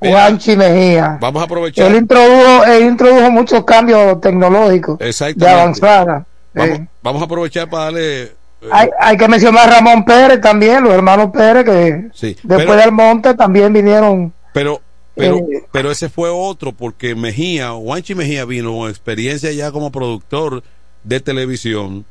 [0.00, 1.18] Juanchi Mejía.
[1.20, 1.86] Vamos a aprovechar.
[1.86, 6.24] Él introdujo, él introdujo muchos cambios tecnológicos de avanzada.
[6.52, 8.32] Vamos, vamos a aprovechar para darle
[8.70, 13.34] hay, hay, que mencionar a Ramón Pérez también, los hermanos Pérez, que después del monte
[13.34, 14.32] también vinieron.
[14.52, 14.82] Pero,
[15.14, 19.90] pero, eh, pero ese fue otro, porque Mejía, Juanchi Mejía vino con experiencia ya como
[19.90, 20.62] productor
[21.04, 22.04] de televisión,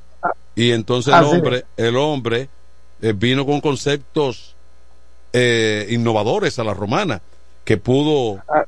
[0.55, 2.49] y entonces el hombre, el hombre
[3.01, 4.55] eh, vino con conceptos
[5.33, 7.21] eh, innovadores a la romana,
[7.63, 8.41] que pudo.
[8.49, 8.65] Ah.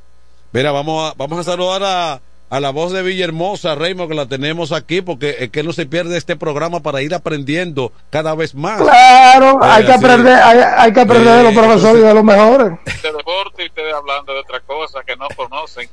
[0.53, 4.25] Mira, vamos a, vamos a saludar a a la voz de Villahermosa, Raymond, que la
[4.25, 8.53] tenemos aquí, porque es que no se pierde este programa para ir aprendiendo cada vez
[8.55, 8.81] más.
[8.81, 12.67] Claro, eh, hay, que aprender, hay, que aprender de los profesores y de los mejores.
[13.01, 15.89] De deporte y ustedes hablando de otra cosa que no conocen.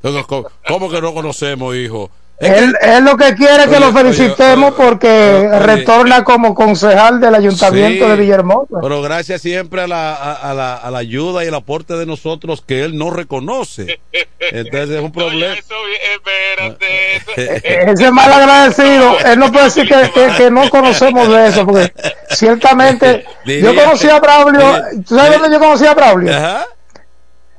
[0.66, 2.10] ¿Cómo que no conocemos, hijo?
[2.40, 8.78] Él, lo que quiere que lo felicitemos porque retorna como concejal del ayuntamiento de Villahermosa.
[8.80, 12.62] Pero gracias siempre a la, a, la, a la ayuda y el aporte de nosotros
[12.64, 14.00] que él no reconoce.
[14.38, 15.56] Entonces es un problema.
[17.36, 21.92] Ese mal agradecido, él no puede decir que, que, no conocemos de eso, porque
[22.30, 24.82] ciertamente yo conocí a Braulio.
[25.06, 26.36] ¿Tú sabes dónde yo conocí a Braulio?
[26.36, 26.66] Ajá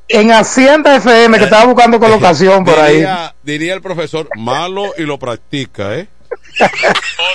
[0.09, 3.05] en Hacienda FM que estaba buscando colocación por ahí.
[3.43, 6.07] Diría el profesor, malo y lo practica, ¿eh?
[6.61, 6.67] oh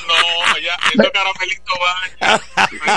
[0.07, 0.77] no, ya,
[1.11, 1.75] caramelitos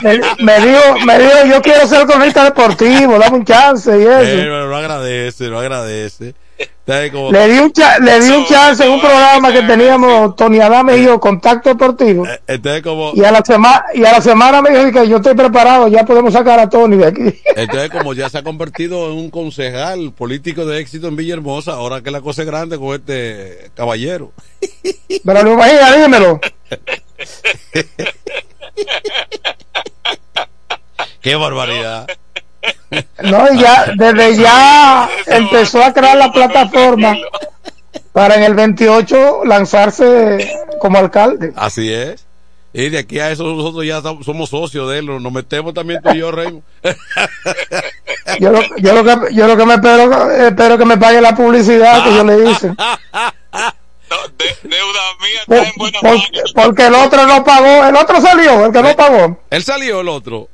[0.04, 4.22] me, me, dijo, me dijo, yo quiero ser cronista deportivo, dame un chance y eso.
[4.22, 6.36] Eh, lo agradece, lo agradece
[6.88, 11.04] le di un, le di un chance en un programa que teníamos Tony Adame y
[11.04, 12.26] yo, Contacto Deportivo.
[12.48, 13.12] Eh, como...
[13.14, 16.06] y, a la semana, y a la semana me dijo que yo estoy preparado, ya
[16.06, 17.24] podemos sacar a Tony de aquí.
[17.56, 22.02] Entonces, como ya se ha convertido en un concejal político de éxito en Villahermosa, ahora
[22.02, 24.32] que la cosa es grande con este caballero.
[25.26, 26.40] Pero lo imagina, dímelo.
[31.22, 32.08] Qué barbaridad.
[32.08, 32.14] No,
[33.57, 37.15] ya, desde ya empezó a crear la plataforma
[38.11, 41.53] para en el 28 lanzarse como alcalde.
[41.56, 42.26] Así es.
[42.73, 46.10] Y de aquí a eso nosotros ya somos socios de él, nos metemos también tú
[46.11, 46.61] y yo, Rey.
[48.39, 51.35] yo, lo, yo, lo que, yo lo que me espero, espero que me pague la
[51.35, 52.68] publicidad que yo le hice.
[54.64, 55.99] deuda mía está en buena
[56.53, 59.39] Porque el otro no pagó, el otro salió, el que no pagó.
[59.49, 60.49] Él salió el otro.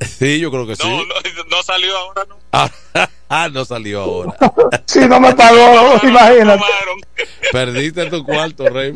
[0.00, 0.88] Sí, yo creo que sí.
[0.88, 1.04] No,
[1.48, 2.38] no, salió ahora, ¿no?
[2.52, 4.36] Ah, no salió ahora.
[4.86, 6.64] sí, no me pagó, imagínate.
[7.52, 8.94] Perdiste tu cuarto, Rey.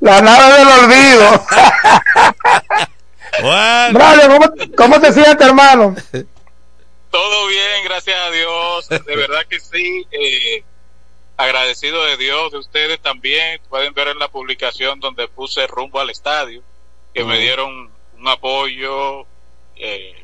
[0.00, 1.46] La nave del olvido.
[3.42, 3.98] bueno.
[4.28, 5.94] ¿cómo, ¿cómo, te sientes, hermano?
[7.10, 8.88] Todo bien, gracias a Dios.
[8.88, 10.06] De verdad que sí.
[10.10, 10.64] Eh,
[11.36, 13.60] agradecido de Dios, de ustedes también.
[13.68, 16.62] Pueden ver en la publicación donde puse rumbo al estadio
[17.14, 17.88] que me dieron
[18.18, 19.24] un apoyo
[19.76, 20.14] eh,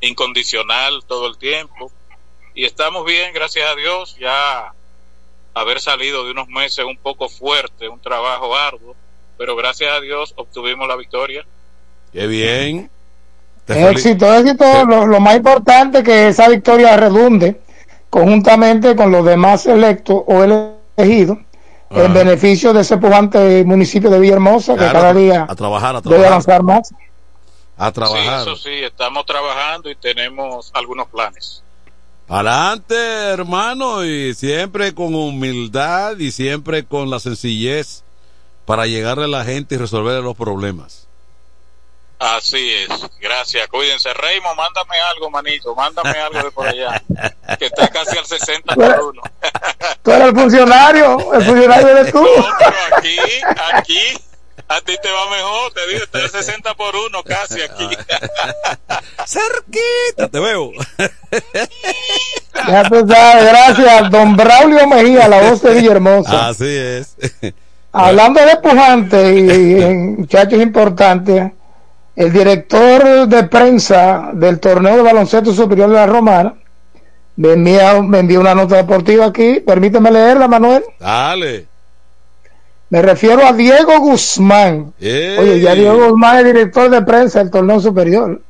[0.00, 1.90] incondicional todo el tiempo.
[2.54, 4.72] Y estamos bien, gracias a Dios, ya
[5.54, 8.94] haber salido de unos meses un poco fuerte, un trabajo arduo,
[9.38, 11.44] pero gracias a Dios obtuvimos la victoria.
[12.12, 12.90] Qué bien.
[13.66, 14.84] Éxito, éxito.
[14.84, 17.60] Lo, lo, más importante que esa victoria redunde
[18.10, 20.44] conjuntamente con los demás electos o
[20.96, 21.38] elegidos
[21.90, 26.02] en beneficio de ese pujante municipio de Villahermosa que cada día a trabajar, a trabajar.
[26.02, 26.94] debe avanzar más.
[27.76, 28.44] A trabajar.
[28.44, 31.62] Sí, eso sí, estamos trabajando y tenemos algunos planes.
[32.28, 38.02] Adelante, hermano, y siempre con humildad y siempre con la sencillez
[38.64, 41.05] para llegarle a la gente y resolver los problemas.
[42.18, 42.88] Así es,
[43.20, 44.12] gracias, cuídense.
[44.14, 47.02] Raymond, mándame algo, manito, mándame algo de por allá,
[47.58, 49.22] que está casi al 60 por uno.
[50.02, 52.22] Tú eres el funcionario, el funcionario eres tú.
[52.22, 53.18] No, pero aquí,
[53.74, 54.00] aquí,
[54.66, 57.88] a ti te va mejor, te digo, está al 60 por uno casi aquí.
[59.26, 60.72] Cerquita, te veo.
[62.66, 66.48] Ya tú sabes, gracias, don Braulio Mejía, la voz de Villahermosa.
[66.48, 67.14] Así es.
[67.92, 71.52] Hablando de pujante y, y muchachos importantes,
[72.16, 76.54] el director de prensa del torneo de baloncesto superior de la Romana
[77.36, 79.60] me envía, me envía una nota deportiva aquí.
[79.60, 80.82] Permíteme leerla, Manuel.
[80.98, 81.66] Dale.
[82.88, 84.94] Me refiero a Diego Guzmán.
[84.98, 85.36] Ey.
[85.38, 88.40] Oye, ya Diego Guzmán es director de prensa del torneo superior.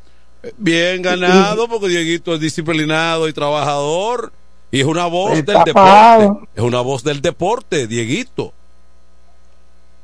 [0.57, 4.33] Bien ganado, porque Dieguito es disciplinado y trabajador.
[4.71, 6.49] Y es una voz Está del deporte.
[6.55, 8.53] Es una voz del deporte, Dieguito.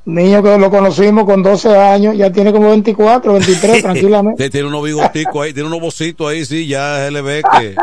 [0.04, 4.50] Niño que lo conocimos con 12 años, ya tiene como 24, 23, tranquilamente.
[4.50, 7.76] Tiene unos bigoticos ahí, tiene unos bocitos ahí, sí, ya se le ve que.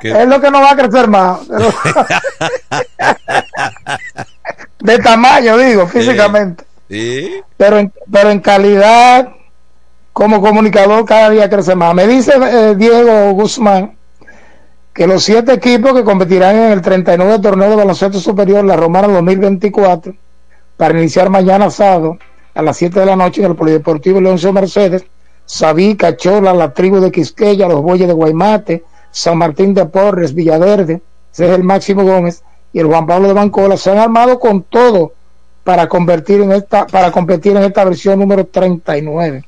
[0.00, 1.40] que- Es lo que no va a crecer más.
[1.48, 1.72] pero-
[4.80, 6.64] de tamaño, digo, físicamente.
[6.90, 7.30] Sí.
[7.56, 9.30] Pero en, pero en calidad,
[10.12, 11.94] como comunicador, cada día crece más.
[11.94, 13.96] Me dice eh, Diego Guzmán
[14.92, 19.08] que los siete equipos que competirán en el 39 torneo de baloncesto superior, la Romana
[19.08, 20.14] 2024,
[20.82, 22.18] para iniciar mañana sábado
[22.56, 25.04] a las 7 de la noche en el Polideportivo Leoncio Mercedes,
[25.46, 28.82] Sabí, Cachola, la tribu de Quisqueya, los Bueyes de Guaymate,
[29.12, 31.00] San Martín de Porres, Villaverde,
[31.32, 32.42] ese es el Máximo Gómez
[32.72, 35.12] y el Juan Pablo de Bancola, se han armado con todo
[35.62, 39.44] para convertir en esta, para competir en esta versión número 39.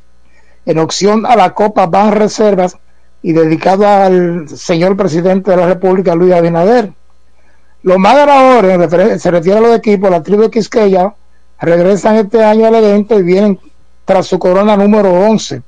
[0.67, 2.77] En opción a la Copa van reservas
[3.23, 6.93] y dedicado al señor presidente de la República, Luis Abinader.
[7.83, 11.13] Los más refer- se refiere a los equipos, la tribu de Quisqueya,
[11.61, 13.59] regresan este año al evento y vienen
[14.05, 15.63] tras su corona número 11.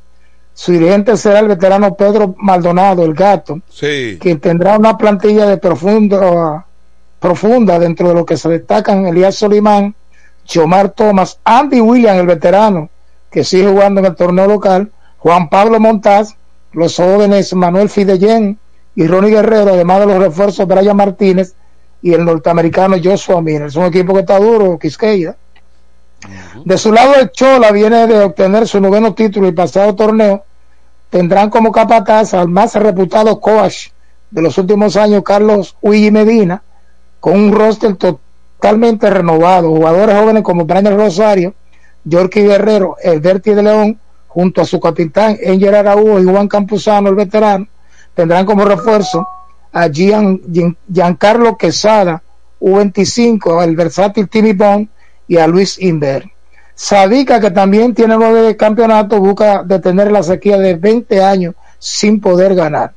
[0.55, 4.19] Su dirigente será el veterano Pedro Maldonado, el gato, Sí.
[4.21, 6.65] quien tendrá una plantilla de profundo,
[7.21, 9.95] profunda dentro de lo que se destacan Elías Solimán,
[10.45, 12.89] Chomar Thomas, Andy William, el veterano,
[13.31, 16.35] que sigue jugando en el torneo local, Juan Pablo Montaz,
[16.73, 18.59] los jóvenes Manuel Fidellén
[18.95, 21.55] y Ronnie Guerrero, además de los refuerzos Brian Martínez
[22.01, 23.63] y el norteamericano Joshua Miller.
[23.65, 25.37] Es un equipo que está duro, Quisqueya.
[26.65, 30.45] De su lado, el Chola viene de obtener su noveno título y pasado torneo.
[31.11, 33.89] Tendrán como capataz al más reputado coach
[34.31, 36.63] de los últimos años, Carlos Uigi Medina,
[37.21, 39.69] con un roster totalmente renovado.
[39.71, 41.55] Jugadores jóvenes como Brian Rosario,
[42.05, 47.15] Yorky Guerrero, Alberti de León, junto a su capitán Angel Araújo y Juan Campuzano, el
[47.15, 47.67] veterano,
[48.15, 49.27] tendrán como refuerzo
[49.73, 50.41] a Gian-
[50.93, 52.23] Giancarlo Quesada,
[52.61, 54.89] U25, el versátil Timmy Bond
[55.28, 56.31] y a Luis Inver.
[56.74, 62.55] Sadica, que también tiene nueve campeonatos, busca detener la sequía de 20 años sin poder
[62.55, 62.93] ganar.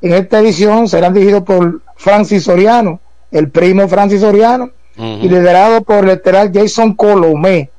[0.00, 3.00] En esta edición serán dirigidos por Francis Soriano,
[3.32, 7.70] el primo Francis Soriano, y liderado por el lateral Jason Colomé,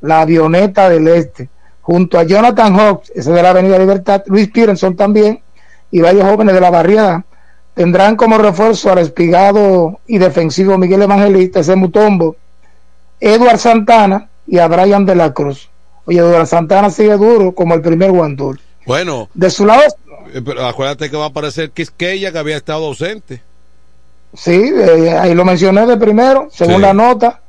[0.00, 1.50] la avioneta del este,
[1.82, 5.40] junto a Jonathan Hawks, ese de la Avenida Libertad, Luis Peterson también,
[5.90, 7.24] y varios jóvenes de la barriada.
[7.74, 12.36] Tendrán como refuerzo al espigado y defensivo Miguel Evangelista, ese Mutombo,
[13.22, 15.68] Eduard Santana y a Brian de la Cruz.
[16.04, 18.60] Oye, Eduard Santana sigue duro como el primer guandul.
[18.86, 19.82] Bueno, De su lado,
[20.34, 23.40] eh, pero acuérdate que va a aparecer Quisqueya, que había estado ausente.
[24.34, 26.80] sí, eh, ahí lo mencioné de primero, según Sí.
[26.82, 27.40] la nota.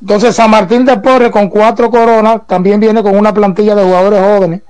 [0.00, 4.20] Entonces, San Martín de Porres con cuatro coronas, también viene con una plantilla de jugadores
[4.20, 4.60] jóvenes,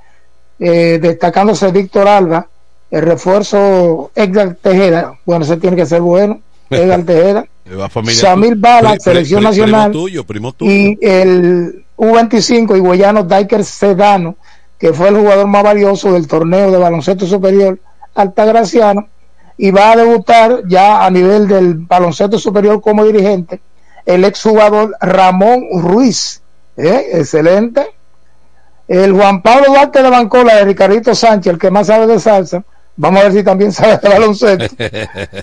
[0.60, 2.46] eh, destacándose Víctor Alba,
[2.92, 6.40] el refuerzo Edgar Tejeda, bueno, ese tiene que ser bueno,
[6.70, 9.90] Edgar Tejeda, La familia Samir Bala, selección nacional.
[9.90, 10.70] Primo tuyo, primo tuyo.
[10.70, 14.36] y el U25 higüeyano Diker Sedano,
[14.78, 17.78] que fue el jugador más valioso del torneo de baloncesto superior
[18.14, 19.08] Altagraciano,
[19.56, 23.60] y va a debutar ya a nivel del baloncesto superior como dirigente
[24.06, 26.42] el exjugador Ramón Ruiz.
[26.76, 27.10] ¿eh?
[27.12, 27.86] Excelente.
[28.86, 32.64] El Juan Pablo Duarte de Bancola de Ricardito Sánchez, el que más sabe de salsa.
[32.96, 34.74] Vamos a ver si también sabe de baloncesto.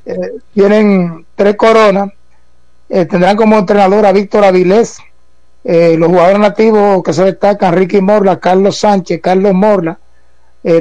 [0.06, 2.12] Eh, tienen tres coronas.
[2.90, 4.98] eh, tendrán como entrenador a Víctor Avilés,
[5.64, 10.00] eh, los jugadores nativos que se destacan, Ricky Morla, Carlos Sánchez, Carlos Morla,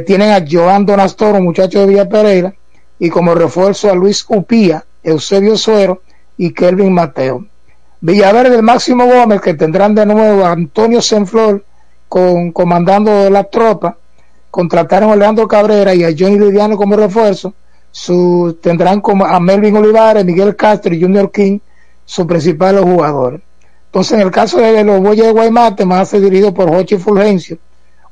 [0.07, 2.53] tienen a Joan Donastoro, muchacho de Villa Pereira,
[2.99, 6.03] y como refuerzo a Luis Upía, Eusebio Suero
[6.37, 7.47] y Kelvin Mateo.
[8.03, 11.65] Villaverde, Máximo Gómez, que tendrán de nuevo a Antonio Senflor
[12.09, 13.97] con, comandando la tropa,
[14.51, 17.55] contrataron a Leandro Cabrera y a Johnny Lidiano como refuerzo,
[18.61, 21.59] tendrán como a Melvin Olivares, Miguel Castro y Junior King,
[22.05, 23.41] sus principales jugadores.
[23.87, 27.59] Entonces, en el caso de los Bueyes de Guaymate, más dirigido por Jochi Fulgencio,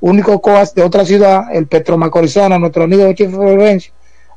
[0.00, 3.92] único coas de otra ciudad, el Petro Macorizana, nuestro amigo Jochi Fulgencio,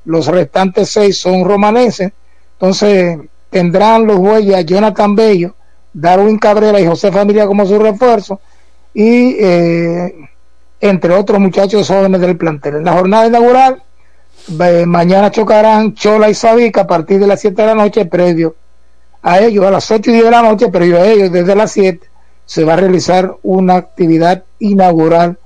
[0.06, 2.11] los restantes seis son romaneses.
[2.53, 3.19] Entonces,
[3.49, 5.56] tendrán los Bueyes a Jonathan Bello,
[5.94, 8.40] Darwin Cabrera y José Familia como su refuerzo,
[8.94, 10.14] y eh,
[10.81, 12.77] entre otros muchachos jóvenes del plantel.
[12.77, 13.83] En la jornada inaugural,
[14.87, 18.55] mañana chocarán Chola y Sabica a partir de las 7 de la noche, previo
[19.21, 21.71] a ellos, a las 8 y 10 de la noche, previo a ellos, desde las
[21.71, 22.09] 7,
[22.45, 25.37] se va a realizar una actividad inaugural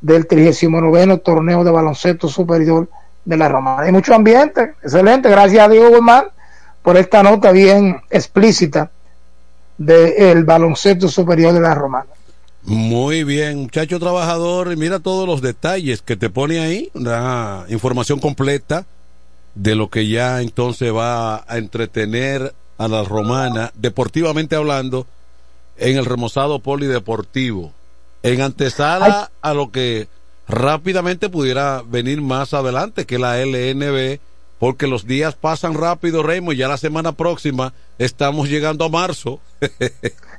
[0.00, 2.88] del 39 torneo de baloncesto superior
[3.24, 3.82] de la Romana.
[3.82, 6.26] Hay mucho ambiente, excelente, gracias a Diego Guzmán
[6.82, 8.90] por esta nota bien explícita
[9.78, 12.06] del baloncesto superior de la Romana.
[12.64, 18.86] Muy bien, muchacho trabajador, mira todos los detalles que te pone ahí, una información completa
[19.56, 25.06] de lo que ya entonces va a entretener a la romana, deportivamente hablando,
[25.76, 27.72] en el remozado polideportivo,
[28.22, 30.06] en antesala a lo que
[30.46, 34.20] rápidamente pudiera venir más adelante, que la LNB,
[34.60, 39.40] porque los días pasan rápido, Raymond, ya la semana próxima estamos llegando a marzo.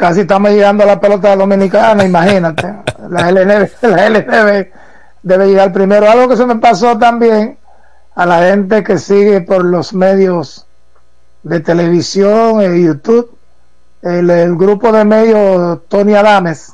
[0.00, 2.74] casi estamos llegando a la pelota dominicana, imagínate.
[3.10, 4.66] la, LNB, la LNB
[5.22, 6.10] debe llegar primero.
[6.10, 7.58] Algo que se me pasó también
[8.14, 10.66] a la gente que sigue por los medios
[11.42, 13.36] de televisión y YouTube.
[14.00, 16.72] El, grupo de medios Tony Adames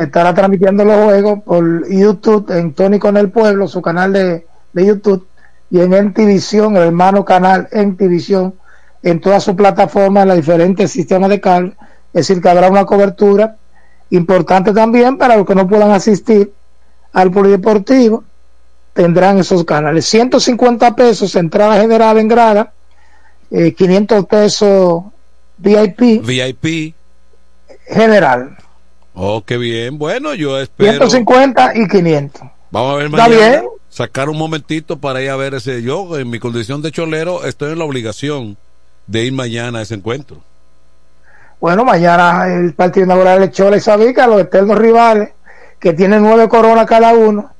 [0.00, 4.86] estará transmitiendo los juegos por YouTube en Tony con el Pueblo, su canal de, de
[4.86, 5.26] YouTube,
[5.70, 8.54] y en Entivisión, el hermano canal Entivisión,
[9.02, 11.76] en todas sus plataformas, en los diferentes sistemas de cable
[12.12, 13.56] es decir, que habrá una cobertura
[14.10, 16.52] importante también para los que no puedan asistir
[17.12, 18.24] al polideportivo.
[18.92, 20.06] Tendrán esos canales.
[20.06, 22.72] 150 pesos entrada general en grada,
[23.50, 25.02] 500 eh, pesos
[25.58, 26.24] VIP.
[26.24, 26.94] VIP.
[27.86, 28.56] General.
[29.14, 29.98] Oh, qué bien.
[29.98, 31.08] Bueno, yo espero.
[31.08, 32.42] 150 y 500.
[32.70, 33.62] Vamos a ver mañana.
[33.88, 35.82] Sacar un momentito para ir a ver ese.
[35.82, 38.56] Yo, en mi condición de cholero, estoy en la obligación
[39.06, 40.42] de ir mañana a ese encuentro.
[41.60, 45.30] Bueno, mañana el partido inaugural de Chola y Sabica, los eternos rivales,
[45.80, 47.50] que tienen nueve coronas cada uno,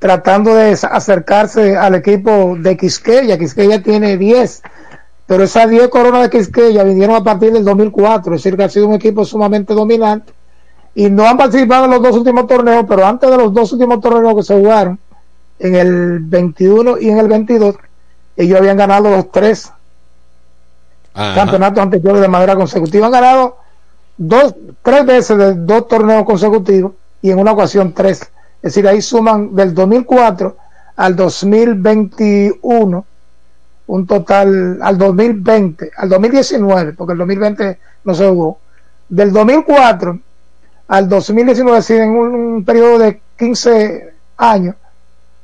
[0.00, 3.38] tratando de acercarse al equipo de Quisqueya.
[3.38, 4.60] Quisqueya tiene diez,
[5.26, 8.68] pero esas diez coronas de Quisqueya vinieron a partir del 2004, es decir, que ha
[8.68, 10.32] sido un equipo sumamente dominante
[10.96, 14.00] y no han participado en los dos últimos torneos, pero antes de los dos últimos
[14.00, 14.98] torneos que se jugaron,
[15.60, 17.76] en el 21 y en el 22,
[18.36, 19.72] ellos habían ganado los tres
[21.14, 23.06] campeonatos anteriores de manera consecutiva.
[23.06, 23.58] Han ganado
[24.16, 26.92] dos, tres veces de dos torneos consecutivos
[27.22, 28.20] y en una ocasión tres.
[28.62, 30.56] Es decir, ahí suman del 2004
[30.96, 33.04] al 2021
[33.86, 38.58] un total al 2020, al 2019, porque el 2020 no se jugó.
[39.08, 40.18] Del 2004
[40.88, 44.76] al 2019, es decir, en un, periodo de 15 años,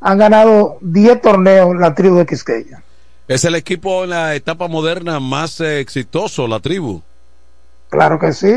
[0.01, 2.83] han ganado 10 torneos la tribu de Quisqueya.
[3.31, 7.01] Es el equipo en la etapa moderna más eh, exitoso, la tribu.
[7.89, 8.57] Claro que sí.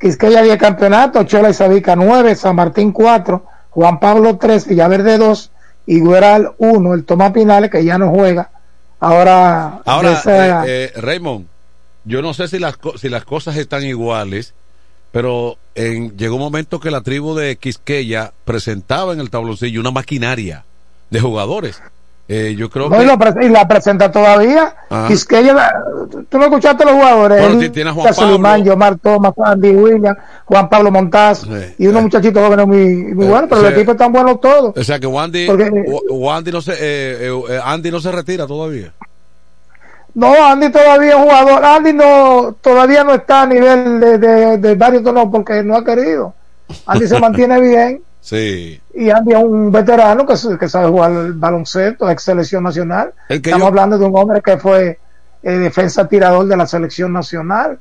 [0.00, 5.52] Quisqueya 10 campeonatos, Chola y Sabica 9, San Martín 4, Juan Pablo 3, Villaverde 2
[5.86, 8.50] y Gueral 1, el Tomás Pinales que ya no juega.
[8.98, 11.46] Ahora, Ahora eh, eh, Raymond,
[12.04, 14.52] yo no sé si las, si las cosas están iguales,
[15.12, 19.92] pero en, llegó un momento que la tribu de Quisqueya presentaba en el tabloncillo una
[19.92, 20.64] maquinaria
[21.10, 21.80] de jugadores
[22.32, 23.02] eh, yo creo que...
[23.44, 24.72] y, la presenta todavía.
[25.08, 25.72] Quisqueya,
[26.28, 27.42] tú no escuchaste los jugadores.
[27.42, 28.64] Bueno, tiene a Juan Pablo.
[28.64, 31.42] Yomar Thomas, Andy William, Juan Pablo Montaz
[31.76, 34.72] y unos muchachitos jóvenes muy, muy buenos, pero el equipo tan bueno todo.
[34.76, 35.48] O sea que Wandy,
[36.08, 38.92] Wandy no se, eh, eh, Andy no se retira todavía.
[40.14, 41.64] No, Andy todavía es jugador.
[41.64, 45.84] Andy no, todavía no está a nivel de, de, de varios torneos porque no ha
[45.84, 46.32] querido.
[46.86, 48.02] Andy se mantiene bien.
[48.20, 48.80] Sí.
[48.94, 53.12] Y Andy es un veterano que, que sabe jugar el baloncesto, ex selección nacional.
[53.28, 54.98] Estamos hablando de un hombre que fue
[55.42, 57.78] eh, defensa tirador de la selección nacional,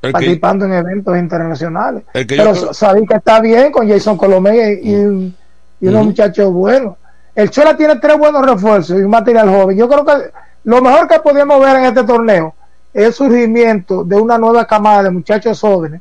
[0.00, 2.04] participando en eventos internacionales.
[2.12, 5.34] Pero sabía que está bien con Jason Colomé y,
[5.80, 6.96] y, unos muchachos buenos.
[7.34, 9.76] El Chola tiene tres buenos refuerzos y un material joven.
[9.76, 10.12] Yo creo que
[10.64, 12.54] lo mejor que podíamos ver en este torneo
[12.94, 16.00] es el surgimiento de una nueva camada de muchachos jóvenes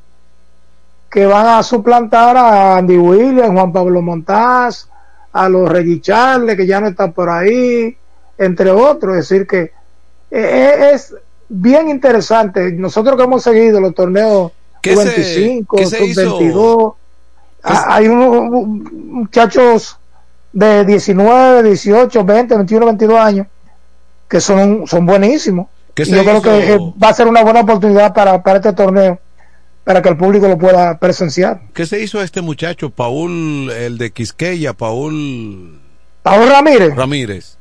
[1.11, 4.87] que van a suplantar a Andy Williams, Juan Pablo Montaz,
[5.33, 7.97] a los Reggie Charles, que ya no están por ahí,
[8.37, 9.17] entre otros.
[9.17, 9.71] Es decir, que eh,
[10.31, 11.13] eh, es
[11.49, 12.71] bien interesante.
[12.71, 16.93] Nosotros que hemos seguido los torneos 25, 22,
[17.61, 19.97] hay unos muchachos
[20.53, 23.47] de 19, 18, 20, 21, 22 años
[24.29, 25.67] que son, son buenísimos.
[25.97, 29.19] Y yo creo que va a ser una buena oportunidad para, para este torneo
[29.83, 31.61] para que el público lo pueda presenciar.
[31.73, 35.79] ¿Qué se hizo a este muchacho, Paul, el de Quisqueya, Paul?
[36.23, 36.95] Paul Ramírez.
[36.95, 37.57] Ramírez.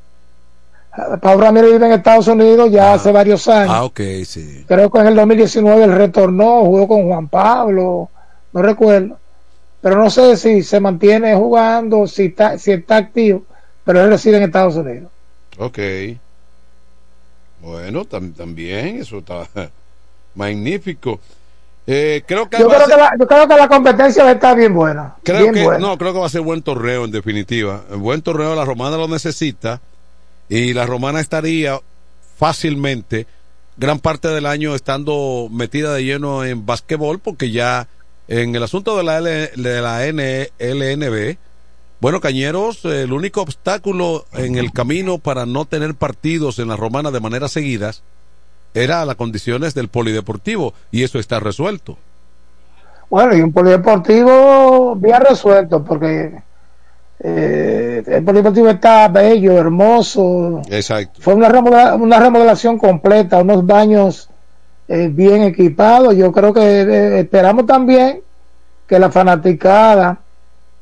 [0.92, 2.94] Ah, Paul Ramírez vive en Estados Unidos ya ah.
[2.94, 3.72] hace varios años.
[3.74, 4.64] Ah, ok, sí.
[4.66, 8.10] Creo que en el 2019 él retornó, jugó con Juan Pablo,
[8.52, 9.18] no recuerdo.
[9.80, 13.44] Pero no sé si se mantiene jugando, si está, si está activo,
[13.82, 15.10] pero él reside en Estados Unidos.
[15.58, 15.78] Ok.
[17.62, 19.48] Bueno, también, eso está
[20.34, 21.20] magnífico.
[21.92, 25.16] Eh, creo que yo, creo que la, yo, creo que la, competencia está bien buena.
[25.24, 27.82] Creo que, No, creo que va a ser buen torneo en definitiva.
[27.96, 29.80] buen torneo, la Romana lo necesita
[30.48, 31.80] y la Romana estaría
[32.36, 33.26] fácilmente
[33.76, 37.88] gran parte del año estando metida de lleno en basquetbol porque ya
[38.28, 41.38] en el asunto de la, L, de la LNB,
[42.00, 47.10] bueno, Cañeros, el único obstáculo en el camino para no tener partidos en la Romana
[47.10, 48.04] de manera seguidas
[48.74, 51.96] era las condiciones del polideportivo y eso está resuelto.
[53.08, 56.32] Bueno, y un polideportivo bien resuelto porque
[57.22, 60.62] eh, el polideportivo está bello, hermoso.
[60.70, 61.20] Exacto.
[61.20, 64.30] Fue una, remodelación completa, unos baños
[64.88, 66.14] eh, bien equipados.
[66.16, 68.22] Yo creo que eh, esperamos también
[68.86, 70.18] que la fanaticada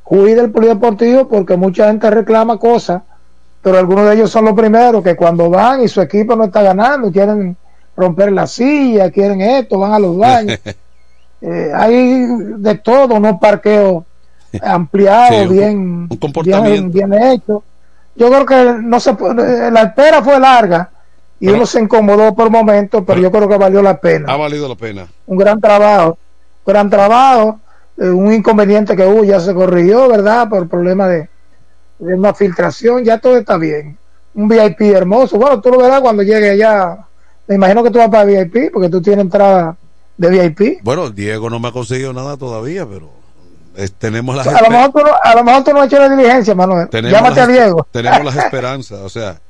[0.02, 3.02] cuide el polideportivo porque mucha gente reclama cosas,
[3.62, 6.62] pero algunos de ellos son los primeros que cuando van y su equipo no está
[6.62, 7.56] ganando, quieren
[7.99, 10.59] romper la silla, quieren esto, van a los baños.
[11.41, 12.27] Eh, hay
[12.57, 14.03] de todo, unos parqueos
[14.61, 16.09] ampliados, bien,
[16.43, 17.62] bien, bien hechos.
[18.16, 19.16] Yo creo que no se
[19.70, 20.91] la espera fue larga
[21.39, 24.33] y uno se incomodó por momentos, pero, yo creo que valió la pena.
[24.33, 25.07] Ha valido la pena.
[25.29, 26.19] Un gran trabajo,
[26.66, 27.61] gran trabajo,
[27.99, 30.49] eh, un inconveniente que hubo ya se corrigió, ¿verdad?
[30.49, 31.29] Por problema de,
[32.01, 33.97] de una filtración, ya todo está bien.
[34.35, 37.07] Un VIP hermoso, bueno, tú lo verás cuando llegue allá
[37.49, 39.77] me imagino que tú vas para VIP porque tú tienes entrada
[40.16, 40.83] de VIP.
[40.83, 43.11] Bueno, Diego no me ha conseguido nada todavía, pero
[43.99, 46.09] tenemos las a, lo mejor tú no, a lo mejor tú no has hecho la
[46.09, 46.89] diligencia, Manuel.
[46.91, 47.87] Llámate a Diego.
[47.91, 49.41] Tenemos las esperanzas, o sea.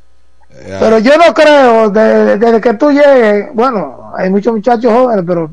[0.51, 5.51] Eh, pero yo no creo, desde, que tú llegues, bueno, hay muchos muchachos jóvenes, pero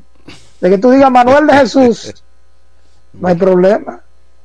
[0.62, 2.24] de que tú digas Manuel de Jesús,
[3.14, 4.02] no hay problema.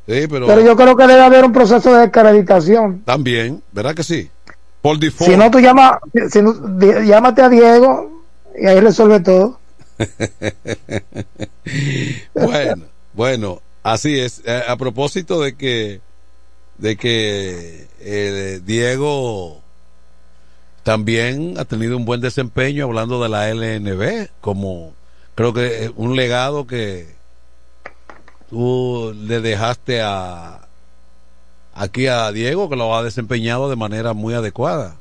[0.06, 3.02] Sí, pero, pero yo creo que debe haber un proceso de descreditación.
[3.04, 4.30] También, ¿verdad que sí?
[5.26, 6.00] Si no, tú llama,
[6.30, 6.40] si
[7.06, 8.22] llámate a Diego
[8.58, 9.58] y ahí resuelve todo.
[12.34, 14.42] bueno, bueno, así es.
[14.46, 16.00] Eh, a, propósito de que,
[16.78, 19.60] de que eh, Diego
[20.82, 24.94] también ha tenido un buen desempeño hablando de la LNB, como
[25.34, 27.14] creo que un legado que
[28.48, 30.69] tú le dejaste a,
[31.74, 34.94] aquí a Diego, que lo ha desempeñado de manera muy adecuada.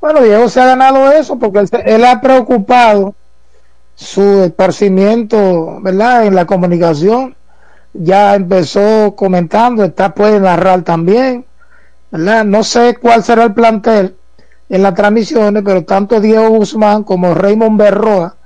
[0.00, 3.14] Bueno, Diego se ha ganado eso porque él, ha preocupado
[3.96, 6.26] su esparcimiento, ¿verdad?
[6.26, 7.34] En la comunicación.
[7.94, 11.44] Ya empezó comentando, está puede narrar también,
[12.12, 12.44] ¿verdad?
[12.44, 14.14] No sé cuál será el plantel
[14.68, 18.36] en las transmisiones, pero tanto Diego Guzmán como Raymond Berroa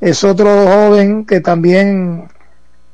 [0.00, 2.28] es otro joven que también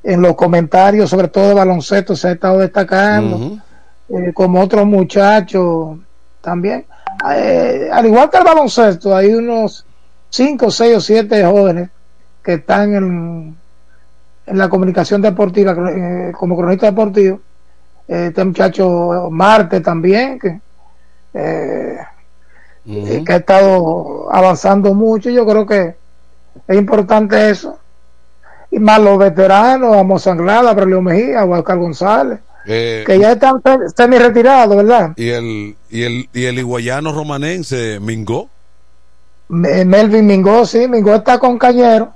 [0.09, 3.59] en los comentarios, sobre todo de baloncesto, se ha estado destacando,
[4.09, 5.99] eh, como otros muchachos
[6.41, 6.87] también.
[7.31, 9.85] Eh, al igual que el baloncesto, hay unos
[10.31, 11.91] 5, 6 o 7 jóvenes
[12.43, 13.57] que están en,
[14.47, 17.43] en la comunicación deportiva eh, como cronista deportivo.
[18.09, 20.59] este muchacho Marte también, que,
[21.35, 25.29] que ha estado avanzando mucho.
[25.29, 25.97] Yo creo que
[26.67, 27.79] es importante eso
[28.70, 33.62] y más los veteranos, Amos Sanglada, Aurelio Mejía, Oscar González, eh, que ya están
[33.97, 35.12] semi retirados, ¿verdad?
[35.16, 38.49] Y el, y el, y el iguayano romanense, Mingó.
[39.49, 42.12] Melvin Mingó, sí, Mingó está con Cañero,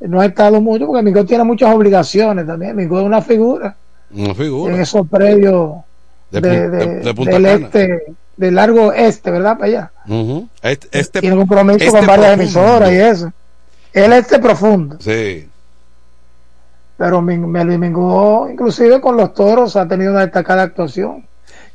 [0.00, 3.76] no ha estado mucho porque Mingó tiene muchas obligaciones también, Mingó es una figura.
[4.10, 4.74] Una figura.
[4.74, 5.74] En esos predios
[6.30, 8.02] de, del este,
[8.38, 9.58] del largo este, ¿verdad?
[9.58, 9.92] Para allá.
[10.62, 13.32] este, este, tiene compromiso con este varias emisoras y eso.
[13.92, 14.96] El este profundo.
[15.00, 15.46] Sí
[16.96, 17.86] pero me, me
[18.50, 21.26] inclusive con los toros ha tenido una destacada actuación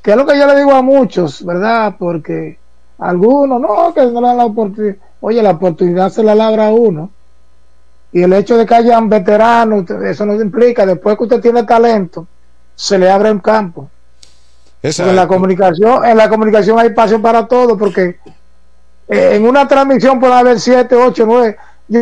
[0.01, 2.57] que es lo que yo le digo a muchos verdad porque
[2.97, 6.71] algunos no que no le dan la oportunidad oye, la oportunidad se la labra a
[6.71, 7.09] uno.
[8.11, 12.27] Y el hecho de que hayan veteranos, eso no implica, después que usted tiene talento,
[12.75, 13.89] se le abre un campo.
[14.83, 18.19] En la comunicación, en la comunicación hay espacio para todo, porque
[19.07, 21.57] eh, en una transmisión puede haber 7, 8, 9.
[21.87, 21.99] Yo,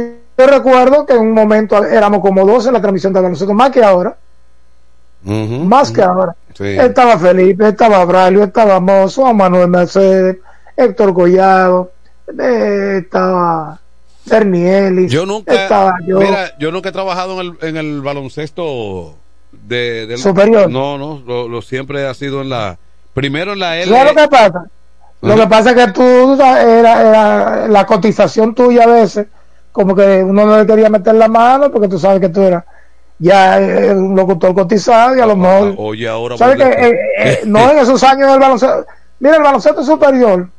[0.48, 3.84] recuerdo que en un momento éramos como 12 en la transmisión de nosotros, más que
[3.84, 4.16] ahora.
[5.24, 6.36] más que ahora.
[6.60, 10.38] Estaba Felipe, estaba Braulio, estaba Mozo, Manuel Mercedes,
[10.76, 11.91] Héctor Collado,
[12.38, 13.80] eh, estaba
[14.26, 15.07] Bernieli.
[15.07, 16.20] Yo nunca, yo.
[16.20, 19.16] Mira, yo nunca he trabajado en el, en el baloncesto
[19.52, 20.70] de, superior.
[20.70, 22.78] No, no, lo, siempre ha sido en la
[23.14, 23.91] primero en la L.
[23.91, 24.66] lo que pasa?
[25.22, 29.28] Lo que pasa es que tú era, la cotización tuya a veces
[29.71, 32.63] como que uno no le quería meter la mano porque tú sabes que tú eras
[33.19, 37.41] ya eh, un locutor cotizado y a lo mejor oye ahora sabes que eh, eh,
[37.45, 38.85] no en esos años del baloncesto
[39.19, 40.49] mira el baloncesto superior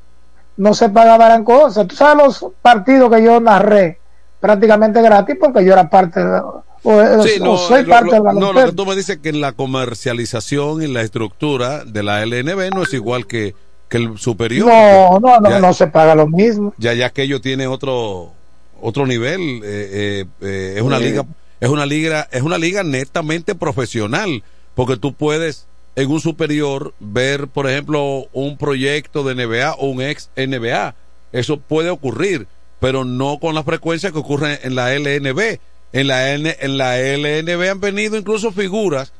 [0.56, 3.98] no se pagaba gran cosa tú sabes los partidos que yo narré
[4.38, 6.40] prácticamente gratis porque yo era parte de,
[6.82, 8.52] no, soy parte del baloncesto.
[8.52, 12.24] No, lo que tú me dices que en la comercialización y la estructura de la
[12.24, 13.54] LNB no es igual que,
[13.88, 14.66] que el superior.
[14.66, 16.72] No, no, no, no se paga lo mismo.
[16.78, 18.32] Ya, ya que ellos tienen otro
[18.80, 21.24] otro nivel, eh, eh, eh, es una liga,
[21.60, 24.42] es una liga, es una liga netamente profesional,
[24.74, 25.66] porque tú puedes
[25.96, 30.94] en un superior ver, por ejemplo, un proyecto de NBA o un ex NBA.
[31.32, 32.46] Eso puede ocurrir,
[32.80, 35.58] pero no con la frecuencia que ocurre en la LNB
[35.92, 39.12] en la, N, en la LNB han venido incluso figuras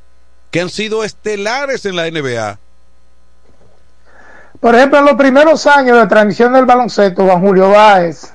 [0.51, 2.59] que han sido estelares en la NBA.
[4.61, 8.33] Por ejemplo, en los primeros años de transmisión del baloncesto, Juan Julio Báez,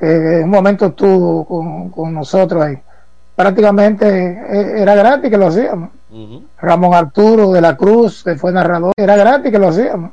[0.00, 2.78] que en un momento estuvo con, nosotros ahí,
[3.36, 5.90] prácticamente eh, era gratis que lo hacíamos.
[6.60, 10.10] Ramón Arturo de la Cruz, que fue narrador, era gratis que lo hacíamos.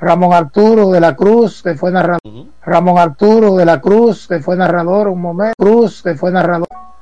[0.00, 2.20] Ramón Arturo de la Cruz, que fue narrador.
[2.64, 5.54] Ramón Arturo de la Cruz, que fue narrador un momento.
[5.58, 6.68] Cruz, que fue narrador.